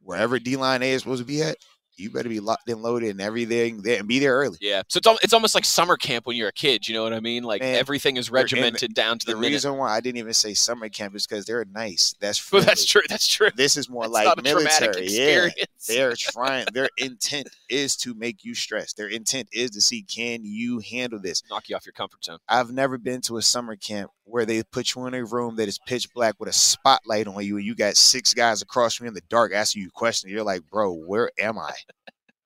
Wherever 0.02 0.38
D 0.38 0.56
line 0.56 0.82
A 0.82 0.92
is 0.92 1.02
supposed 1.02 1.22
to 1.22 1.26
be 1.26 1.42
at, 1.42 1.56
you 1.98 2.10
better 2.10 2.28
be 2.28 2.40
locked 2.40 2.68
and 2.68 2.82
loaded 2.82 3.10
and 3.10 3.20
everything 3.20 3.82
there 3.82 3.98
and 3.98 4.06
be 4.08 4.18
there 4.18 4.34
early. 4.36 4.58
Yeah. 4.60 4.82
So 4.88 4.98
it's 4.98 5.06
al- 5.06 5.18
it's 5.22 5.32
almost 5.32 5.54
like 5.54 5.64
summer 5.64 5.96
camp 5.96 6.26
when 6.26 6.36
you're 6.36 6.48
a 6.48 6.52
kid. 6.52 6.86
You 6.88 6.94
know 6.94 7.02
what 7.02 7.12
I 7.12 7.20
mean? 7.20 7.42
Like 7.42 7.62
Man, 7.62 7.74
everything 7.76 8.16
is 8.16 8.30
we're 8.30 8.38
the- 8.38 8.42
regimented 8.44 8.94
down 8.94 9.18
to 9.18 9.26
the, 9.26 9.32
The 9.32 9.38
minute. 9.38 9.54
reason 9.54 9.76
why 9.76 9.94
I 9.96 10.00
didn't 10.00 10.18
even 10.18 10.34
say 10.34 10.54
summer 10.54 10.88
camp 10.88 11.14
is 11.16 11.26
because 11.26 11.46
they're 11.46 11.64
nice. 11.64 12.14
That's 12.20 12.52
Well, 12.52 12.62
that's 12.64 12.84
true. 12.84 13.02
That's 13.08 13.26
true. 13.28 13.48
This 13.56 13.76
is 13.76 13.88
more 13.88 14.04
It's 14.04 14.12
like 14.12 14.26
not 14.26 14.38
a 14.38 14.42
traumatic 14.42 14.94
military. 14.94 15.08
Yeah. 15.08 15.64
They're 15.88 16.14
trying. 16.18 16.66
Their 16.72 16.88
intent 16.98 17.48
is 17.68 17.96
to 17.98 18.14
make 18.14 18.44
you 18.44 18.54
stress. 18.54 18.92
Their 18.92 19.08
intent 19.08 19.48
is 19.52 19.70
to 19.72 19.80
see 19.80 20.02
can 20.02 20.40
you 20.44 20.80
handle 20.80 21.20
this. 21.20 21.42
Knock 21.50 21.68
you 21.68 21.76
off 21.76 21.86
your 21.86 21.92
comfort 21.92 22.24
zone. 22.24 22.38
I've 22.48 22.70
never 22.72 22.98
been 22.98 23.20
to 23.22 23.36
a 23.36 23.42
summer 23.42 23.76
camp 23.76 24.10
where 24.26 24.44
they 24.44 24.62
put 24.64 24.94
you 24.94 25.06
in 25.06 25.14
a 25.14 25.24
room 25.24 25.56
that 25.56 25.68
is 25.68 25.78
pitch 25.86 26.12
black 26.12 26.34
with 26.38 26.48
a 26.48 26.52
spotlight 26.52 27.26
on 27.26 27.44
you, 27.44 27.56
and 27.56 27.64
you 27.64 27.74
got 27.74 27.96
six 27.96 28.34
guys 28.34 28.60
across 28.60 28.94
from 28.94 29.06
you 29.06 29.08
in 29.08 29.14
the 29.14 29.22
dark 29.28 29.52
asking 29.54 29.82
you 29.82 29.90
questions. 29.90 30.32
You're 30.32 30.42
like, 30.42 30.62
bro, 30.70 30.92
where 30.92 31.30
am 31.38 31.58
I? 31.58 31.72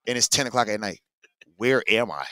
And 0.06 0.16
it's 0.16 0.28
ten 0.28 0.46
o'clock 0.46 0.68
at 0.68 0.80
night. 0.80 1.00
Where 1.56 1.82
am 1.88 2.10
I? 2.10 2.24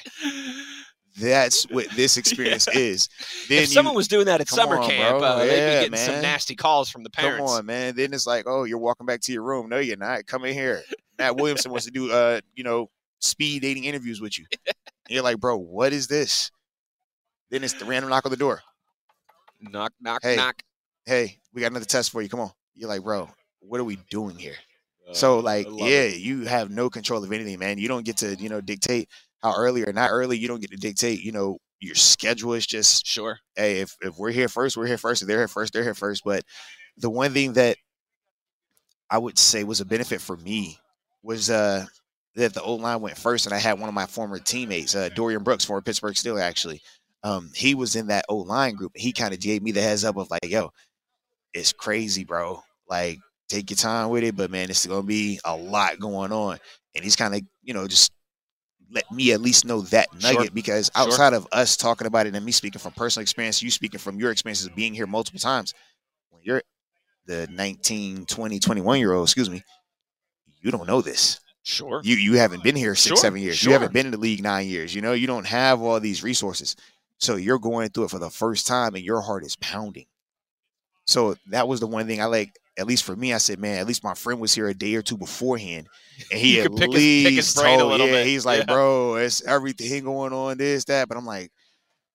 That's 1.19 1.65
what 1.65 1.89
this 1.91 2.17
experience 2.19 2.69
is. 2.69 3.09
Then 3.49 3.65
if 3.65 3.71
someone 3.71 3.95
was 3.95 4.09
doing 4.09 4.27
that 4.27 4.41
at 4.41 4.49
summer 4.49 4.79
on, 4.79 4.89
camp, 4.89 5.23
uh, 5.23 5.45
they'd 5.45 5.59
Yeah, 5.59 5.81
be 5.81 5.91
getting 5.91 5.99
some 5.99 6.21
nasty 6.23 6.55
calls 6.55 6.89
from 6.91 7.03
the 7.03 7.11
parents. 7.11 7.39
come 7.39 7.59
on, 7.59 7.67
man. 7.67 7.97
Then 7.97 8.13
it's 8.15 8.27
like, 8.27 8.45
oh, 8.47 8.65
you're 8.65 8.79
walking 8.79 9.07
back 9.07 9.21
to 9.23 9.33
your 9.33 9.43
room. 9.43 9.69
No, 9.69 9.79
you're 9.79 9.97
not. 9.97 10.27
Come 10.27 10.45
in 10.45 10.55
here. 10.55 10.83
Matt 11.19 11.37
Williamson 11.37 11.71
wants 11.73 11.87
to 11.87 11.91
do, 11.91 12.13
uh, 12.13 12.41
you 12.55 12.63
know, 12.63 12.89
speed 13.21 13.63
dating 13.63 13.85
interviews 13.85 14.21
with 14.21 14.39
you. 14.39 14.47
And 14.67 14.75
you're 15.09 15.23
like, 15.25 15.41
bro, 15.41 15.57
what 15.57 15.93
is 15.93 16.07
this? 16.07 16.51
Then 17.51 17.65
it's 17.65 17.73
the 17.73 17.85
random 17.85 18.11
knock 18.11 18.25
on 18.27 18.31
the 18.31 18.37
door. 18.37 18.61
Knock, 19.61 19.93
knock, 20.01 20.23
Hey. 20.23 20.37
knock. 20.37 20.63
Hey, 21.07 21.39
we 21.53 21.61
got 21.61 21.71
another 21.73 21.87
test 21.87 22.11
for 22.11 22.21
you. 22.23 22.29
Come 22.29 22.41
on. 22.41 22.51
You're 22.75 22.89
like, 22.89 23.03
bro, 23.03 23.29
what 23.61 23.81
are 23.81 23.85
we 23.85 23.97
doing 24.11 24.37
here? 24.37 24.57
Uh, 25.09 25.15
So 25.15 25.39
like, 25.39 25.67
yeah, 25.71 26.03
it. 26.03 26.19
you 26.19 26.45
have 26.45 26.71
no 26.71 26.91
control 26.91 27.25
of 27.25 27.33
anything, 27.33 27.59
man. 27.59 27.79
You 27.79 27.89
don't 27.89 28.05
get 28.05 28.19
to, 28.19 28.35
you 28.37 28.49
know, 28.49 28.61
dictate 28.61 29.09
how 29.43 29.55
early 29.57 29.83
or 29.85 29.93
not 29.93 30.11
early. 30.11 30.37
You 30.37 30.49
don't 30.49 30.61
get 30.61 30.71
to 30.71 30.77
dictate, 30.77 31.21
you 31.23 31.33
know, 31.33 31.59
your 31.81 31.95
schedule 31.95 32.55
is 32.55 32.67
just, 32.67 33.07
Sure. 33.07 33.39
hey, 33.57 33.81
if, 33.81 33.97
if 34.03 34.17
we're 34.19 34.33
here 34.33 34.49
first, 34.49 34.77
we're 34.77 34.87
here 34.87 34.99
first. 34.99 35.23
If 35.23 35.29
they're 35.29 35.39
here 35.39 35.49
first, 35.49 35.73
they're 35.73 35.85
here 35.85 35.95
first. 35.95 36.25
But 36.25 36.43
the 36.99 37.09
one 37.11 37.33
thing 37.33 37.53
that 37.55 37.77
I 39.11 39.19
would 39.19 39.39
say 39.39 39.65
was 39.65 39.81
a 39.81 39.85
benefit 39.87 40.21
for 40.21 40.37
me 40.37 40.79
was 41.23 41.51
uh 41.51 41.87
that 42.35 42.55
the 42.55 42.63
old 42.63 42.81
line 42.83 43.01
went 43.01 43.17
first, 43.19 43.47
and 43.47 43.55
I 43.55 43.59
had 43.59 43.81
one 43.81 43.89
of 43.89 43.95
my 43.95 44.07
former 44.07 44.39
teammates, 44.39 44.95
uh, 44.95 45.09
Dorian 45.09 45.43
Brooks, 45.43 45.65
former 45.65 45.81
Pittsburgh 45.83 46.15
Steeler, 46.15 46.41
actually. 46.41 46.81
Um, 47.23 47.51
he 47.55 47.75
was 47.75 47.97
in 47.97 48.07
that 48.09 48.25
old 48.29 48.47
line 48.47 48.75
group. 48.75 48.93
He 48.95 49.13
kind 49.13 49.35
of 49.35 49.41
gave 49.41 49.63
me 49.63 49.73
the 49.73 49.83
heads 49.83 50.05
up 50.05 50.17
of 50.17 50.31
like, 50.31 50.45
yo, 50.47 50.71
it's 51.53 51.73
crazy, 51.73 52.25
bro. 52.25 52.63
Like, 52.89 53.19
take 53.49 53.71
your 53.71 53.77
time 53.77 54.11
with 54.11 54.23
it, 54.25 54.37
but 54.37 54.51
man, 54.51 54.71
it's 54.71 54.87
gonna 54.87 55.03
be 55.03 55.41
a 55.45 55.57
lot 55.57 55.99
going 55.99 56.33
on. 56.33 56.59
And 56.95 57.03
he's 57.05 57.17
kind 57.17 57.35
of, 57.35 57.43
you 57.63 57.75
know, 57.75 57.87
just 57.89 58.13
let 58.91 59.11
me 59.13 59.33
at 59.33 59.41
least 59.41 59.65
know 59.65 59.83
that 59.83 60.09
Sure. 60.19 60.33
nugget 60.35 60.55
because 60.55 60.91
Sure. 60.95 61.03
outside 61.05 61.35
of 61.35 61.47
us 61.53 61.77
talking 61.77 62.07
about 62.07 62.27
it 62.27 62.35
and 62.35 62.45
me 62.45 62.53
speaking 62.53 62.79
from 62.79 62.93
personal 62.93 63.23
experience, 63.23 63.63
you 63.63 63.71
speaking 63.71 63.99
from 64.01 64.19
your 64.19 64.31
experiences 64.31 64.67
of 64.67 64.75
being 64.75 64.95
here 64.95 65.07
multiple 65.07 65.41
times, 65.41 65.75
when 66.31 66.43
you're 66.43 66.63
the 67.27 67.47
19, 67.51 68.25
20, 68.27 68.59
21 68.59 68.99
year 68.99 69.13
old, 69.13 69.27
excuse 69.27 69.51
me, 69.51 69.63
you 70.61 70.71
don't 70.71 70.87
know 70.87 71.03
this. 71.03 71.41
Sure. 71.63 72.01
You 72.03 72.17
you 72.17 72.39
haven't 72.39 72.63
been 72.63 72.77
here 72.77 72.95
six, 72.95 73.09
Sure, 73.09 73.17
seven 73.19 73.41
years. 73.43 73.59
sure. 73.59 73.71
You 73.71 73.73
haven't 73.75 73.93
been 73.93 74.07
in 74.07 74.13
the 74.13 74.19
league 74.19 74.43
nine 74.43 74.67
years. 74.67 74.95
You 74.95 75.03
know, 75.03 75.13
you 75.13 75.27
don't 75.27 75.47
have 75.47 75.83
all 75.83 76.01
these 76.01 76.23
resources. 76.23 76.77
So 77.19 77.37
you're 77.37 77.59
going 77.59 77.89
through 77.91 78.05
it 78.05 78.11
for 78.11 78.19
the 78.19 78.31
first 78.31 78.67
time 78.67 78.95
and 78.95 79.05
your 79.05 79.21
heart 79.21 79.45
is 79.45 79.57
pounding. 79.57 80.07
So 81.05 81.37
that 81.51 81.67
was 81.69 81.81
the 81.81 81.87
one 81.87 82.07
thing 82.07 82.21
I 82.21 82.27
like, 82.27 82.51
at 82.79 82.87
least 82.87 83.03
for 83.05 83.17
me, 83.17 83.33
I 83.35 83.39
said, 83.39 83.59
man, 83.59 83.79
at 83.79 83.87
least 83.87 84.05
my 84.05 84.15
friend 84.15 84.41
was 84.41 84.55
here 84.55 84.69
a 84.69 84.75
day 84.75 84.95
or 84.95 85.03
two 85.03 85.17
beforehand. 85.17 85.89
And 86.31 86.41
he 86.41 86.61
at 86.61 86.71
pick 86.71 86.93
his- 86.93 86.95
least 86.95 87.27
pick 87.27 87.37
his 87.37 87.55
brain 87.55 87.75
a 87.75 87.79
told, 87.79 87.91
little 87.93 88.07
yeah, 88.07 88.13
bit. 88.13 88.27
he's 88.27 88.47
like, 88.47 88.59
Yeah. 88.61 88.75
bro, 88.75 89.17
it's 89.17 89.43
everything 89.45 90.05
going 90.05 90.33
on, 90.33 90.59
this, 90.59 90.85
that. 90.85 91.09
But 91.09 91.17
I'm 91.17 91.27
like, 91.27 91.51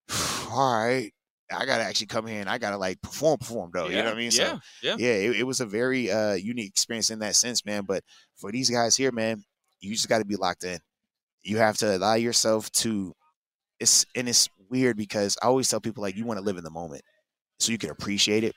all 0.50 0.74
right. 0.86 1.12
I 1.52 1.66
gotta 1.66 1.84
actually 1.84 2.08
come 2.08 2.26
here 2.26 2.39
and 2.39 2.50
I 2.50 2.58
gotta 2.58 2.78
like 2.78 3.00
perform, 3.02 3.38
perform 3.38 3.72
though. 3.74 3.88
You 3.88 3.98
know 3.98 4.06
what 4.06 4.13
I 4.13 4.18
mean? 4.18 4.32
So 4.32 4.44
Yeah, 4.44 4.60
yeah. 4.82 4.96
yeah, 4.98 5.13
it, 5.30 5.36
it 5.42 5.44
was 5.44 5.60
a 5.60 5.66
very 5.68 6.10
uh 6.10 6.34
unique 6.34 6.70
experience 6.70 7.12
in 7.12 7.20
that 7.20 7.36
sense, 7.36 7.63
man. 7.66 7.84
But 7.86 8.04
for 8.38 8.52
these 8.52 8.70
guys 8.72 8.96
here, 8.96 9.12
man, 9.12 9.44
you 9.80 9.94
just 9.94 10.10
got 10.10 10.18
to 10.20 10.26
be 10.26 10.36
locked 10.36 10.63
in. 10.63 10.80
You 11.44 11.58
have 11.58 11.78
to 11.80 11.98
allow 11.98 12.16
yourself 12.16 12.72
to. 12.72 13.13
It's 13.80 14.06
and 14.16 14.28
it's 14.30 14.50
weird 14.69 14.97
because 14.97 15.38
I 15.41 15.47
always 15.47 15.69
tell 15.69 15.80
people 15.82 16.02
like 16.02 16.15
you 16.15 16.26
want 16.26 16.39
to 16.39 16.43
live 16.45 16.58
in 16.58 16.63
the 16.63 16.69
moment 16.71 17.02
so 17.60 17.71
you 17.71 17.78
can 17.78 17.89
appreciate 17.89 18.43
it. 18.43 18.54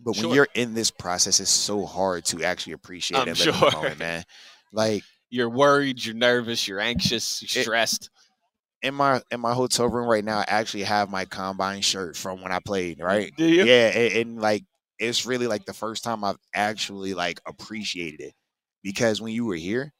But 0.00 0.12
when 0.16 0.22
Sure. 0.24 0.34
you're 0.34 0.48
in 0.54 0.74
this 0.74 0.90
process, 0.90 1.38
it's 1.40 1.50
so 1.50 1.84
hard 1.86 2.24
to 2.26 2.42
actually 2.42 2.72
appreciate 2.74 3.18
I'm 3.20 3.28
in 3.28 3.34
sure. 3.34 3.52
the 3.52 3.70
moment, 3.72 3.98
man. 3.98 4.24
Like 4.72 5.02
You're 5.30 5.50
worried, 5.50 6.04
you're 6.04 6.14
nervous, 6.14 6.68
you're 6.68 6.78
anxious, 6.80 7.42
you're 7.42 7.60
It- 7.60 7.64
stressed. 7.64 8.10
in 8.82 8.94
my 8.94 9.20
in 9.30 9.40
my 9.40 9.52
hotel 9.54 9.88
room 9.88 10.06
right 10.08 10.24
now, 10.24 10.38
I 10.40 10.44
actually 10.48 10.82
have 10.84 11.10
my 11.10 11.24
combine 11.24 11.80
shirt 11.80 12.16
from 12.16 12.40
when 12.42 12.52
I 12.52 12.60
played. 12.60 13.00
Right? 13.00 13.32
Do 13.36 13.44
you? 13.46 13.64
Yeah, 13.64 13.88
and, 13.88 14.12
and 14.14 14.40
like 14.40 14.64
it's 14.98 15.26
really 15.26 15.46
like 15.48 15.64
the 15.64 15.72
first 15.72 16.04
time 16.04 16.22
I've 16.22 16.36
actually 16.54 17.14
like 17.14 17.40
appreciated 17.46 18.20
it 18.20 18.34
because 18.82 19.20
when 19.20 19.32
you 19.32 19.44
were 19.46 19.56
here, 19.56 19.92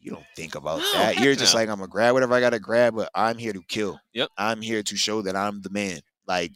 you 0.00 0.10
don't 0.12 0.24
think 0.36 0.54
about 0.56 0.78
No, 0.78 0.92
that. 0.92 1.18
You're 1.20 1.34
just 1.34 1.54
no. 1.54 1.60
like 1.60 1.68
I'm 1.68 1.76
gonna 1.78 1.88
grab 1.88 2.14
whatever 2.14 2.34
I 2.34 2.40
gotta 2.40 2.58
grab, 2.60 2.94
but 2.96 3.10
I'm 3.14 3.38
here 3.38 3.52
to 3.52 3.62
kill. 3.68 3.98
Yep. 4.14 4.28
I'm 4.36 4.60
here 4.62 4.82
to 4.82 4.96
show 4.96 5.22
that 5.22 5.36
I'm 5.36 5.60
the 5.62 5.70
man. 5.70 6.00
Like 6.26 6.52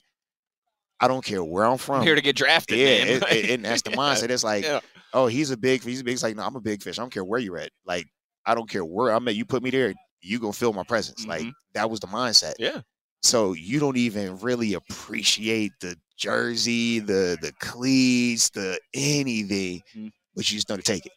I 1.00 1.08
don't 1.08 1.24
care 1.24 1.42
where 1.42 1.64
I'm 1.64 1.78
from. 1.78 1.96
I'm 1.96 2.02
here 2.06 2.14
to 2.14 2.20
get 2.20 2.36
drafted, 2.36 2.78
yeah, 2.78 2.86
it- 2.86 3.22
it- 3.32 3.50
and 3.50 3.64
that's 3.64 3.82
the 3.82 3.90
Yeah, 3.90 3.96
mindset. 3.96 4.30
It's 4.30 4.44
like, 4.44 4.64
yeah. 4.64 4.80
oh, 5.12 5.26
he's 5.26 5.50
a 5.50 5.56
big, 5.56 5.82
he's 5.82 6.00
a 6.00 6.04
big. 6.04 6.14
It's 6.14 6.22
like, 6.22 6.36
no, 6.36 6.44
I'm 6.44 6.54
a 6.56 6.60
big 6.60 6.82
fish. 6.82 6.98
I 6.98 7.02
don't 7.02 7.12
care 7.12 7.24
where 7.24 7.40
you're 7.40 7.58
at. 7.58 7.70
Like, 7.84 8.06
I 8.46 8.54
don't 8.54 8.68
care 8.70 8.84
where 8.84 9.10
I'm 9.12 9.26
at. 9.26 9.34
You 9.34 9.44
put 9.44 9.62
me 9.64 9.70
there, 9.70 9.92
you 10.20 10.38
gonna 10.38 10.52
feel 10.52 10.72
my 10.72 10.84
presence. 10.84 11.26
Like 11.26 11.42
Mhm. 11.42 11.52
that 11.74 11.90
was 11.90 11.98
the 12.00 12.06
mindset. 12.06 12.54
Yeah. 12.58 12.82
So 13.24 13.52
you 13.52 13.80
don't 13.80 13.96
even 13.96 14.38
really 14.38 14.74
appreciate 14.74 15.72
the 15.80 15.96
jersey, 16.16 17.00
the 17.00 17.36
the 17.40 17.52
cleats, 17.60 18.50
the 18.50 18.78
anything, 18.94 19.80
Mm. 19.96 20.10
but 20.36 20.48
you 20.50 20.56
just 20.56 20.68
know 20.68 20.76
to 20.76 20.82
take 20.82 21.06
it. 21.06 21.12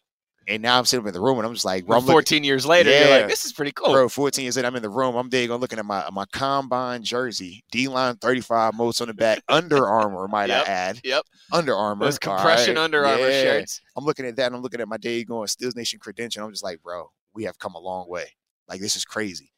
And 0.48 0.62
now 0.62 0.78
I'm 0.78 0.84
sitting 0.84 1.04
up 1.04 1.08
in 1.08 1.12
the 1.14 1.20
room 1.20 1.38
and 1.38 1.46
I'm 1.46 1.52
just 1.54 1.64
like, 1.64 1.86
bro, 1.86 1.96
I'm 1.96 2.02
looking, 2.02 2.12
14 2.14 2.44
years 2.44 2.64
later, 2.64 2.90
you're 2.90 3.08
Yeah. 3.08 3.16
like, 3.16 3.28
this 3.28 3.44
is 3.44 3.52
pretty 3.52 3.72
cool. 3.72 3.92
bro, 3.92 4.08
14 4.08 4.44
years 4.44 4.56
later, 4.56 4.68
I'm 4.68 4.76
in 4.76 4.82
the 4.82 4.88
room. 4.90 5.16
I'm 5.16 5.28
digging, 5.28 5.56
looking 5.56 5.78
at 5.78 5.84
my 5.84 6.08
my 6.12 6.24
combine 6.32 7.02
jersey, 7.02 7.64
D 7.72 7.88
line 7.88 8.16
35 8.16 8.74
Moats 8.74 9.00
on 9.00 9.08
the 9.08 9.14
back, 9.14 9.42
Under 9.48 9.86
Armour, 9.88 10.28
might 10.28 10.48
Yep, 10.48 10.68
I 10.68 10.70
add. 10.70 11.00
yep. 11.02 11.24
Under 11.52 11.74
Armour. 11.74 12.04
Those 12.06 12.18
compression 12.18 12.76
right? 12.76 12.82
Under 12.84 13.04
Armour 13.04 13.28
Yeah. 13.28 13.42
shirts. 13.42 13.80
I'm 13.96 14.04
looking 14.04 14.24
at 14.26 14.36
that 14.36 14.46
and 14.46 14.54
I'm 14.56 14.62
looking 14.62 14.80
at 14.80 14.88
my 14.88 14.98
day 14.98 15.24
going 15.24 15.48
Steels 15.48 15.74
Nation 15.74 15.98
credential. 15.98 16.44
I'm 16.44 16.52
just 16.52 16.62
like, 16.64 16.80
bro, 16.82 17.10
we 17.34 17.44
have 17.44 17.58
come 17.58 17.74
a 17.74 17.80
long 17.80 18.08
way. 18.08 18.26
Like 18.68 18.80
this 18.80 18.94
is 18.96 19.04
crazy. 19.04 19.52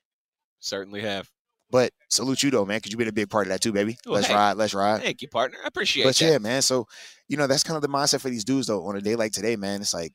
Certainly 0.61 1.03
have. 1.03 1.29
But 1.71 1.93
salute 2.09 2.43
you 2.43 2.51
though, 2.51 2.65
man, 2.65 2.79
because 2.79 2.93
you've 2.93 2.99
been 2.99 3.09
a 3.09 3.13
big 3.13 3.29
part 3.29 3.47
of 3.47 3.51
that 3.51 3.61
too, 3.61 3.73
baby. 3.73 3.99
Well, 4.07 4.15
let's 4.15 4.27
hey. 4.29 4.35
ride, 4.35 4.57
let's 4.57 4.73
ride. 4.73 5.03
Thank 5.03 5.21
you, 5.21 5.29
partner. 5.29 5.59
I 5.63 5.69
appreciate 5.69 6.05
it. 6.05 6.07
But 6.07 6.17
that. 6.17 6.25
yeah, 6.25 6.39
man. 6.39 6.63
So, 6.63 6.87
you 7.29 7.37
know, 7.37 7.47
that's 7.47 7.63
kind 7.63 7.77
of 7.77 7.83
the 7.83 7.89
mindset 7.89 8.21
for 8.23 8.31
these 8.31 8.45
dudes 8.45 8.69
though. 8.69 8.87
On 8.87 8.97
a 8.97 9.03
day 9.03 9.17
like 9.17 9.33
today, 9.33 9.55
man, 9.57 9.83
it's 9.83 9.93
like 9.93 10.13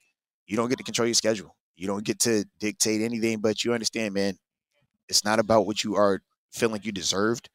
you 0.47 0.57
don't 0.57 0.69
get 0.69 0.77
to 0.77 0.83
control 0.83 1.07
your 1.07 1.15
schedule. 1.15 1.55
You 1.75 1.87
don't 1.87 2.03
get 2.03 2.19
to 2.21 2.45
dictate 2.59 3.01
anything, 3.01 3.39
but 3.39 3.63
you 3.63 3.73
understand, 3.73 4.13
man, 4.13 4.37
it's 5.09 5.25
not 5.25 5.39
about 5.39 5.65
what 5.65 5.83
you 5.83 5.95
are 5.95 6.21
feeling 6.51 6.81
you 6.83 6.91
deserved. 6.91 7.49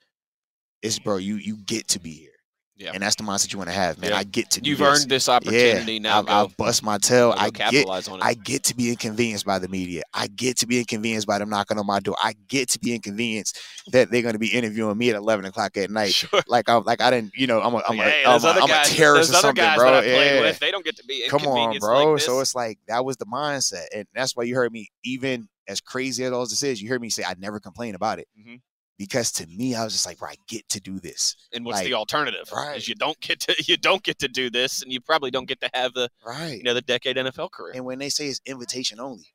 It's 0.82 0.98
bro, 0.98 1.16
you 1.16 1.36
you 1.36 1.56
get 1.56 1.88
to 1.88 2.00
be 2.00 2.12
here. 2.12 2.37
Yeah. 2.78 2.92
And 2.94 3.02
that's 3.02 3.16
the 3.16 3.24
mindset 3.24 3.52
you 3.52 3.58
want 3.58 3.70
to 3.70 3.74
have, 3.74 3.98
man. 3.98 4.10
Yeah. 4.10 4.18
I 4.18 4.22
get 4.22 4.50
to 4.52 4.60
You've 4.62 4.78
this. 4.78 5.00
earned 5.02 5.10
this 5.10 5.28
opportunity. 5.28 5.94
Yeah, 5.94 5.98
now 5.98 6.22
go, 6.22 6.32
I've 6.32 6.56
bust 6.56 6.84
my 6.84 6.96
tail. 6.98 7.34
I 7.36 7.50
get 7.50 7.54
capitalize 7.72 8.06
on 8.06 8.20
it. 8.20 8.24
I 8.24 8.34
get 8.34 8.62
to 8.64 8.76
be 8.76 8.90
inconvenienced 8.90 9.44
by 9.44 9.58
the 9.58 9.66
media. 9.66 10.02
I 10.14 10.28
get 10.28 10.58
to 10.58 10.66
be 10.68 10.78
inconvenienced 10.78 11.26
by 11.26 11.38
them 11.38 11.50
knocking 11.50 11.76
on 11.76 11.86
my 11.86 11.98
door. 11.98 12.14
I 12.22 12.34
get 12.46 12.68
to 12.70 12.78
be 12.78 12.94
inconvenienced 12.94 13.58
that 13.90 14.12
they're 14.12 14.22
going 14.22 14.34
to 14.34 14.38
be 14.38 14.54
interviewing 14.54 14.96
me 14.96 15.10
at 15.10 15.16
eleven 15.16 15.44
o'clock 15.44 15.76
at 15.76 15.90
night. 15.90 16.12
sure. 16.12 16.40
Like 16.46 16.68
I'm 16.68 16.84
like 16.84 17.00
I 17.00 17.10
didn't, 17.10 17.32
you 17.34 17.48
know, 17.48 17.60
I'm 17.60 17.74
a 17.74 17.82
I'm 17.88 17.98
a, 17.98 18.02
I'm 18.02 18.24
those 18.34 18.44
a, 18.44 18.48
other 18.48 18.60
I'm 18.62 18.70
a 18.70 18.84
terrorist 18.84 19.30
or 19.30 19.34
something, 19.34 19.64
bro. 19.76 19.94
I 19.94 20.04
Yeah. 20.04 20.40
with, 20.42 20.58
they 20.60 20.70
don't 20.70 20.84
get 20.84 20.96
to 20.98 21.04
be 21.04 21.26
Come 21.28 21.46
on, 21.48 21.78
bro. 21.80 22.12
Like 22.12 22.20
so 22.20 22.38
it's 22.38 22.54
like 22.54 22.78
that 22.86 23.04
was 23.04 23.16
the 23.16 23.26
mindset, 23.26 23.86
and 23.92 24.06
that's 24.14 24.36
why 24.36 24.44
you 24.44 24.54
heard 24.54 24.70
me, 24.72 24.88
even 25.04 25.48
as 25.66 25.80
crazy 25.80 26.22
as 26.24 26.32
all 26.32 26.44
this 26.44 26.62
is, 26.62 26.80
you 26.80 26.86
hear 26.88 27.00
me 27.00 27.10
say 27.10 27.24
I 27.24 27.34
never 27.38 27.58
complain 27.58 27.96
about 27.96 28.20
it. 28.20 28.28
Mhm. 28.40 28.60
Because 28.98 29.30
to 29.32 29.46
me, 29.46 29.74
I 29.76 29.84
was 29.84 29.92
just 29.92 30.06
like, 30.06 30.18
bro, 30.18 30.28
I 30.30 30.34
get 30.48 30.68
to 30.70 30.80
do 30.80 30.98
this. 30.98 31.36
and 31.52 31.64
what's 31.64 31.80
the 31.82 31.94
alternative? 31.94 32.50
right. 32.52 32.76
Is 32.76 32.88
you 32.88 32.94
don't 32.96 33.18
get 33.20 33.38
to 33.40 33.54
you 33.66 33.76
don't 33.76 34.02
get 34.02 34.18
to 34.18 34.28
do 34.28 34.50
this, 34.50 34.82
and 34.82 34.92
you 34.92 35.00
probably 35.00 35.30
don't 35.30 35.46
get 35.48 35.60
to 35.60 35.70
have 35.72 35.94
the 35.94 36.10
Right. 36.26 36.56
you 36.58 36.64
know 36.64 36.74
the 36.74 36.82
decade 36.82 37.16
NFL 37.16 37.52
career. 37.52 37.72
And 37.76 37.84
when 37.84 37.98
they 37.98 38.08
say 38.08 38.26
it's 38.26 38.40
invitation 38.44 38.98
only, 39.00 39.28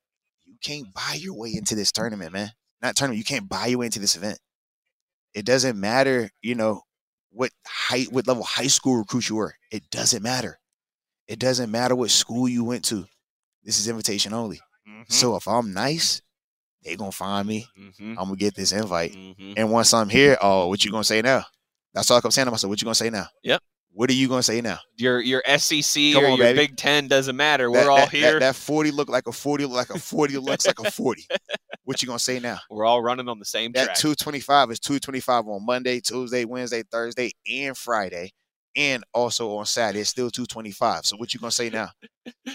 you 0.46 0.56
can't 0.62 0.94
buy 0.94 1.18
your 1.20 1.34
way 1.36 1.54
into 1.56 1.76
this 1.76 1.92
tournament, 1.92 2.34
man. 2.34 2.52
Not 2.82 2.96
tournament. 2.98 3.18
You 3.20 3.24
can't 3.24 3.48
buy 3.48 3.68
your 3.68 3.80
way 3.80 3.86
into 3.86 4.00
this 4.00 4.18
event. 4.18 4.38
It 5.34 5.46
doesn't 5.46 5.80
matter, 5.80 6.30
you 6.42 6.56
know, 6.56 6.82
what 7.32 7.52
height, 7.66 8.12
what 8.12 8.28
level 8.28 8.44
high 8.44 8.68
school 8.68 8.98
recruit 8.98 9.30
you 9.30 9.38
were. 9.38 9.56
It 9.72 9.90
doesn't 9.90 10.22
matter. 10.22 10.60
It 11.28 11.40
doesn't 11.40 11.72
matter 11.72 11.96
what 11.96 12.12
school 12.12 12.48
you 12.50 12.64
went 12.66 12.84
to. 12.86 13.06
This 13.64 13.80
is 13.80 13.88
invitation 13.88 14.34
only. 14.34 14.60
Mhm, 14.88 15.10
So 15.12 15.36
if 15.38 15.48
I'm 15.48 15.74
nice, 15.74 16.22
they 16.84 16.96
gonna 16.96 17.12
find 17.12 17.48
me. 17.48 17.68
mhm, 17.78 18.10
I'm 18.12 18.16
gonna 18.16 18.36
get 18.36 18.56
this 18.56 18.72
invite. 18.72 19.14
mhm. 19.14 19.54
And 19.58 19.72
once 19.72 19.94
I'm 19.94 20.10
here, 20.10 20.38
oh, 20.42 20.68
what 20.68 20.84
you 20.84 20.92
gonna 20.92 21.04
say 21.04 21.22
now? 21.22 21.46
That's 21.94 22.10
all 22.12 22.20
I'm 22.24 22.32
saying 22.32 22.46
to 22.46 22.52
myself. 22.52 22.70
What 22.70 22.82
you 22.82 22.86
gonna 22.86 22.96
say 22.96 23.10
now? 23.10 23.28
Yep. 23.44 23.62
What 23.96 24.10
are 24.10 24.14
you 24.14 24.28
gonna 24.28 24.42
say 24.42 24.60
now? 24.62 24.80
Your 24.98 25.22
your 25.22 25.44
SEC 25.46 26.14
Come 26.14 26.24
or 26.24 26.28
on, 26.30 26.38
your 26.38 26.48
baby. 26.48 26.58
Big 26.68 26.78
Ten 26.78 27.08
doesn't 27.08 27.36
matter. 27.36 27.70
We're 27.70 27.90
all 27.90 27.98
that- 27.98 28.12
that- 28.12 28.18
here. 28.18 28.40
That, 28.40 28.56
40 28.56 28.90
look 28.92 29.08
like 29.10 29.28
a 29.28 29.32
40 29.32 29.66
look 29.68 29.76
like 29.76 29.92
a 29.92 30.00
40 30.00 30.38
looks 30.40 30.66
like 30.66 30.80
a 30.80 30.90
40. 30.90 31.28
What 31.84 32.02
you 32.02 32.08
gonna 32.08 32.18
say 32.20 32.40
now? 32.40 32.58
We're 32.72 32.86
all 32.86 33.04
running 33.04 33.30
on 33.30 33.38
the 33.40 33.46
same 33.46 33.72
That 33.74 33.96
225 33.96 34.72
is 34.72 34.80
225 34.80 35.48
on 35.48 35.66
Monday, 35.66 36.00
Tuesday, 36.00 36.46
Wednesday, 36.46 36.82
Thursday, 36.92 37.32
and 37.48 37.78
Friday. 37.78 38.32
And 38.76 39.04
also 39.14 39.56
on 39.58 39.66
Saturday, 39.66 40.00
it's 40.00 40.10
still 40.10 40.30
225. 40.32 41.06
So 41.06 41.18
what 41.18 41.34
you 41.34 41.40
gonna 41.40 41.52
say 41.52 41.70
now? 41.70 41.90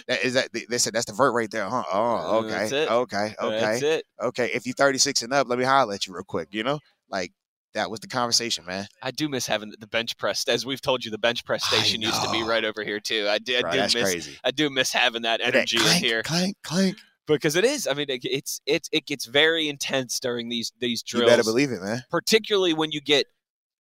That 0.09 0.25
is 0.25 0.35
that 0.35 0.49
they- 0.53 0.79
said 0.79 0.93
that's 0.93 1.07
the 1.07 1.13
vert 1.13 1.33
right 1.33 1.51
there, 1.51 1.69
huh? 1.69 1.85
Oh, 1.93 2.39
okay. 2.41 2.49
that's 2.51 2.73
it. 2.73 2.91
Okay, 2.91 3.35
okay. 3.41 3.61
That's 3.61 3.83
it. 3.83 4.05
Okay. 4.21 4.51
If 4.55 4.67
you're 4.67 4.75
36 4.75 5.23
and 5.23 5.33
up, 5.33 5.49
let 5.49 5.59
me 5.59 5.65
holler 5.65 5.95
at 5.95 6.07
you 6.07 6.15
real 6.15 6.25
quick, 6.25 6.49
you 6.53 6.65
know? 6.65 6.81
Like 7.09 7.33
that 7.75 7.91
was 7.91 8.01
the 8.01 8.09
conversation, 8.09 8.65
man. 8.65 8.87
I 9.03 9.11
do 9.13 9.29
miss 9.29 9.47
having 9.47 9.73
the 9.79 9.87
bench 9.87 10.17
press. 10.17 10.45
As 10.49 10.67
we've 10.67 10.81
told 10.81 11.05
you, 11.05 11.11
the 11.11 11.19
bench 11.19 11.45
press 11.45 11.65
station 11.65 12.01
used 12.03 12.21
to 12.23 12.31
be 12.31 12.43
right 12.43 12.65
over 12.65 12.83
here 12.83 12.99
too. 12.99 13.27
I, 13.29 13.39
do- 13.39 13.57
I 13.57 13.61
Bro, 13.61 13.71
do 13.73 13.77
that's 13.79 13.95
miss. 13.95 14.03
crazy. 14.05 14.39
I 14.43 14.51
do 14.51 14.71
miss 14.71 14.93
having 14.93 15.23
that 15.23 15.41
That 15.41 15.55
energy 15.55 15.77
in 15.77 15.83
clank, 15.85 16.03
here 16.05 16.23
Clank, 16.25 16.57
clank. 16.65 16.97
because 17.27 17.55
it 17.57 17.65
is. 17.65 17.87
I 17.87 17.93
mean, 17.95 18.07
it, 18.09 18.21
it's 18.25 18.61
it's 18.67 18.89
it 18.91 19.07
gets 19.07 19.27
very 19.27 19.69
intense 19.69 20.19
during 20.19 20.49
these 20.49 20.73
these 20.81 21.03
drills. 21.03 21.25
You 21.31 21.37
better 21.37 21.45
believe 21.45 21.71
it, 21.71 21.81
man. 21.83 22.03
particularly 22.11 22.73
when 22.75 22.91
you 22.91 23.01
get 23.03 23.27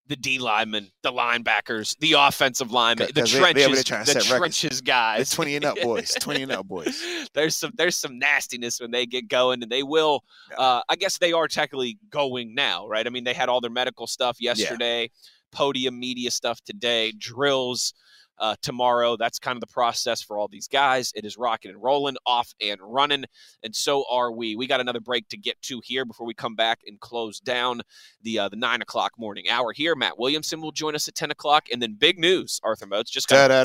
the 0.08 0.16
D 0.16 0.38
linemen, 0.38 0.90
the 1.02 1.12
linebackers, 1.12 1.96
the 1.98 2.14
offensive 2.14 2.72
linemen, 2.72 3.08
the 3.14 3.20
'Cause 3.20 3.32
they- 3.32 3.38
trenches, 3.38 3.84
the 3.84 4.14
records. 4.14 4.26
trenches 4.26 4.80
guys. 4.80 5.20
It's 5.20 5.30
20 5.34 5.56
and 5.56 5.64
up 5.66 5.80
boys. 5.80 6.14
20 6.20 6.42
and 6.42 6.52
up 6.52 6.66
boys. 6.66 7.02
there's 7.34 7.54
some 7.56 7.72
there's 7.76 7.96
some 7.96 8.18
nastiness 8.18 8.80
when 8.80 8.90
they 8.90 9.06
get 9.06 9.28
going, 9.28 9.62
and 9.62 9.70
they 9.70 9.82
will. 9.82 10.24
Yeah. 10.50 10.56
Uh, 10.56 10.82
I 10.88 10.96
guess 10.96 11.18
they 11.18 11.32
are 11.32 11.46
technically 11.46 11.98
going 12.10 12.54
now, 12.54 12.86
right? 12.88 13.06
I 13.06 13.10
mean, 13.10 13.24
they 13.24 13.34
had 13.34 13.48
all 13.48 13.60
their 13.60 13.70
medical 13.70 14.06
stuff 14.06 14.38
yesterday, 14.40 15.10
podium 15.52 15.98
media 15.98 16.30
stuff 16.30 16.60
today, 16.64 17.12
drills. 17.16 17.92
Uh, 18.38 18.54
tomorrow, 18.62 19.16
that's 19.16 19.38
kind 19.38 19.56
of 19.56 19.60
the 19.60 19.72
process 19.72 20.22
for 20.22 20.38
all 20.38 20.48
these 20.48 20.68
guys. 20.68 21.12
It 21.14 21.24
is 21.24 21.36
rocking 21.36 21.70
and 21.70 21.82
rolling, 21.82 22.16
off 22.26 22.54
and 22.60 22.80
running, 22.82 23.24
and 23.62 23.74
so 23.74 24.04
are 24.10 24.30
we. 24.30 24.56
We 24.56 24.66
got 24.66 24.80
another 24.80 25.00
break 25.00 25.28
to 25.30 25.36
get 25.36 25.60
to 25.62 25.80
here 25.84 26.04
before 26.04 26.26
we 26.26 26.34
come 26.34 26.54
back 26.54 26.80
and 26.86 26.98
close 27.00 27.40
down 27.40 27.82
the 28.22 28.38
uh, 28.38 28.48
the 28.48 28.56
nine 28.56 28.82
o'clock 28.82 29.12
morning 29.18 29.48
hour 29.50 29.72
here. 29.72 29.94
Matt 29.94 30.18
Williamson 30.18 30.60
will 30.60 30.72
join 30.72 30.94
us 30.94 31.08
at 31.08 31.14
ten 31.14 31.30
o'clock, 31.30 31.68
and 31.72 31.82
then 31.82 31.94
big 31.94 32.18
news. 32.18 32.60
Arthur 32.62 32.86
Moats 32.86 33.10
just 33.10 33.28
got 33.28 33.48
Da 33.48 33.64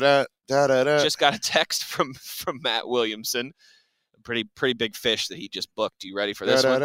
da 0.66 0.84
just 1.02 1.18
got 1.18 1.34
a 1.34 1.38
text 1.38 1.84
from 1.84 2.14
from 2.14 2.60
Matt 2.62 2.88
Williamson. 2.88 3.52
Pretty 4.24 4.44
pretty 4.44 4.74
big 4.74 4.96
fish 4.96 5.28
that 5.28 5.38
he 5.38 5.48
just 5.48 5.68
booked. 5.74 6.02
You 6.02 6.16
ready 6.16 6.32
for 6.32 6.46
this 6.46 6.62
one? 6.70 6.80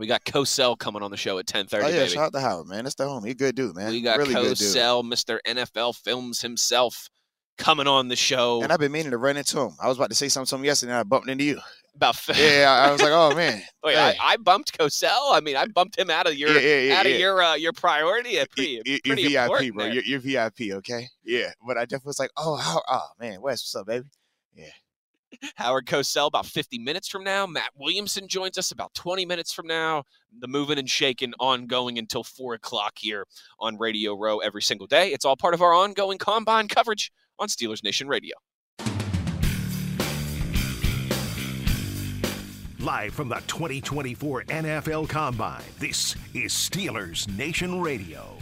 We 0.00 0.06
got 0.06 0.24
Cosell 0.24 0.76
coming 0.78 1.02
on 1.02 1.10
the 1.12 1.16
show 1.16 1.38
at 1.38 1.46
ten 1.46 1.66
thirty. 1.66 1.84
Oh 1.84 1.88
yeah, 1.88 1.98
baby. 2.00 2.10
shout 2.10 2.24
out 2.24 2.32
to 2.32 2.40
Howard, 2.40 2.66
man. 2.68 2.84
That's 2.84 2.96
the 2.96 3.04
homie. 3.04 3.26
He 3.26 3.30
a 3.30 3.34
good 3.34 3.54
dude, 3.54 3.76
man. 3.76 3.90
we 3.92 4.00
got 4.00 4.18
really 4.18 4.32
good 4.34 4.56
dude. 4.56 4.68
Cosell, 4.68 5.04
Mr. 5.04 5.38
NFL 5.46 5.94
Films 6.02 6.40
himself, 6.40 7.08
coming 7.58 7.86
on 7.86 8.08
the 8.08 8.16
show. 8.16 8.62
And 8.62 8.72
I've 8.72 8.80
been 8.80 8.92
meaning 8.92 9.10
to 9.12 9.18
run 9.18 9.36
into 9.36 9.60
him. 9.60 9.72
I 9.80 9.86
was 9.88 9.98
about 9.98 10.08
to 10.08 10.16
say 10.16 10.28
something 10.28 10.48
to 10.48 10.56
him 10.56 10.64
yesterday, 10.64 10.92
and 10.92 11.00
I 11.00 11.02
bumped 11.02 11.28
into 11.28 11.44
you. 11.44 11.60
about 11.94 12.16
fi- 12.16 12.32
Yeah, 12.32 12.70
I 12.70 12.88
I 12.88 12.92
was 12.92 13.02
like, 13.02 13.12
oh 13.12 13.34
man. 13.36 13.62
Wait, 13.84 13.94
hey. 13.94 14.16
I, 14.18 14.32
I 14.32 14.36
bumped 14.38 14.76
Cosell. 14.78 15.32
I 15.34 15.40
mean, 15.40 15.56
I 15.56 15.66
bumped 15.66 15.98
him 15.98 16.08
out 16.08 16.26
of 16.26 16.34
your 16.34 16.50
yeah, 16.52 16.60
yeah, 16.60 16.80
yeah, 16.80 16.94
out 16.94 17.06
of 17.06 17.12
your 17.12 17.42
uh, 17.42 17.54
your 17.56 17.72
priority. 17.74 18.38
Pretty, 18.56 18.70
You- 18.70 18.82
you- 18.86 19.00
pretty 19.04 19.28
VIP, 19.28 19.74
bro. 19.74 19.84
You're, 19.84 20.04
you're 20.04 20.20
VIP, 20.20 20.72
okay? 20.78 21.08
Yeah. 21.24 21.50
But 21.66 21.76
I 21.76 21.82
definitely 21.82 22.08
was 22.08 22.18
like, 22.18 22.30
oh, 22.38 22.56
how, 22.56 22.80
oh 22.88 23.06
man, 23.18 23.42
Wes, 23.42 23.60
what's 23.60 23.76
up, 23.76 23.86
baby? 23.86 24.06
Howard 25.56 25.86
Cosell 25.86 26.26
about 26.26 26.46
50 26.46 26.78
minutes 26.78 27.08
from 27.08 27.24
now. 27.24 27.46
Matt 27.46 27.70
Williamson 27.76 28.28
joins 28.28 28.58
us 28.58 28.70
about 28.70 28.94
20 28.94 29.24
minutes 29.26 29.52
from 29.52 29.66
now. 29.66 30.04
The 30.38 30.48
moving 30.48 30.78
and 30.78 30.88
shaking 30.88 31.32
ongoing 31.38 31.98
until 31.98 32.24
4 32.24 32.54
o'clock 32.54 32.94
here 32.98 33.26
on 33.58 33.78
Radio 33.78 34.14
Row 34.14 34.38
every 34.38 34.62
single 34.62 34.86
day. 34.86 35.12
It's 35.12 35.24
all 35.24 35.36
part 35.36 35.54
of 35.54 35.62
our 35.62 35.72
ongoing 35.72 36.18
combine 36.18 36.68
coverage 36.68 37.12
on 37.38 37.48
Steelers 37.48 37.82
Nation 37.82 38.08
Radio. 38.08 38.36
Live 42.80 43.12
from 43.12 43.28
the 43.28 43.42
2024 43.46 44.44
NFL 44.44 45.06
Combine, 45.06 45.62
this 45.78 46.16
is 46.32 46.54
Steelers 46.54 47.28
Nation 47.36 47.78
Radio. 47.78 48.39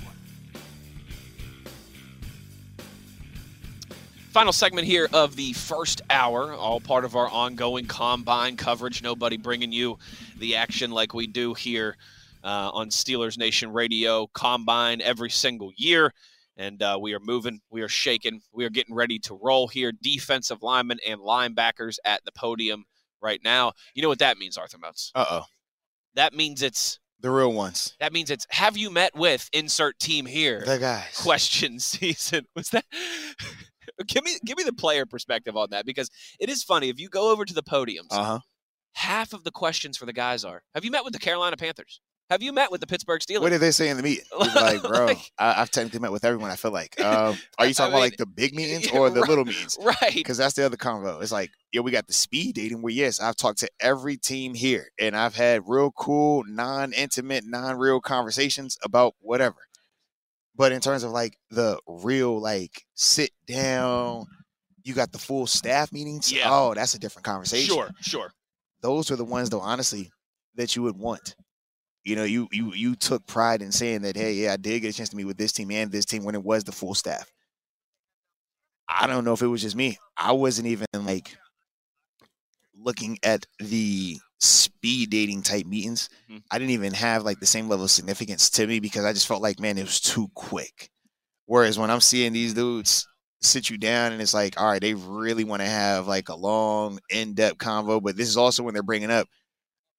Final 4.29 4.53
segment 4.53 4.87
here 4.87 5.09
of 5.13 5.37
the 5.37 5.53
first 5.55 6.03
hour, 6.11 6.53
all 6.53 6.81
part 6.81 7.05
of 7.05 7.17
our 7.17 7.29
ongoing 7.29 7.87
combine 7.87 8.57
coverage. 8.57 9.03
Nobody 9.03 9.37
bringing 9.37 9.73
you 9.73 9.99
the 10.39 10.57
action 10.57 10.91
like 10.91 11.15
we 11.15 11.27
do 11.27 11.55
here 11.55 11.97
uh, 12.45 12.71
on 12.73 12.89
Steelers 12.91 13.39
Nation 13.39 13.73
Radio. 13.73 14.27
Combine 14.35 15.01
every 15.01 15.31
single 15.31 15.73
year. 15.77 16.13
And 16.57 16.83
uh, 16.83 16.99
we 17.01 17.15
are 17.15 17.21
moving, 17.21 17.61
we 17.71 17.83
are 17.83 17.89
shaking, 17.89 18.41
we 18.53 18.65
are 18.65 18.71
getting 18.71 18.95
ready 18.95 19.19
to 19.21 19.39
roll 19.41 19.69
here. 19.69 19.93
Defensive 19.93 20.61
linemen 20.63 20.99
and 21.07 21.21
linebackers 21.21 21.99
at 22.05 22.25
the 22.25 22.33
podium 22.33 22.85
right 23.23 23.41
now. 23.45 23.73
You 23.95 24.03
know 24.03 24.09
what 24.09 24.19
that 24.19 24.39
means, 24.39 24.57
Arthur 24.57 24.79
Moats? 24.79 25.13
Uh 25.15 25.25
oh. 25.31 25.43
That 26.15 26.35
means 26.35 26.63
it's 26.63 26.99
The 27.21 27.31
real 27.31 27.53
ones. 27.53 27.95
that 28.01 28.13
means 28.13 28.29
it's 28.29 28.45
have 28.51 28.77
you 28.77 28.91
met 28.91 29.15
with 29.15 29.49
insert 29.53 30.01
team 30.01 30.27
here? 30.27 30.65
The 30.67 30.79
guys. 30.79 31.17
question 31.17 31.79
season. 31.79 32.47
Was 32.57 32.71
that 32.71 32.85
give 34.07 34.25
me 34.25 34.33
give 34.45 34.57
me 34.59 34.65
the 34.65 34.73
player 34.73 35.07
perspective 35.07 35.57
on 35.57 35.69
that 35.71 35.87
because 35.87 36.11
it 36.41 36.49
is 36.51 36.63
funny 36.63 36.89
if 36.89 36.99
you 37.01 37.09
go 37.09 37.31
over 37.33 37.45
to 37.45 37.55
the 37.55 37.63
podiums, 37.63 38.09
Uh 38.11 38.25
huh. 38.25 38.39
half 38.95 39.33
of 39.33 39.45
the 39.45 39.51
questions 39.51 39.97
for 39.97 40.07
the 40.07 40.13
guys 40.13 40.45
are 40.45 40.63
Have 40.75 40.85
you 40.85 40.91
met 40.91 41.05
with 41.05 41.13
the 41.13 41.19
Carolina 41.19 41.57
Panthers? 41.57 42.01
Have 42.31 42.43
you 42.43 42.53
met 42.53 42.71
with 42.71 42.83
the 42.83 42.87
Pittsburgh 42.87 43.23
Steelers? 43.23 43.41
What 43.41 43.49
did 43.53 43.63
they 43.63 43.71
say 43.71 43.89
in 43.89 43.97
the 43.97 44.21
were 44.39 44.45
like, 44.55 44.83
bro, 44.83 45.07
Like- 45.07 45.33
I, 45.39 45.63
I've 45.63 45.71
technically 45.71 46.01
met 46.01 46.13
with 46.13 46.27
everyone. 46.27 46.51
I 46.51 46.57
feel 46.57 46.73
like. 46.73 46.95
Um, 47.09 47.39
are 47.59 47.65
you 47.65 47.71
I 47.71 47.73
talking 47.73 47.93
about 47.95 48.01
like 48.01 48.19
the 48.19 48.27
big 48.27 48.55
meetings 48.61 48.91
or 48.93 49.09
the 49.09 49.21
little 49.21 49.47
meetings? 49.47 49.79
right. 49.83 50.13
Because 50.15 50.37
that's 50.37 50.53
the 50.53 50.67
other 50.67 50.77
convo. 50.77 51.23
It's 51.23 51.33
like, 51.33 51.51
yeah, 51.73 51.81
we 51.81 51.91
got 51.91 52.07
the 52.07 52.13
speed 52.13 52.57
dating. 52.57 52.83
Where 52.83 52.93
yes, 52.93 53.19
I've 53.19 53.37
talked 53.37 53.61
to 53.61 53.71
every 53.81 54.19
team 54.19 54.53
here, 54.53 54.89
and 55.01 55.17
I've 55.17 55.37
had 55.37 55.63
real 55.67 55.91
cool, 55.93 56.45
non-intimate, 56.47 57.45
non-real 57.47 58.01
conversations 58.03 58.77
about 58.85 59.15
whatever. 59.21 59.57
But 60.59 60.73
in 60.73 60.81
terms 60.81 61.05
of 61.05 61.13
like 61.13 61.39
the 61.51 61.81
real, 61.87 62.39
like 62.41 62.83
sit 62.95 63.31
down, 63.47 64.27
you 64.85 64.93
got 64.93 65.13
the 65.13 65.19
full 65.19 65.47
staff 65.47 65.93
meetings. 65.93 66.31
Yeah. 66.33 66.49
Oh, 66.49 66.75
that's 66.75 66.95
a 66.95 66.99
different 66.99 67.25
conversation. 67.25 67.75
Sure, 67.75 67.91
sure. 68.01 68.33
those 68.83 69.11
are 69.11 69.17
the 69.17 69.25
ones 69.25 69.49
though 69.51 69.61
honestly 69.61 70.11
that 70.57 70.77
you 70.77 70.83
would 70.83 70.99
want 70.99 71.37
you 72.05 72.17
know 72.17 72.25
you 72.25 72.49
you 72.53 72.73
you 72.75 72.95
took 72.97 73.27
pride 73.27 73.63
in 73.63 73.71
saying 73.71 74.03
that 74.03 74.17
hey 74.17 74.33
yeah 74.33 74.53
i 74.53 74.57
did 74.57 74.81
get 74.81 74.95
a 74.95 74.97
chance 74.97 75.09
to 75.11 75.17
meet 75.17 75.25
with 75.25 75.37
this 75.37 75.53
team 75.53 75.71
and 75.71 75.93
this 75.93 76.05
team 76.05 76.25
when 76.25 76.35
it 76.35 76.43
was 76.43 76.65
the 76.65 76.73
full 76.73 76.95
staff 76.95 77.31
i 78.89 79.07
don't 79.07 79.25
know 79.25 79.33
if 79.33 79.43
it 79.43 79.47
was 79.47 79.63
just 79.63 79.77
me 79.77 79.99
i 80.17 80.33
wasn't 80.33 80.67
even 80.67 80.87
like 81.01 81.37
looking 82.75 83.19
at 83.23 83.45
the 83.59 84.17
speed 84.41 85.11
dating 85.11 85.43
type 85.43 85.67
meetings 85.67 86.09
Mhm. 86.31 86.43
i 86.51 86.59
didn't 86.59 86.71
even 86.71 86.95
have 86.95 87.25
like 87.25 87.41
the 87.41 87.47
same 87.47 87.69
level 87.69 87.85
of 87.85 87.91
significance 87.91 88.49
to 88.51 88.67
me 88.67 88.79
because 88.81 89.05
i 89.05 89.13
just 89.13 89.27
felt 89.27 89.43
like 89.43 89.59
man 89.59 89.77
it 89.79 89.83
was 89.85 90.01
too 90.01 90.29
quick 90.35 90.91
whereas 91.47 91.79
when 91.79 91.91
i'm 91.91 92.01
seeing 92.01 92.33
these 92.33 92.55
dudes 92.55 93.07
sit 93.41 93.69
you 93.71 93.79
down 93.79 94.13
and 94.13 94.23
it's 94.23 94.35
like 94.35 94.61
all 94.61 94.67
right 94.69 94.81
they 94.81 94.95
really 94.95 95.45
want 95.45 95.61
to 95.63 95.69
have 95.69 96.07
like 96.07 96.29
a 96.29 96.35
long 96.37 96.99
in-depth 97.11 97.59
convo 97.59 98.01
but 98.03 98.17
this 98.17 98.29
is 98.29 98.37
also 98.37 98.63
when 98.63 98.75
they're 98.75 98.83
bringing 98.83 99.11
up 99.11 99.27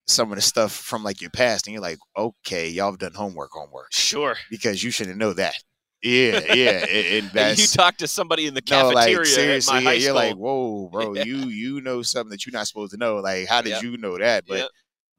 some 0.07 0.31
of 0.31 0.35
the 0.37 0.41
stuff 0.41 0.71
from 0.73 1.03
like 1.03 1.21
your 1.21 1.29
past 1.29 1.67
and 1.67 1.73
you're 1.73 1.81
like 1.81 1.99
okay 2.17 2.67
y'all 2.69 2.91
have 2.91 2.99
done 2.99 3.13
homework 3.13 3.51
homework 3.51 3.91
Sure. 3.91 4.35
because 4.49 4.83
you 4.83 4.89
shouldn't 4.91 5.17
know 5.17 5.33
that 5.33 5.53
yeah 6.01 6.53
yeah 6.53 6.85
and, 6.85 7.07
and 7.25 7.31
that's 7.31 7.59
you 7.59 7.67
talk 7.67 7.97
to 7.97 8.07
somebody 8.07 8.47
in 8.47 8.53
the 8.53 8.61
no, 8.69 8.91
cafeteria 8.91 8.93
like 9.17 9.25
seriously, 9.25 9.73
at 9.73 9.73
my 9.73 9.79
yeah, 9.81 9.89
high 9.89 9.93
you're 9.95 10.13
like, 10.13 10.35
whoa, 10.35 10.89
bro, 10.89 11.13
Yeah. 11.13 11.23
you 11.25 11.37
you 11.49 11.81
know 11.81 12.01
something 12.01 12.29
that 12.31 12.45
you're 12.45 12.53
not 12.53 12.67
supposed 12.67 12.91
to 12.91 12.97
know. 12.97 13.17
Like, 13.17 13.47
how 13.47 13.61
did 13.61 13.71
Yep. 13.71 13.83
you 13.83 13.97
know 13.97 14.17
that? 14.17 14.45
But 14.47 14.57
Yep. 14.59 14.69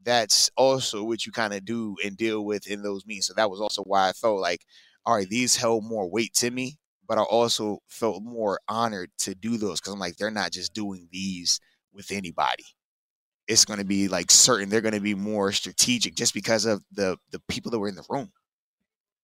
that's 0.05 0.51
also 0.57 1.05
what 1.05 1.26
you 1.26 1.33
kind 1.33 1.53
of 1.53 1.64
do 1.64 1.97
and 2.05 2.16
deal 2.16 2.45
with 2.45 2.66
in 2.66 2.83
those 2.83 3.05
meetings. 3.07 3.26
So 3.26 3.35
that 3.37 3.51
was 3.51 3.61
also 3.61 3.83
why 3.83 4.09
I 4.09 4.12
felt 4.12 4.41
like, 4.41 4.62
all 5.05 5.14
right, 5.14 5.28
these 5.28 5.57
held 5.57 5.85
more 5.85 6.09
weight 6.11 6.33
to 6.35 6.51
me, 6.51 6.78
but 7.07 7.18
I 7.18 7.22
also 7.22 7.81
felt 7.89 8.22
more 8.22 8.61
honored 8.68 9.11
to 9.18 9.35
do 9.35 9.59
those 9.59 9.81
because 9.81 9.93
I'm 9.93 9.99
like, 10.01 10.16
they're 10.16 10.31
not 10.31 10.53
just 10.53 10.72
doing 10.72 11.09
these 11.12 11.61
with 11.93 12.11
anybody. 12.11 12.64
It's 13.49 13.64
going 13.64 13.81
to 13.81 13.85
be 13.85 14.09
like 14.09 14.31
certain. 14.31 14.68
They're 14.68 14.81
going 14.81 14.95
to 14.95 15.01
be 15.01 15.14
more 15.14 15.51
strategic 15.53 16.14
just 16.14 16.33
because 16.35 16.64
of 16.66 16.83
the 16.93 17.16
the 17.33 17.41
people 17.49 17.70
that 17.72 17.78
were 17.81 17.89
in 17.89 17.97
the 17.97 18.05
room. 18.09 18.31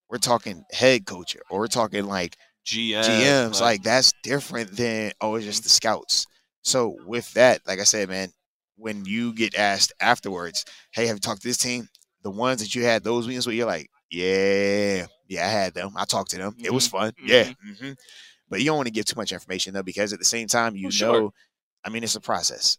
We're 0.08 0.18
talking 0.18 0.64
head 0.72 1.06
coach, 1.06 1.36
or 1.50 1.60
we're 1.60 1.66
talking 1.66 2.06
like 2.06 2.36
GM, 2.64 3.02
GMs, 3.02 3.60
like 3.60 3.82
that's 3.82 4.12
different 4.22 4.76
than 4.76 5.12
oh, 5.20 5.36
it's 5.36 5.44
just 5.44 5.60
mm-hmm. 5.60 5.66
the 5.66 5.70
scouts. 5.70 6.26
So 6.62 6.96
with 7.06 7.32
that, 7.34 7.60
like 7.66 7.80
I 7.80 7.84
said, 7.84 8.08
man, 8.08 8.30
when 8.76 9.04
you 9.04 9.32
get 9.32 9.56
asked 9.56 9.92
afterwards, 10.00 10.64
hey, 10.92 11.06
have 11.06 11.16
you 11.16 11.20
talked 11.20 11.42
to 11.42 11.48
this 11.48 11.58
team? 11.58 11.88
The 12.22 12.30
ones 12.30 12.60
that 12.60 12.74
you 12.74 12.84
had 12.84 13.04
those 13.04 13.26
meetings 13.26 13.46
where 13.46 13.54
you're 13.54 13.66
like, 13.66 13.88
yeah, 14.10 15.06
yeah, 15.28 15.46
I 15.46 15.48
had 15.48 15.74
them. 15.74 15.92
I 15.96 16.04
talked 16.04 16.30
to 16.32 16.38
them. 16.38 16.56
It 16.58 16.72
was 16.72 16.88
mm-hmm, 16.88 16.96
fun. 16.96 17.12
Yeah. 17.24 17.52
hmm 17.78 17.92
But 18.48 18.60
you 18.60 18.66
don't 18.66 18.76
want 18.76 18.86
to 18.86 18.92
give 18.92 19.04
too 19.04 19.16
much 19.16 19.32
information 19.32 19.74
though, 19.74 19.82
because 19.82 20.12
at 20.12 20.18
the 20.18 20.24
same 20.24 20.48
time, 20.48 20.76
you 20.76 20.90
sure. 20.90 21.12
know, 21.12 21.32
I 21.84 21.88
mean, 21.88 22.02
it's 22.02 22.16
a 22.16 22.20
process, 22.20 22.78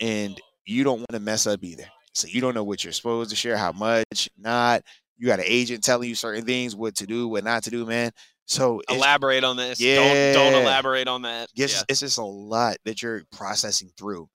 and 0.00 0.40
you 0.64 0.84
don't 0.84 0.98
want 0.98 1.12
to 1.12 1.20
mess 1.20 1.46
up 1.46 1.62
either. 1.62 1.86
So 2.14 2.26
you 2.26 2.40
don't 2.40 2.54
know 2.54 2.64
what 2.64 2.82
you're 2.82 2.92
supposed 2.92 3.30
to 3.30 3.36
share, 3.36 3.56
how 3.56 3.72
much, 3.72 4.28
not. 4.36 4.82
You 5.20 5.26
got 5.26 5.38
an 5.38 5.44
agent 5.46 5.84
telling 5.84 6.08
you 6.08 6.14
certain 6.14 6.44
things, 6.46 6.74
what 6.74 6.94
to 6.96 7.06
do, 7.06 7.28
what 7.28 7.44
not 7.44 7.62
to 7.64 7.70
do, 7.70 7.84
man. 7.84 8.10
So 8.46 8.80
elaborate 8.88 9.44
on 9.44 9.56
this. 9.56 9.78
Don't 9.78 9.86
Yeah. 9.86 10.32
don't 10.32 10.54
elaborate 10.62 11.06
on 11.08 11.22
that. 11.22 11.50
it's, 11.54 11.74
yeah. 11.74 11.82
it's 11.88 12.00
just 12.00 12.16
a 12.18 12.24
lot 12.24 12.78
that 12.86 13.02
you're 13.02 13.22
processing 13.30 13.90
through 13.98 14.28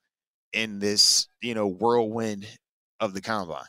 in 0.53 0.77
this, 0.79 1.27
you 1.41 1.55
know, 1.55 1.67
whirlwind 1.67 2.47
of 2.99 3.13
the 3.15 3.19
combine. 3.21 3.65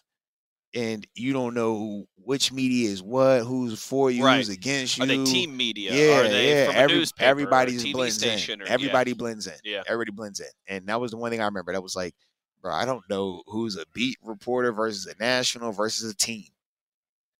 And 0.74 1.06
you 1.14 1.32
don't 1.32 1.54
know 1.54 2.04
which 2.16 2.52
media 2.52 2.90
is 2.90 3.02
what, 3.02 3.44
who's 3.44 3.82
for 3.82 4.10
you, 4.10 4.22
Right. 4.24 4.36
who's 4.36 4.50
against 4.50 4.98
you. 4.98 5.04
Are 5.04 5.06
they 5.06 5.24
team 5.24 5.56
media? 5.56 5.94
Yeah, 5.94 6.20
Are 6.20 6.28
they 6.28 6.50
yeah. 6.50 6.66
from 6.66 6.74
a 6.74 6.78
every- 6.78 6.96
newspaper? 6.98 7.24
or 7.24 7.26
a 7.26 7.30
everybody's 7.30 7.92
blends 7.92 8.22
in. 8.22 8.60
Or, 8.60 8.66
Everybody 8.66 9.14
blends 9.14 9.46
in. 9.46 9.54
Yeah. 9.64 9.82
Everybody 9.88 10.12
blends 10.12 10.40
in. 10.40 10.46
And 10.68 10.86
that 10.88 11.00
was 11.00 11.12
the 11.12 11.16
one 11.16 11.30
thing 11.30 11.40
I 11.40 11.46
remember. 11.46 11.72
That 11.72 11.82
was 11.82 11.96
like, 11.96 12.14
bro, 12.60 12.74
I 12.74 12.84
don't 12.84 13.02
know 13.08 13.42
who's 13.46 13.76
a 13.76 13.84
beat 13.94 14.18
reporter 14.22 14.70
versus 14.70 15.06
a 15.06 15.14
national 15.18 15.72
versus 15.72 16.12
a 16.12 16.14
team. 16.14 16.44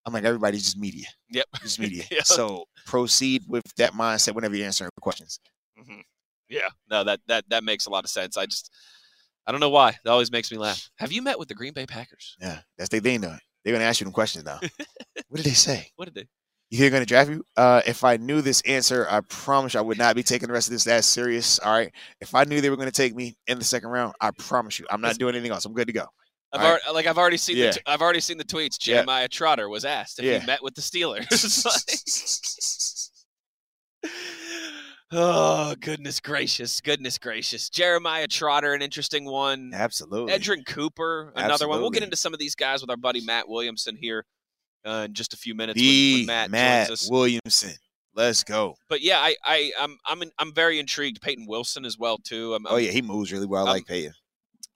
I'm 0.06 0.12
like, 0.12 0.24
everybody's 0.24 0.62
just 0.64 0.78
media. 0.78 1.06
Yep. 1.30 1.46
Just 1.62 1.78
media. 1.80 2.04
Yeah. 2.10 2.22
So 2.22 2.64
proceed 2.86 3.42
with 3.48 3.64
that 3.76 3.92
mindset 3.92 4.34
whenever 4.34 4.54
you're 4.56 4.66
answering 4.66 4.90
questions. 5.00 5.40
hmm 5.76 6.00
Yeah, 6.48 6.68
no, 6.88 7.02
that 7.04 7.20
that 7.26 7.44
that 7.48 7.64
makes 7.64 7.86
a 7.86 7.90
lot 7.90 8.04
of 8.04 8.10
sense. 8.10 8.36
I 8.36 8.46
just, 8.46 8.70
I 9.46 9.52
don't 9.52 9.60
know 9.60 9.70
why. 9.70 9.90
It 9.90 10.08
always 10.08 10.30
makes 10.30 10.50
me 10.52 10.58
laugh. 10.58 10.88
Have 10.98 11.10
you 11.12 11.22
met 11.22 11.38
with 11.38 11.48
the 11.48 11.54
Green 11.54 11.72
Bay 11.72 11.86
Packers? 11.86 12.36
Yeah, 12.40 12.60
that's 12.78 12.88
their 12.88 13.00
thing 13.00 13.20
though. 13.20 13.36
They're 13.64 13.74
gonna 13.74 13.84
ask 13.84 14.00
you 14.00 14.04
them 14.04 14.12
questions 14.12 14.44
now. 14.44 14.60
what 15.28 15.36
did 15.36 15.44
they 15.44 15.50
say? 15.50 15.90
What 15.96 16.04
did 16.04 16.14
they? 16.14 16.28
You 16.70 16.78
think 16.78 16.90
they're 16.92 17.00
gonna 17.00 17.06
draft 17.06 17.30
you? 17.30 17.44
Uh, 17.56 17.82
if 17.86 18.04
I 18.04 18.16
knew 18.16 18.40
this 18.42 18.60
answer, 18.62 19.08
I 19.10 19.20
promise 19.22 19.74
you 19.74 19.80
I 19.80 19.82
would 19.82 19.98
not 19.98 20.14
be 20.14 20.22
taking 20.22 20.46
the 20.46 20.52
rest 20.52 20.68
of 20.68 20.72
this 20.72 20.84
that 20.84 21.04
serious. 21.04 21.58
All 21.58 21.72
right. 21.72 21.92
If 22.20 22.34
I 22.34 22.44
knew 22.44 22.60
they 22.60 22.70
were 22.70 22.76
gonna 22.76 22.92
take 22.92 23.14
me 23.14 23.36
in 23.48 23.58
the 23.58 23.64
second 23.64 23.88
round, 23.90 24.14
I 24.20 24.30
promise 24.38 24.78
you, 24.78 24.86
I'm 24.88 25.00
not 25.00 25.18
doing 25.18 25.34
anything 25.34 25.50
else. 25.52 25.64
I'm 25.64 25.74
good 25.74 25.88
to 25.88 25.92
go. 25.92 26.06
I've 26.52 26.60
right. 26.60 26.66
already, 26.68 26.84
like 26.94 27.06
I've 27.06 27.18
already 27.18 27.36
seen 27.36 27.56
Yeah. 27.56 27.66
the 27.68 27.72
t- 27.74 27.80
I've 27.86 28.02
already 28.02 28.20
seen 28.20 28.38
the 28.38 28.44
tweets. 28.44 28.76
Yeah. 28.86 28.94
Jeremiah 28.96 29.28
Trotter 29.28 29.68
was 29.68 29.84
asked 29.84 30.18
if 30.18 30.24
Yeah. 30.24 30.38
he 30.40 30.46
met 30.46 30.62
with 30.62 30.74
the 30.74 30.82
Steelers. 30.82 31.26
Like- 34.02 34.12
oh 35.12 35.74
goodness 35.80 36.20
gracious, 36.20 36.80
goodness 36.80 37.18
gracious! 37.18 37.68
Jeremiah 37.70 38.26
Trotter, 38.28 38.72
an 38.74 38.82
interesting 38.82 39.24
one. 39.24 39.72
Absolutely. 39.74 40.32
Edgerrin 40.32 40.64
Cooper, 40.66 41.32
another 41.36 41.68
one. 41.68 41.80
We'll 41.80 41.90
get 41.90 42.02
into 42.02 42.16
some 42.16 42.32
of 42.32 42.38
these 42.38 42.54
guys 42.54 42.80
with 42.80 42.90
our 42.90 42.96
buddy 42.96 43.24
Matt 43.24 43.48
Williamson 43.48 43.96
here 43.96 44.24
uh, 44.86 45.04
in 45.06 45.14
just 45.14 45.34
a 45.34 45.36
few 45.36 45.54
minutes 45.54 45.78
the 45.80 46.12
when, 46.12 46.18
when 46.20 46.26
Matt, 46.26 46.50
Matt. 46.50 46.90
Williamson. 47.08 47.72
Let's 48.14 48.44
go. 48.44 48.76
But 48.88 49.02
yeah, 49.02 49.18
I, 49.18 49.36
I, 49.44 49.72
I'm, 49.78 49.98
I'm, 50.06 50.22
in, 50.22 50.30
I'm 50.38 50.54
very 50.54 50.78
intrigued. 50.78 51.20
Peyton 51.20 51.44
Wilson 51.46 51.84
as 51.84 51.98
well 51.98 52.16
too. 52.16 52.54
I'm, 52.54 52.66
Oh 52.66 52.76
I'm, 52.76 52.82
yeah, 52.82 52.90
he 52.90 53.02
moves 53.02 53.30
really 53.30 53.44
well. 53.46 53.68
I 53.68 53.72
like 53.72 53.86
Peyton. 53.86 54.14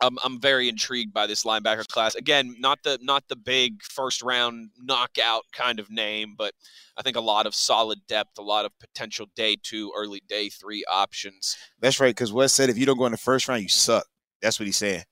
I'm, 0.01 0.17
I'm 0.25 0.41
very 0.41 0.69
intrigued 0.69 1.13
by 1.13 1.27
this 1.27 1.45
linebacker 1.45 1.87
class. 1.87 2.15
Again, 2.15 2.57
not 2.59 2.83
the, 2.83 2.99
not 3.03 3.25
the 3.29 3.37
big 3.37 3.83
first 3.83 4.23
round 4.23 4.71
knockout 4.81 5.43
kind 5.53 5.79
of 5.79 5.91
name, 5.91 6.35
but 6.39 6.55
I 6.97 7.03
think 7.03 7.17
a 7.17 7.21
lot 7.21 7.47
of 7.47 7.55
solid 7.55 7.99
depth, 8.09 8.39
a 8.39 8.43
lot 8.43 8.65
of 8.65 8.73
potential 8.79 9.27
day 9.37 9.57
two, 9.63 9.93
early 9.97 10.23
day 10.29 10.49
three 10.49 10.85
options. 10.91 11.57
That's 11.81 12.01
right. 12.01 12.15
Because 12.15 12.33
Wes 12.33 12.55
said 12.55 12.71
if 12.71 12.79
you 12.79 12.87
don't 12.87 12.99
go 12.99 13.07
in 13.07 13.13
the 13.13 13.19
first 13.19 13.49
round, 13.49 13.63
you 13.63 13.69
suck. 13.69 14.07
That's 14.41 14.59
what 14.59 14.67
he's 14.67 14.79
saying. 14.79 15.05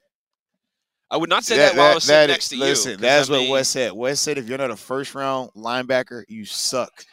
I 1.10 1.16
would 1.16 1.30
not 1.30 1.44
say 1.44 1.56
that, 1.56 1.74
while 1.74 1.92
I 1.92 1.94
was 1.94 2.04
sitting 2.04 2.32
next 2.32 2.50
to 2.50 2.56
you. 2.56 2.64
listen, 2.64 3.00
that's 3.00 3.30
I 3.30 3.32
what 3.32 3.38
mean, 3.40 3.50
Wes 3.50 3.68
said. 3.68 3.92
Wes 3.92 4.20
said 4.20 4.36
if 4.36 4.46
you're 4.46 4.58
not 4.58 4.70
a 4.70 4.76
first 4.76 5.14
round 5.14 5.50
linebacker, 5.56 6.24
you 6.28 6.44
suck. 6.44 7.04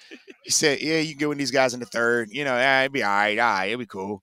he 0.44 0.52
said, 0.52 0.82
yeah, 0.82 1.00
you 1.00 1.12
can 1.12 1.20
get 1.20 1.30
with 1.30 1.38
these 1.38 1.52
guys 1.52 1.74
in 1.74 1.80
the 1.80 1.86
third. 1.86 2.30
You 2.32 2.44
know, 2.44 2.56
yeah, 2.56 2.82
it'd 2.82 2.92
be 2.92 3.04
all 3.04 3.10
right. 3.10 3.40
All 3.40 3.54
right, 3.54 3.68
it'd 3.68 3.80
be 3.80 3.86
cool. 3.86 4.22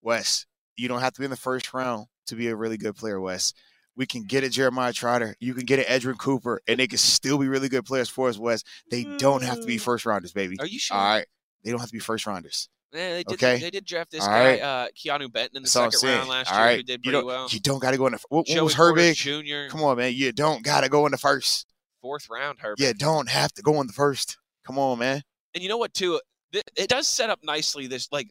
Wes, 0.00 0.46
you 0.76 0.88
don't 0.88 1.00
have 1.00 1.12
to 1.12 1.20
be 1.20 1.26
in 1.26 1.30
the 1.30 1.36
first 1.36 1.74
round 1.74 2.06
to 2.26 2.34
be 2.36 2.48
a 2.48 2.56
really 2.56 2.76
good 2.76 2.96
player, 2.96 3.20
Wes. 3.20 3.52
We 3.96 4.04
can 4.06 4.24
get 4.24 4.44
a 4.44 4.50
Jeremiah 4.50 4.92
Trotter. 4.92 5.34
You 5.40 5.54
can 5.54 5.64
get 5.64 5.78
an 5.78 5.86
Edgerrin 5.86 6.18
Cooper, 6.18 6.60
and 6.68 6.78
they 6.78 6.86
can 6.86 6.98
still 6.98 7.38
be 7.38 7.48
really 7.48 7.68
good 7.70 7.86
players 7.86 8.08
for 8.10 8.28
us, 8.28 8.36
Wes. 8.38 8.62
They 8.90 9.04
don't 9.18 9.42
have 9.42 9.60
to 9.60 9.66
be 9.66 9.78
first 9.78 10.04
rounders, 10.04 10.32
baby. 10.32 10.56
Are 10.60 10.66
you 10.66 10.78
sure? 10.78 10.96
All 10.96 11.02
right. 11.04 11.26
They 11.64 11.70
don't 11.70 11.80
have 11.80 11.88
to 11.88 11.94
be 11.94 11.98
first 12.00 12.26
rounders. 12.26 12.68
Yeah, 12.92 13.14
they 13.14 13.24
did. 13.24 13.34
Okay. 13.34 13.58
They 13.58 13.70
did 13.70 13.84
draft 13.84 14.10
this 14.10 14.22
All 14.22 14.28
guy, 14.28 14.50
right. 14.50 14.60
uh, 14.62 14.86
Keanu 14.96 15.32
Benton, 15.32 15.56
in 15.56 15.62
the 15.62 15.70
That's 15.72 15.98
second 16.00 16.08
round 16.08 16.28
last 16.28 16.52
All 16.52 16.58
year, 16.58 16.66
right. 16.66 16.76
who 16.76 16.82
did 16.82 17.00
You 17.04 17.10
pretty 17.10 17.18
don't, 17.18 17.26
well. 17.26 17.48
you 17.50 17.60
don't 17.60 17.78
got 17.80 17.90
to 17.92 17.96
go 17.98 18.06
in 18.06 18.12
the. 18.12 18.18
What, 18.28 18.46
what 18.48 18.64
was 18.64 18.74
Herbig? 18.74 19.14
Jr. 19.16 19.70
Come 19.70 19.82
on, 19.82 19.96
man. 19.96 20.12
You 20.14 20.30
don't 20.32 20.62
got 20.62 20.82
to 20.82 20.88
go 20.88 21.04
in 21.06 21.12
the 21.12 21.18
first. 21.18 21.66
fourth 22.00 22.28
round, 22.30 22.58
Herbig. 22.58 22.78
You 22.80 22.94
don't 22.94 23.28
have 23.28 23.52
to 23.54 23.62
go 23.62 23.80
in 23.80 23.86
the 23.86 23.92
first. 23.92 24.38
Come 24.66 24.78
on, 24.78 24.98
man. 24.98 25.22
And 25.54 25.62
you 25.62 25.68
know 25.68 25.78
what, 25.78 25.94
too? 25.94 26.20
It 26.52 26.88
does 26.88 27.06
set 27.08 27.28
up 27.28 27.40
nicely. 27.42 27.86
This 27.86 28.08
like 28.12 28.28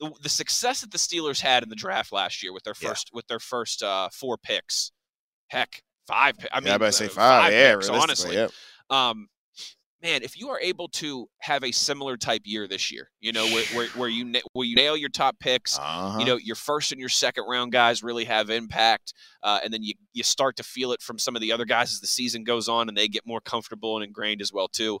the, 0.00 0.12
the 0.22 0.28
success 0.28 0.80
that 0.82 0.90
the 0.92 0.98
Steelers 0.98 1.40
had 1.40 1.62
in 1.62 1.68
the 1.68 1.76
draft 1.76 2.12
last 2.12 2.42
year 2.42 2.52
with 2.52 2.64
their 2.64 2.74
Yeah. 2.80 2.88
first 2.90 3.10
with 3.12 3.26
their 3.26 3.40
first 3.40 3.82
uh, 3.82 4.08
four 4.12 4.36
picks, 4.38 4.92
heck, 5.48 5.82
five. 6.06 6.36
I 6.52 6.60
mean, 6.60 6.68
yeah, 6.68 6.74
I 6.74 6.78
better 6.78 6.92
say 6.92 7.06
uh, 7.06 7.08
five. 7.08 7.52
yeah, 7.52 7.74
picks, 7.74 7.88
honestly. 7.88 8.34
Yep. 8.36 8.50
Um, 8.90 9.28
man, 10.00 10.22
if 10.22 10.38
you 10.38 10.48
are 10.50 10.60
able 10.60 10.86
to 10.88 11.26
have 11.40 11.64
a 11.64 11.72
similar 11.72 12.16
type 12.16 12.42
year 12.44 12.68
this 12.68 12.92
year, 12.92 13.10
you 13.20 13.32
know, 13.32 13.44
where 13.46 13.64
where, 13.74 13.88
where 13.96 14.08
you 14.08 14.32
where 14.52 14.64
you 14.66 14.76
nail 14.76 14.96
your 14.96 15.08
top 15.08 15.38
picks, 15.40 15.76
Uh-huh. 15.78 16.18
you 16.20 16.24
know 16.24 16.36
your 16.36 16.54
first 16.56 16.92
and 16.92 17.00
your 17.00 17.08
second 17.08 17.44
round 17.48 17.72
guys 17.72 18.02
really 18.02 18.24
have 18.24 18.48
impact 18.50 19.12
uh, 19.42 19.58
and 19.64 19.72
then 19.74 19.82
you, 19.82 19.94
you 20.12 20.22
start 20.22 20.56
to 20.56 20.62
feel 20.62 20.92
it 20.92 21.02
from 21.02 21.18
some 21.18 21.34
of 21.36 21.42
the 21.42 21.52
other 21.52 21.64
guys 21.64 21.92
as 21.92 22.00
the 22.00 22.06
season 22.06 22.44
goes 22.44 22.68
on 22.68 22.88
and 22.88 22.96
they 22.96 23.08
get 23.08 23.26
more 23.26 23.40
comfortable 23.40 23.96
and 23.96 24.04
ingrained 24.04 24.40
as 24.40 24.52
well 24.52 24.68
too 24.68 24.98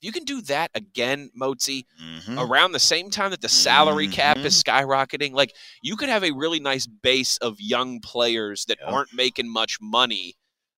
you 0.00 0.12
can 0.12 0.24
do 0.24 0.40
that 0.42 0.70
again 0.74 1.30
Mozi, 1.40 1.84
Mhm. 2.00 2.38
around 2.48 2.72
the 2.72 2.78
same 2.80 3.10
time 3.10 3.30
that 3.30 3.40
the 3.40 3.48
salary 3.48 4.06
cap 4.08 4.38
is 4.38 4.62
skyrocketing 4.62 5.32
like 5.32 5.52
you 5.82 5.96
could 5.96 6.08
have 6.08 6.24
a 6.24 6.30
really 6.32 6.60
nice 6.60 6.86
base 6.86 7.36
of 7.38 7.60
young 7.60 8.00
players 8.00 8.64
that 8.66 8.78
Yep. 8.80 8.92
aren't 8.92 9.12
making 9.12 9.48
much 9.48 9.78
money 9.80 10.34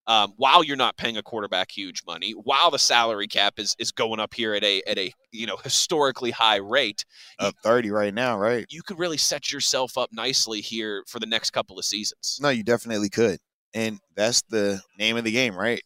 um, 0.06 0.32
while 0.38 0.64
you're 0.64 0.76
not 0.76 0.96
paying 0.96 1.16
a 1.18 1.22
quarterback 1.22 1.70
huge 1.70 2.02
money 2.06 2.32
while 2.32 2.70
the 2.70 2.78
salary 2.78 3.28
cap 3.28 3.58
is, 3.58 3.76
is 3.78 3.92
going 3.92 4.18
up 4.18 4.34
here 4.34 4.54
at 4.54 4.64
a 4.64 4.82
at 4.86 4.98
a 4.98 5.12
you 5.30 5.46
know 5.46 5.56
historically 5.58 6.30
high 6.30 6.56
rate 6.56 7.04
up 7.38 7.54
thirty 7.62 7.90
right 7.90 8.14
now, 8.14 8.36
right? 8.38 8.64
you 8.70 8.82
could 8.82 8.98
really 8.98 9.18
set 9.18 9.52
yourself 9.52 9.96
up 9.98 10.10
nicely 10.12 10.60
here 10.60 11.04
for 11.06 11.20
the 11.20 11.26
next 11.26 11.50
couple 11.50 11.78
of 11.78 11.84
seasons. 11.84 12.38
No, 12.40 12.48
you 12.48 12.64
definitely 12.64 13.08
could. 13.10 13.38
And 13.72 14.00
that's 14.16 14.42
the 14.48 14.80
name 14.98 15.16
of 15.16 15.22
the 15.24 15.30
game, 15.30 15.54
right? 15.54 15.82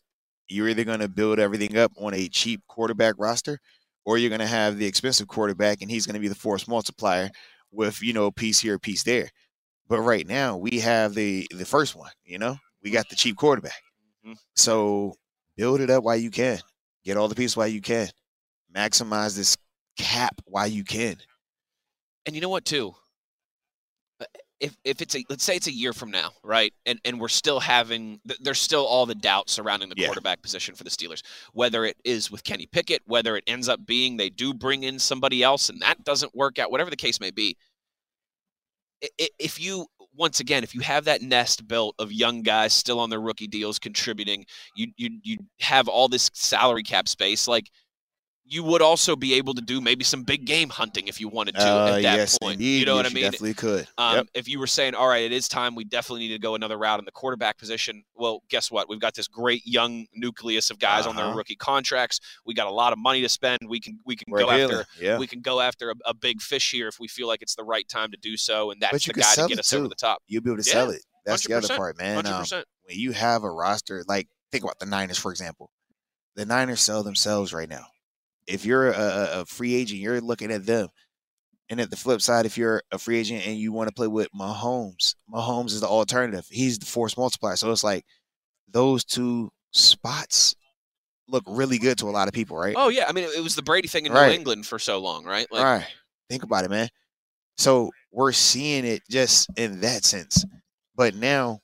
You're 0.49 0.68
either 0.68 0.84
going 0.84 1.01
to 1.01 1.09
build 1.09 1.38
everything 1.38 1.76
up 1.76 1.92
on 1.99 2.14
a 2.14 2.28
cheap 2.28 2.62
quarterback 2.68 3.14
roster 3.18 3.59
or 4.05 4.18
you're 4.18 4.28
going 4.28 4.40
to 4.40 4.47
have 4.47 4.76
the 4.76 4.86
expensive 4.86 5.28
quarterback 5.28 5.80
and 5.80 5.90
he's 5.90 6.07
going 6.07 6.14
to 6.14 6.20
be 6.20 6.28
the 6.28 6.34
force 6.34 6.68
multiplier 6.68 7.30
with, 7.72 8.03
you 8.03 8.12
know, 8.12 8.30
piece 8.30 8.61
here, 8.61 8.78
piece 8.78 9.03
there. 9.05 9.28
But 9.88 10.01
right 10.01 10.26
now, 10.26 10.57
we 10.57 10.80
have 10.80 11.14
the 11.14 11.47
the 11.51 11.64
first 11.64 11.95
one, 11.95 12.11
you 12.24 12.38
know? 12.38 12.57
We 12.82 12.90
got 12.90 13.09
the 13.09 13.16
cheap 13.16 13.36
quarterback. 13.36 13.82
Mhm. 14.26 14.36
So 14.57 15.14
build 15.57 15.80
it 15.80 15.90
up 15.90 16.05
while 16.05 16.16
you 16.16 16.30
can. 16.30 16.59
Get 17.05 17.16
all 17.16 17.28
the 17.28 17.34
pieces 17.34 17.57
while 17.57 17.68
you 17.68 17.80
can. 17.80 18.09
Maximize 18.74 19.36
this 19.36 19.57
cap 19.99 20.40
while 20.47 20.66
you 20.66 20.84
can. 20.84 21.16
And 22.26 22.34
you 22.34 22.40
know 22.40 22.49
what, 22.49 22.64
too? 22.64 22.95
If, 24.64 24.76
if 24.84 25.02
it's 25.02 25.14
a 25.14 25.24
let's 25.28 25.44
say 25.44 25.56
it's 25.56 25.66
a 25.66 25.72
year 25.72 25.92
from 25.92 26.10
now, 26.10 26.30
right, 26.42 26.72
and 26.86 26.98
and 27.04 27.20
we're 27.20 27.28
still 27.28 27.60
having 27.60 28.18
there's 28.40 28.60
still 28.60 28.86
all 28.86 29.04
the 29.04 29.14
doubts 29.14 29.52
surrounding 29.52 29.90
the 29.90 29.94
Yeah. 29.98 30.06
quarterback 30.06 30.40
position 30.40 30.74
for 30.74 30.84
the 30.84 30.90
Steelers, 30.90 31.22
whether 31.52 31.84
it 31.84 31.96
is 32.04 32.30
with 32.30 32.44
Kenny 32.44 32.66
Pickett, 32.66 33.02
whether 33.04 33.36
it 33.36 33.44
ends 33.46 33.68
up 33.68 33.84
being 33.84 34.16
they 34.16 34.30
do 34.30 34.54
bring 34.54 34.84
in 34.84 34.98
somebody 34.98 35.42
else 35.42 35.68
and 35.68 35.80
that 35.82 36.02
doesn't 36.04 36.34
work 36.34 36.58
out, 36.58 36.70
whatever 36.70 36.88
the 36.90 36.96
case 36.96 37.20
may 37.20 37.30
be. 37.30 37.56
If 39.38 39.60
you 39.60 39.86
once 40.16 40.40
again, 40.40 40.62
if 40.62 40.74
you 40.74 40.80
have 40.80 41.04
that 41.04 41.20
nest 41.20 41.66
built 41.68 41.94
of 41.98 42.10
young 42.12 42.42
guys 42.42 42.72
still 42.72 43.00
on 43.00 43.10
their 43.10 43.20
rookie 43.20 43.46
deals 43.48 43.78
contributing, 43.78 44.46
you 44.74 44.92
you 44.96 45.10
you 45.22 45.36
have 45.60 45.88
all 45.88 46.08
this 46.08 46.30
salary 46.32 46.82
cap 46.82 47.06
space, 47.08 47.46
like 47.46 47.70
you 48.47 48.62
would 48.62 48.82
also 48.82 49.16
be 49.16 49.34
able 49.34 49.55
to 49.55 49.62
do 49.62 49.80
maybe 49.80 50.05
some 50.05 50.22
big 50.22 50.45
game 50.45 50.68
hunting 50.68 51.09
if 51.09 51.18
you 51.18 51.28
wanted 51.28 51.55
to 51.55 51.61
Uh, 51.62 51.86
at 51.86 52.03
that 52.03 52.03
yes, 52.03 52.38
point. 52.38 52.55
indeed. 52.55 52.80
You 52.80 52.86
know 52.86 52.95
what 52.97 53.07
I 53.07 53.09
Yes, 53.09 53.14
mean? 53.14 53.22
definitely 53.24 53.55
could. 53.55 53.88
Um, 53.97 54.16
yep. 54.16 54.26
If 54.34 54.49
you 54.49 54.59
were 54.59 54.66
saying, 54.66 54.95
all 54.95 55.09
right, 55.09 55.22
it 55.24 55.32
is 55.32 55.49
time, 55.49 55.74
we 55.74 55.84
definitely 55.84 56.20
need 56.28 56.34
to 56.34 56.38
go 56.38 56.55
another 56.55 56.76
route 56.76 56.99
in 56.99 57.07
the 57.07 57.11
quarterback 57.12 57.57
position. 57.57 58.05
Well, 58.14 58.42
guess 58.51 58.70
what? 58.70 58.88
We've 58.88 59.01
got 59.01 59.14
this 59.14 59.28
great 59.28 59.62
young 59.66 60.07
nucleus 60.14 60.70
of 60.70 60.78
guys 60.78 61.07
on 61.07 61.16
their 61.16 61.24
Uh-huh. 61.26 61.36
rookie 61.36 61.57
contracts. 61.57 62.20
We 62.45 62.53
got 62.55 62.66
a 62.66 62.70
lot 62.70 62.92
of 62.92 62.99
money 62.99 63.22
to 63.22 63.28
spend. 63.30 63.61
We 63.66 63.80
can 63.80 63.99
we 64.05 64.14
can 64.14 64.26
We're 64.30 64.40
go 64.40 64.51
healing. 64.51 64.76
after 64.80 65.03
Yeah. 65.03 65.18
we 65.18 65.26
can 65.26 65.40
go 65.40 65.61
after 65.61 65.90
a, 65.90 65.95
a 66.05 66.12
big 66.14 66.42
fish 66.42 66.70
here 66.70 66.88
if 66.88 67.01
we 67.01 67.09
feel 67.09 67.26
like 67.28 67.40
it's 67.40 67.55
the 67.55 67.64
right 67.64 67.88
time 67.88 68.11
to 68.11 68.18
do 68.18 68.36
so, 68.36 68.70
and 68.70 68.80
that's 68.80 69.07
the 69.07 69.14
guy 69.14 69.34
to 69.36 69.49
get 69.49 69.59
us 69.59 69.72
over 69.72 69.88
the 69.88 69.95
top. 69.95 70.22
You'll 70.26 70.42
be 70.42 70.51
able 70.51 70.62
to 70.62 70.68
Yeah, 70.68 70.72
sell 70.74 70.90
it. 70.90 71.03
That's 71.24 71.47
the 71.47 71.55
other 71.55 71.68
part, 71.68 71.97
man. 71.99 72.26
Um, 72.26 72.45
when 72.84 72.99
you 72.99 73.12
have 73.12 73.42
a 73.42 73.51
roster 73.51 74.05
like 74.07 74.28
think 74.53 74.64
about 74.64 74.78
the 74.78 74.86
Niners 74.86 75.16
for 75.18 75.30
example. 75.32 75.70
The 76.36 76.45
Niners 76.45 76.80
sell 76.82 77.03
themselves 77.03 77.53
right 77.55 77.68
now. 77.68 77.86
If 78.47 78.64
you're 78.66 78.90
a, 78.90 79.40
a- 79.40 79.47
free 79.47 79.74
agent, 79.74 80.01
you're 80.01 80.20
looking 80.20 80.51
at 80.51 80.66
them. 80.66 80.88
And 81.70 81.80
at 81.80 81.90
the 81.90 81.97
flip 81.97 82.20
side, 82.20 82.45
if 82.45 82.59
you're 82.59 82.82
a 82.92 82.99
free 82.99 83.18
agent 83.18 83.47
and 83.47 83.57
you 83.57 83.72
want 83.72 83.88
to 83.88 83.95
play 83.95 84.07
with 84.07 84.28
Mahomes, 84.38 85.14
Mahomes 85.32 85.66
is 85.72 85.80
the 85.80 85.86
alternative. 85.86 86.47
He's 86.51 86.78
the 86.78 86.84
force 86.86 87.16
multiplier. 87.16 87.57
So 87.57 87.72
it's 87.72 87.82
like 87.82 88.05
those 88.68 89.03
two 89.03 89.51
spots 89.72 90.55
look 91.26 91.42
really 91.47 91.78
good 91.78 91.97
to 91.99 92.07
a 92.07 92.11
lot 92.11 92.28
of 92.28 92.34
people, 92.34 92.59
right? 92.59 92.74
Oh 92.76 92.90
yeah, 92.90 93.07
I 93.09 93.12
mean 93.12 93.24
it, 93.24 93.30
it 93.38 93.42
was 93.42 93.55
the 93.57 93.62
Brady 93.62 93.88
thing 93.88 94.05
in 94.05 94.12
Right. 94.12 94.28
New 94.28 94.34
England 94.34 94.66
for 94.66 94.78
so 94.78 94.99
long, 94.99 95.24
right? 95.24 95.47
Like, 95.51 95.64
right. 95.64 95.86
Think 96.28 96.42
about 96.42 96.64
it, 96.64 96.70
man. 96.70 96.88
So 97.57 97.90
we're 98.12 98.32
seeing 98.32 98.84
it 98.84 99.01
just 99.11 99.49
in 99.57 99.80
that 99.80 100.05
sense. 100.05 100.45
But 100.95 101.14
now 101.14 101.61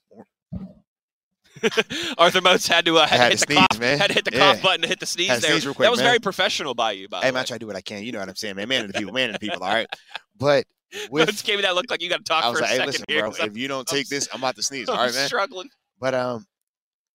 Arthur 2.17 2.41
Moats 2.41 2.67
had 2.67 2.85
to 2.85 2.97
uh, 2.97 3.07
had, 3.07 3.19
had 3.19 3.25
to 3.25 3.29
hit 3.31 3.39
the 3.39 3.45
sneeze, 3.53 3.67
cough, 3.71 3.79
man. 3.79 3.97
had 3.99 4.07
to 4.07 4.13
hit 4.13 4.25
the 4.25 4.31
Yeah. 4.33 4.53
cough 4.53 4.61
button 4.63 4.81
to 4.81 4.87
hit 4.87 4.99
the 4.99 5.05
sneeze 5.05 5.27
Had 5.29 5.41
there. 5.41 5.51
sneeze 5.59 5.65
quick, 5.65 5.77
that 5.85 5.91
was 5.91 5.99
man. 5.99 6.07
very 6.07 6.19
professional 6.19 6.73
by 6.73 6.91
you, 6.93 7.07
by 7.09 7.17
the 7.17 7.21
way. 7.21 7.25
hey 7.27 7.29
the 7.31 7.33
man, 7.35 7.41
I 7.41 7.45
try 7.45 7.55
to 7.55 7.59
do 7.59 7.67
what 7.67 7.75
I 7.75 7.81
can. 7.81 8.03
You 8.03 8.11
know 8.11 8.19
what 8.19 8.29
I'm 8.29 8.35
saying, 8.35 8.55
man. 8.55 8.67
Man 8.67 8.85
of 8.85 8.91
the 8.93 8.97
people, 8.99 9.13
man 9.13 9.29
of 9.29 9.33
the 9.33 9.39
people, 9.39 9.63
all 9.63 9.73
right. 9.73 9.87
But 10.37 10.65
with 11.11 11.27
Moats 11.27 11.41
gave 11.43 11.57
me 11.57 11.61
that 11.61 11.75
look 11.75 11.85
like 11.91 12.01
you 12.01 12.09
got 12.09 12.17
to 12.17 12.23
talk 12.23 12.43
I 12.43 12.49
was 12.49 12.57
for 12.59 12.65
a 12.65 12.67
like, 12.67 12.71
hey, 12.71 12.77
second 12.77 12.87
listen, 12.93 13.05
here. 13.07 13.21
bro, 13.21 13.31
if 13.45 13.55
you 13.57 13.67
don't 13.67 13.87
take 13.87 14.07
this, 14.09 14.27
I'm 14.33 14.39
about 14.41 14.55
to 14.55 14.63
sneeze. 14.63 14.89
I'm 14.89 14.97
All 14.97 15.05
right, 15.05 15.13
man. 15.13 15.27
struggling. 15.27 15.69
But 15.99 16.15
um, 16.15 16.45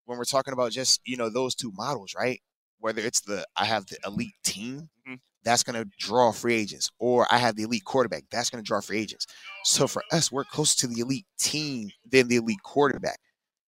when 0.04 0.16
we're 0.16 0.24
talking 0.24 0.52
about 0.52 0.70
just 0.72 1.00
you 1.04 1.16
know 1.16 1.28
those 1.28 1.54
two 1.56 1.72
models, 1.74 2.14
right? 2.16 2.40
Whether 2.78 3.00
it's 3.02 3.20
the 3.22 3.44
I 3.56 3.64
have 3.64 3.86
the 3.86 3.96
elite 4.06 4.34
team, 4.44 4.88
Mhm. 5.08 5.18
that's 5.42 5.62
going 5.64 5.74
to 5.82 5.90
draw 5.98 6.30
free 6.30 6.54
agents, 6.54 6.90
or 7.00 7.26
I 7.30 7.38
have 7.38 7.56
the 7.56 7.64
elite 7.64 7.84
quarterback, 7.84 8.22
that's 8.30 8.48
going 8.48 8.62
to 8.62 8.66
draw 8.66 8.80
free 8.80 9.00
agents. 9.00 9.26
So 9.64 9.88
for 9.88 10.02
us, 10.12 10.30
we're 10.30 10.44
closer 10.44 10.76
to 10.80 10.86
the 10.86 11.00
elite 11.00 11.26
team 11.38 11.90
than 12.08 12.28
the 12.28 12.36
elite 12.36 12.62
quarterback. 12.62 13.18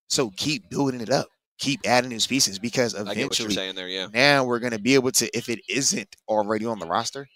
So 0.09 0.31
keep 0.31 0.69
building 0.69 1.01
it 1.01 1.09
up, 1.09 1.27
keep 1.59 1.81
adding 1.85 2.09
these 2.09 2.27
pieces 2.27 2.59
because 2.59 2.93
eventually 2.93 3.53
saying 3.53 3.75
there. 3.75 3.87
Yeah. 3.87 4.07
now 4.13 4.43
we're 4.43 4.59
going 4.59 4.73
to 4.73 4.79
be 4.79 4.95
able 4.95 5.11
to, 5.13 5.37
if 5.37 5.49
it 5.49 5.59
isn't 5.69 6.15
already 6.27 6.65
on 6.65 6.79
the 6.79 6.87
roster, 6.87 7.27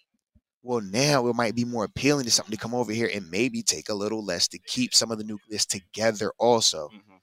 well, 0.64 0.82
now 0.82 1.28
it 1.28 1.36
might 1.36 1.56
be 1.56 1.66
more 1.66 1.84
appealing 1.84 2.26
to 2.26 2.32
something 2.32 2.52
to 2.52 2.58
come 2.58 2.74
over 2.74 2.92
here 2.92 3.10
and 3.14 3.30
maybe 3.30 3.62
take 3.62 3.90
a 3.90 3.94
little 3.94 4.24
less 4.26 4.48
to 4.50 4.60
keep 4.60 4.94
some 4.94 5.12
of 5.12 5.18
the 5.18 5.24
nucleus 5.24 5.66
together 5.66 6.32
also. 6.40 6.90
Mhm. 6.94 7.20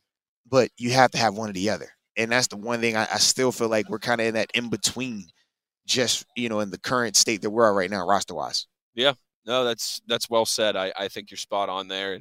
But 0.47 0.71
you 0.77 0.91
have 0.93 1.11
to 1.13 1.19
have 1.19 1.35
one 1.35 1.51
or 1.51 1.53
the 1.55 1.71
other. 1.71 1.91
And 2.17 2.31
that's 2.33 2.49
the 2.49 2.57
one 2.57 2.81
thing 2.81 2.97
I, 2.97 3.09
I 3.13 3.19
still 3.19 3.51
feel 3.51 3.69
like 3.69 3.89
we're 3.89 3.99
kind 3.99 4.21
of 4.21 4.27
in 4.27 4.35
that 4.35 4.51
in 4.55 4.69
between, 4.69 5.27
just, 5.87 6.27
you 6.37 6.49
know, 6.49 6.61
in 6.61 6.71
the 6.71 6.79
current 6.79 7.17
state 7.17 7.41
that 7.43 7.51
we're 7.51 7.69
at 7.69 7.75
right 7.75 7.91
now, 7.91 8.07
roster 8.07 8.35
wise. 8.35 8.67
Yeah, 8.95 9.15
no, 9.47 9.65
that's 9.65 10.03
that's 10.07 10.29
well 10.29 10.45
said. 10.45 10.77
I, 10.77 10.93
I 10.99 11.09
think 11.09 11.31
you're 11.31 11.39
spot 11.39 11.69
on 11.69 11.89
there. 11.89 12.21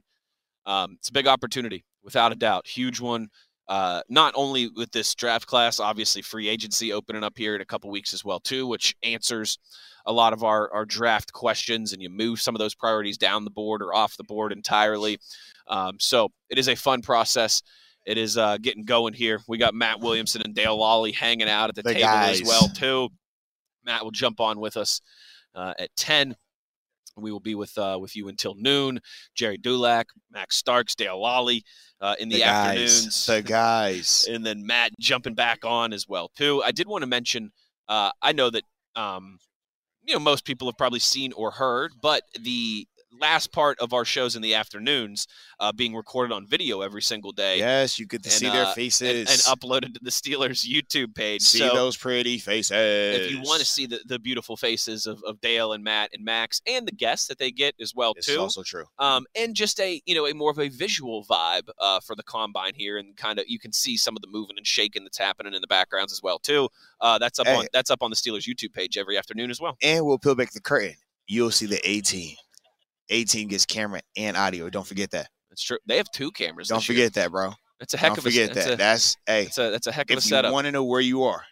Um, 0.65 0.95
it's 0.99 1.09
a 1.09 1.13
big 1.13 1.27
opportunity, 1.27 1.83
without 2.03 2.31
a 2.31 2.35
doubt, 2.35 2.67
huge 2.67 2.99
one. 2.99 3.29
Uh, 3.67 4.01
not 4.09 4.33
only 4.35 4.67
with 4.75 4.91
this 4.91 5.13
draft 5.13 5.45
class, 5.45 5.79
obviously 5.79 6.23
free 6.23 6.49
agency 6.49 6.91
opening 6.91 7.23
up 7.23 7.37
here 7.37 7.53
in 7.53 7.61
a 7.61 7.65
couple 7.65 7.89
weeks 7.91 8.13
as 8.13 8.25
well 8.25 8.39
too, 8.39 8.65
which 8.65 8.95
answers 9.03 9.59
a 10.07 10.11
lot 10.11 10.33
of 10.33 10.43
our, 10.43 10.73
our 10.73 10.85
draft 10.85 11.31
questions, 11.33 11.93
and 11.93 12.01
you 12.01 12.09
move 12.09 12.41
some 12.41 12.55
of 12.55 12.59
those 12.59 12.73
priorities 12.73 13.17
down 13.17 13.43
the 13.43 13.51
board 13.51 13.83
or 13.83 13.93
off 13.93 14.17
the 14.17 14.23
board 14.23 14.51
entirely. 14.51 15.19
Um, 15.67 15.97
so 15.99 16.29
it 16.49 16.57
is 16.57 16.67
a 16.67 16.75
fun 16.75 17.03
process. 17.03 17.61
It 18.07 18.17
is 18.17 18.37
uh, 18.37 18.57
getting 18.57 18.85
going 18.85 19.13
here. 19.13 19.39
We 19.47 19.59
got 19.59 19.75
Matt 19.75 19.99
Williamson 19.99 20.41
and 20.43 20.55
Dale 20.55 20.77
Lolley 20.79 21.13
hanging 21.13 21.49
out 21.49 21.69
at 21.69 21.75
the, 21.75 21.83
The 21.83 21.93
table 21.93 22.07
as 22.07 22.41
well 22.43 22.69
too. 22.69 23.09
Matt 23.85 24.03
will 24.03 24.09
jump 24.09 24.39
on 24.39 24.59
with 24.59 24.77
us 24.77 24.99
uh, 25.53 25.75
at 25.77 25.95
ten. 25.95 26.35
We 27.17 27.31
will 27.31 27.39
be 27.39 27.53
with 27.53 27.77
uh, 27.77 27.99
with 28.01 28.15
you 28.15 28.29
until 28.29 28.55
noon. 28.55 28.99
Gerry 29.35 29.57
Dulac, 29.57 30.05
Max 30.31 30.57
Starks, 30.57 30.95
Dale 30.95 31.17
Lolley 31.17 31.61
uh, 32.01 32.15
in 32.19 32.29
the, 32.29 32.39
guys. 32.39 32.47
afternoons, 32.47 33.25
The 33.25 33.41
guys. 33.41 34.27
and 34.31 34.45
then 34.45 34.65
Matt 34.65 34.91
jumping 34.99 35.35
back 35.35 35.65
on 35.65 35.93
as 35.93 36.07
well 36.07 36.29
too. 36.35 36.63
I 36.63 36.71
did 36.71 36.87
want 36.87 37.01
to 37.03 37.07
mention. 37.07 37.51
Uh, 37.87 38.11
I 38.21 38.31
know 38.33 38.49
that 38.49 38.63
um, 38.95 39.39
you 40.03 40.13
know 40.13 40.19
most 40.19 40.45
people 40.45 40.67
have 40.67 40.77
probably 40.77 40.99
seen 40.99 41.33
or 41.33 41.51
heard, 41.51 41.93
but 42.01 42.23
the 42.39 42.87
last 43.19 43.51
part 43.51 43.79
of 43.79 43.93
our 43.93 44.05
shows 44.05 44.35
in 44.35 44.41
the 44.41 44.53
afternoons 44.53 45.27
uh, 45.59 45.71
being 45.71 45.95
recorded 45.95 46.33
on 46.33 46.45
video 46.45 46.81
every 46.81 47.01
single 47.01 47.31
day 47.31 47.57
Yes, 47.57 47.97
you 47.99 48.05
get 48.05 48.23
to 48.23 48.29
and, 48.29 48.33
see 48.33 48.49
their 48.49 48.65
uh, 48.65 48.73
faces. 48.73 49.09
and, 49.09 49.29
and 49.29 49.59
uploaded 49.59 49.93
to 49.95 49.99
the 50.01 50.11
Steelers 50.11 50.67
YouTube 50.67 51.15
page. 51.15 51.41
see 51.41 51.59
so 51.59 51.69
those 51.73 51.97
pretty 51.97 52.37
faces. 52.37 52.71
if 52.71 53.31
you 53.31 53.41
want 53.41 53.59
to 53.59 53.65
see 53.65 53.85
the, 53.85 53.99
the 54.05 54.19
beautiful 54.19 54.55
faces 54.55 55.07
of, 55.07 55.23
of 55.23 55.41
Dale 55.41 55.73
and 55.73 55.83
Matt 55.83 56.11
and 56.13 56.23
Max 56.23 56.61
and 56.67 56.87
the 56.87 56.91
guests 56.91 57.27
that 57.27 57.39
they 57.39 57.51
get 57.51 57.75
as 57.81 57.93
well 57.95 58.13
This 58.13 58.27
is 58.27 58.35
too, 58.35 58.41
also 58.41 58.63
true. 58.63 58.85
um, 58.99 59.25
and 59.35 59.55
just 59.55 59.79
a 59.79 60.01
you 60.05 60.15
know 60.15 60.27
a 60.27 60.33
more 60.33 60.51
of 60.51 60.59
a 60.59 60.69
visual 60.69 61.25
vibe 61.25 61.69
uh, 61.79 61.99
for 61.99 62.15
the 62.15 62.23
combine 62.23 62.73
here, 62.75 62.97
and 62.97 63.15
kind 63.17 63.39
of 63.39 63.45
you 63.47 63.59
can 63.59 63.73
see 63.73 63.97
some 63.97 64.15
of 64.15 64.21
the 64.21 64.27
moving 64.29 64.57
and 64.57 64.67
shaking 64.67 65.03
that's 65.03 65.17
happening 65.17 65.53
in 65.53 65.61
the 65.61 65.67
backgrounds 65.67 66.11
as 66.13 66.21
well 66.21 66.39
too. 66.39 66.69
Uh, 67.01 67.17
that's 67.17 67.39
up 67.39 67.47
on 67.47 67.65
that's 67.73 67.89
up 67.91 68.01
on 68.01 68.09
the 68.09 68.15
Steelers 68.15 68.47
YouTube 68.47 68.73
page 68.73 68.97
every 68.97 69.17
afternoon 69.17 69.49
as 69.49 69.59
well. 69.59 69.77
And 69.81 70.05
we'll 70.05 70.19
peel 70.19 70.35
back 70.35 70.51
the 70.51 70.61
curtain. 70.61 70.95
You'll 71.27 71.51
see 71.51 71.65
the 71.67 71.79
A 71.87 72.01
team. 72.01 72.35
A 73.09 73.23
team 73.23 73.47
gets 73.47 73.65
camera 73.65 74.01
and 74.17 74.37
audio. 74.37 74.69
Don't 74.69 74.85
forget 74.87 75.11
that. 75.11 75.29
That's 75.49 75.63
true. 75.63 75.77
They 75.85 75.97
have 75.97 76.09
two 76.11 76.31
cameras. 76.31 76.67
Don't 76.67 76.77
this 76.79 76.89
year. 76.89 76.97
forget 76.97 77.13
that, 77.15 77.31
bro. 77.31 77.53
That's 77.79 77.93
a 77.93 77.97
heck 77.97 78.09
Don't 78.09 78.17
of 78.19 78.25
a 78.25 78.29
forget 78.29 78.53
that. 78.53 78.73
A, 78.73 78.75
That's 78.75 79.15
hey. 79.25 79.43
that's 79.45 79.57
a 79.57 79.71
that's 79.71 79.87
a 79.87 79.91
heck 79.91 80.11
of 80.11 80.15
a 80.15 80.17
If 80.19 80.25
you 80.25 80.29
setup. 80.29 80.51
want 80.53 80.65
to 80.65 80.71
know 80.71 80.83
where 80.83 81.01
you 81.01 81.23
are, 81.23 81.43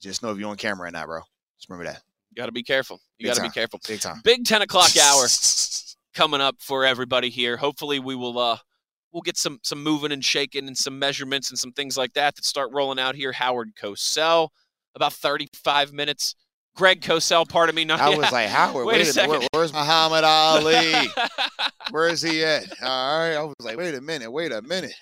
just 0.00 0.22
know 0.22 0.30
if 0.30 0.38
you're 0.38 0.48
on 0.48 0.56
camera 0.56 0.88
or 0.88 0.90
not, 0.90 1.06
bro. 1.06 1.20
Just 1.58 1.68
remember 1.68 1.90
that. 1.90 2.02
You 2.30 2.36
got 2.36 2.46
to 2.46 2.52
be 2.52 2.62
careful. 2.62 3.00
You 3.18 3.26
got 3.26 3.36
to 3.36 3.42
be 3.42 3.50
careful. 3.50 3.80
Big 3.86 4.00
time. 4.00 4.20
Big 4.24 4.44
ten 4.44 4.62
o'clock 4.62 4.90
hour. 4.96 5.26
coming 6.14 6.40
up 6.40 6.56
for 6.60 6.84
everybody 6.84 7.30
here. 7.30 7.56
Hopefully, 7.56 7.98
we 7.98 8.14
will 8.14 8.38
uh, 8.38 8.58
we'll 9.12 9.22
get 9.22 9.36
some 9.36 9.58
some 9.62 9.82
moving 9.82 10.12
and 10.12 10.24
shaking 10.24 10.66
and 10.66 10.76
some 10.76 10.98
measurements 10.98 11.50
and 11.50 11.58
some 11.58 11.72
things 11.72 11.96
like 11.96 12.12
that 12.14 12.36
that 12.36 12.44
start 12.44 12.70
rolling 12.72 12.98
out 12.98 13.14
here. 13.14 13.32
Howard 13.32 13.70
Cosell, 13.80 14.48
about 14.94 15.12
35 15.12 15.92
minutes. 15.92 16.34
Greg 16.74 17.00
Cosell, 17.02 17.48
part 17.48 17.68
of 17.68 17.74
me. 17.74 17.84
Not, 17.84 18.00
I 18.00 18.08
was 18.10 18.32
like, 18.32 18.48
Howard, 18.48 18.86
Wait 18.86 18.94
a 18.94 18.98
wait, 18.98 19.08
a, 19.08 19.12
second. 19.12 19.30
where, 19.30 19.40
where's 19.52 19.72
Muhammad 19.72 20.24
Ali? 20.24 20.92
Where 21.90 22.08
is 22.08 22.22
he 22.22 22.42
at? 22.42 22.62
All 22.82 23.18
right. 23.18 23.34
I 23.34 23.42
was 23.42 23.54
like, 23.60 23.76
wait 23.76 23.94
a 23.94 24.00
minute, 24.00 24.30
wait 24.32 24.50
a 24.52 24.62
minute. 24.62 24.94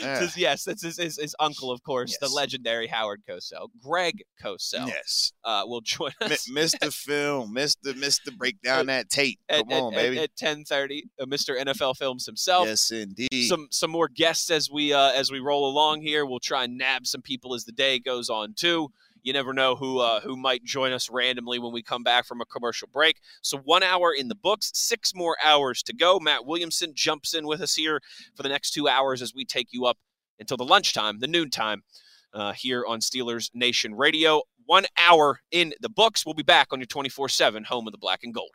Yeah. 0.00 0.26
Yes, 0.36 0.64
that's 0.64 0.82
his, 0.82 0.96
his, 0.96 1.16
his 1.18 1.36
uncle, 1.38 1.70
of 1.70 1.82
course, 1.82 2.16
the 2.18 2.28
legendary 2.28 2.86
Howard 2.86 3.20
Cosell. 3.28 3.68
Greg 3.80 4.22
Cosell 4.42 4.88
Yes. 4.88 5.32
uh, 5.44 5.62
will 5.66 5.82
join 5.82 6.10
us 6.22 6.48
Mr. 6.48 6.92
Film, 6.92 7.54
Mr. 7.54 7.92
Mr. 7.92 8.36
Break 8.36 8.60
down 8.62 8.86
that 8.86 9.10
tape. 9.10 9.38
at, 9.50 9.68
Come 9.68 9.72
on, 9.72 9.94
at, 9.94 9.98
baby. 9.98 10.18
at, 10.18 10.34
10:30. 10.34 11.02
Uh, 11.20 11.26
Mr. 11.26 11.60
NFL 11.62 11.96
Films 11.96 12.24
himself. 12.24 12.66
yes, 12.66 12.90
indeed. 12.90 13.46
Some 13.48 13.68
some 13.70 13.90
more 13.90 14.08
guests 14.08 14.50
as 14.50 14.70
we 14.70 14.92
uh, 14.94 15.12
as 15.12 15.30
we 15.30 15.40
roll 15.40 15.68
along 15.70 16.00
here. 16.00 16.24
We'll 16.24 16.40
try 16.40 16.64
and 16.64 16.78
nab 16.78 17.06
some 17.06 17.20
people 17.22 17.54
as 17.54 17.64
the 17.66 17.72
day 17.72 17.98
goes 17.98 18.30
on 18.30 18.54
too. 18.54 18.90
You 19.22 19.32
never 19.32 19.52
know 19.52 19.76
who 19.76 19.98
uh, 19.98 20.20
who 20.20 20.36
might 20.36 20.64
join 20.64 20.92
us 20.92 21.10
randomly 21.10 21.58
when 21.58 21.72
we 21.72 21.82
come 21.82 22.02
back 22.02 22.26
from 22.26 22.40
a 22.40 22.46
commercial 22.46 22.88
break. 22.92 23.20
So 23.42 23.58
one 23.58 23.82
hour 23.82 24.12
in 24.12 24.28
the 24.28 24.34
books, 24.34 24.70
six 24.74 25.14
more 25.14 25.36
hours 25.42 25.82
to 25.84 25.94
go. 25.94 26.18
Matt 26.18 26.46
Williamson 26.46 26.92
jumps 26.94 27.34
in 27.34 27.46
with 27.46 27.60
us 27.60 27.74
here 27.74 28.00
for 28.34 28.42
the 28.42 28.48
next 28.48 28.72
two 28.72 28.88
hours 28.88 29.22
as 29.22 29.34
we 29.34 29.44
take 29.44 29.68
you 29.72 29.86
up 29.86 29.98
until 30.38 30.56
the 30.56 30.64
lunchtime, 30.64 31.18
the 31.18 31.26
noontime, 31.26 31.82
uh, 32.32 32.52
here 32.52 32.84
on 32.86 33.00
Steelers 33.00 33.50
Nation 33.54 33.94
Radio. 33.94 34.42
One 34.66 34.86
hour 34.96 35.40
in 35.50 35.74
the 35.80 35.88
books. 35.88 36.24
We'll 36.24 36.34
be 36.34 36.42
back 36.42 36.68
on 36.70 36.78
your 36.78 36.86
24 36.86 37.28
7 37.28 37.64
home 37.64 37.86
of 37.86 37.92
the 37.92 37.98
black 37.98 38.20
and 38.22 38.32
gold. 38.32 38.52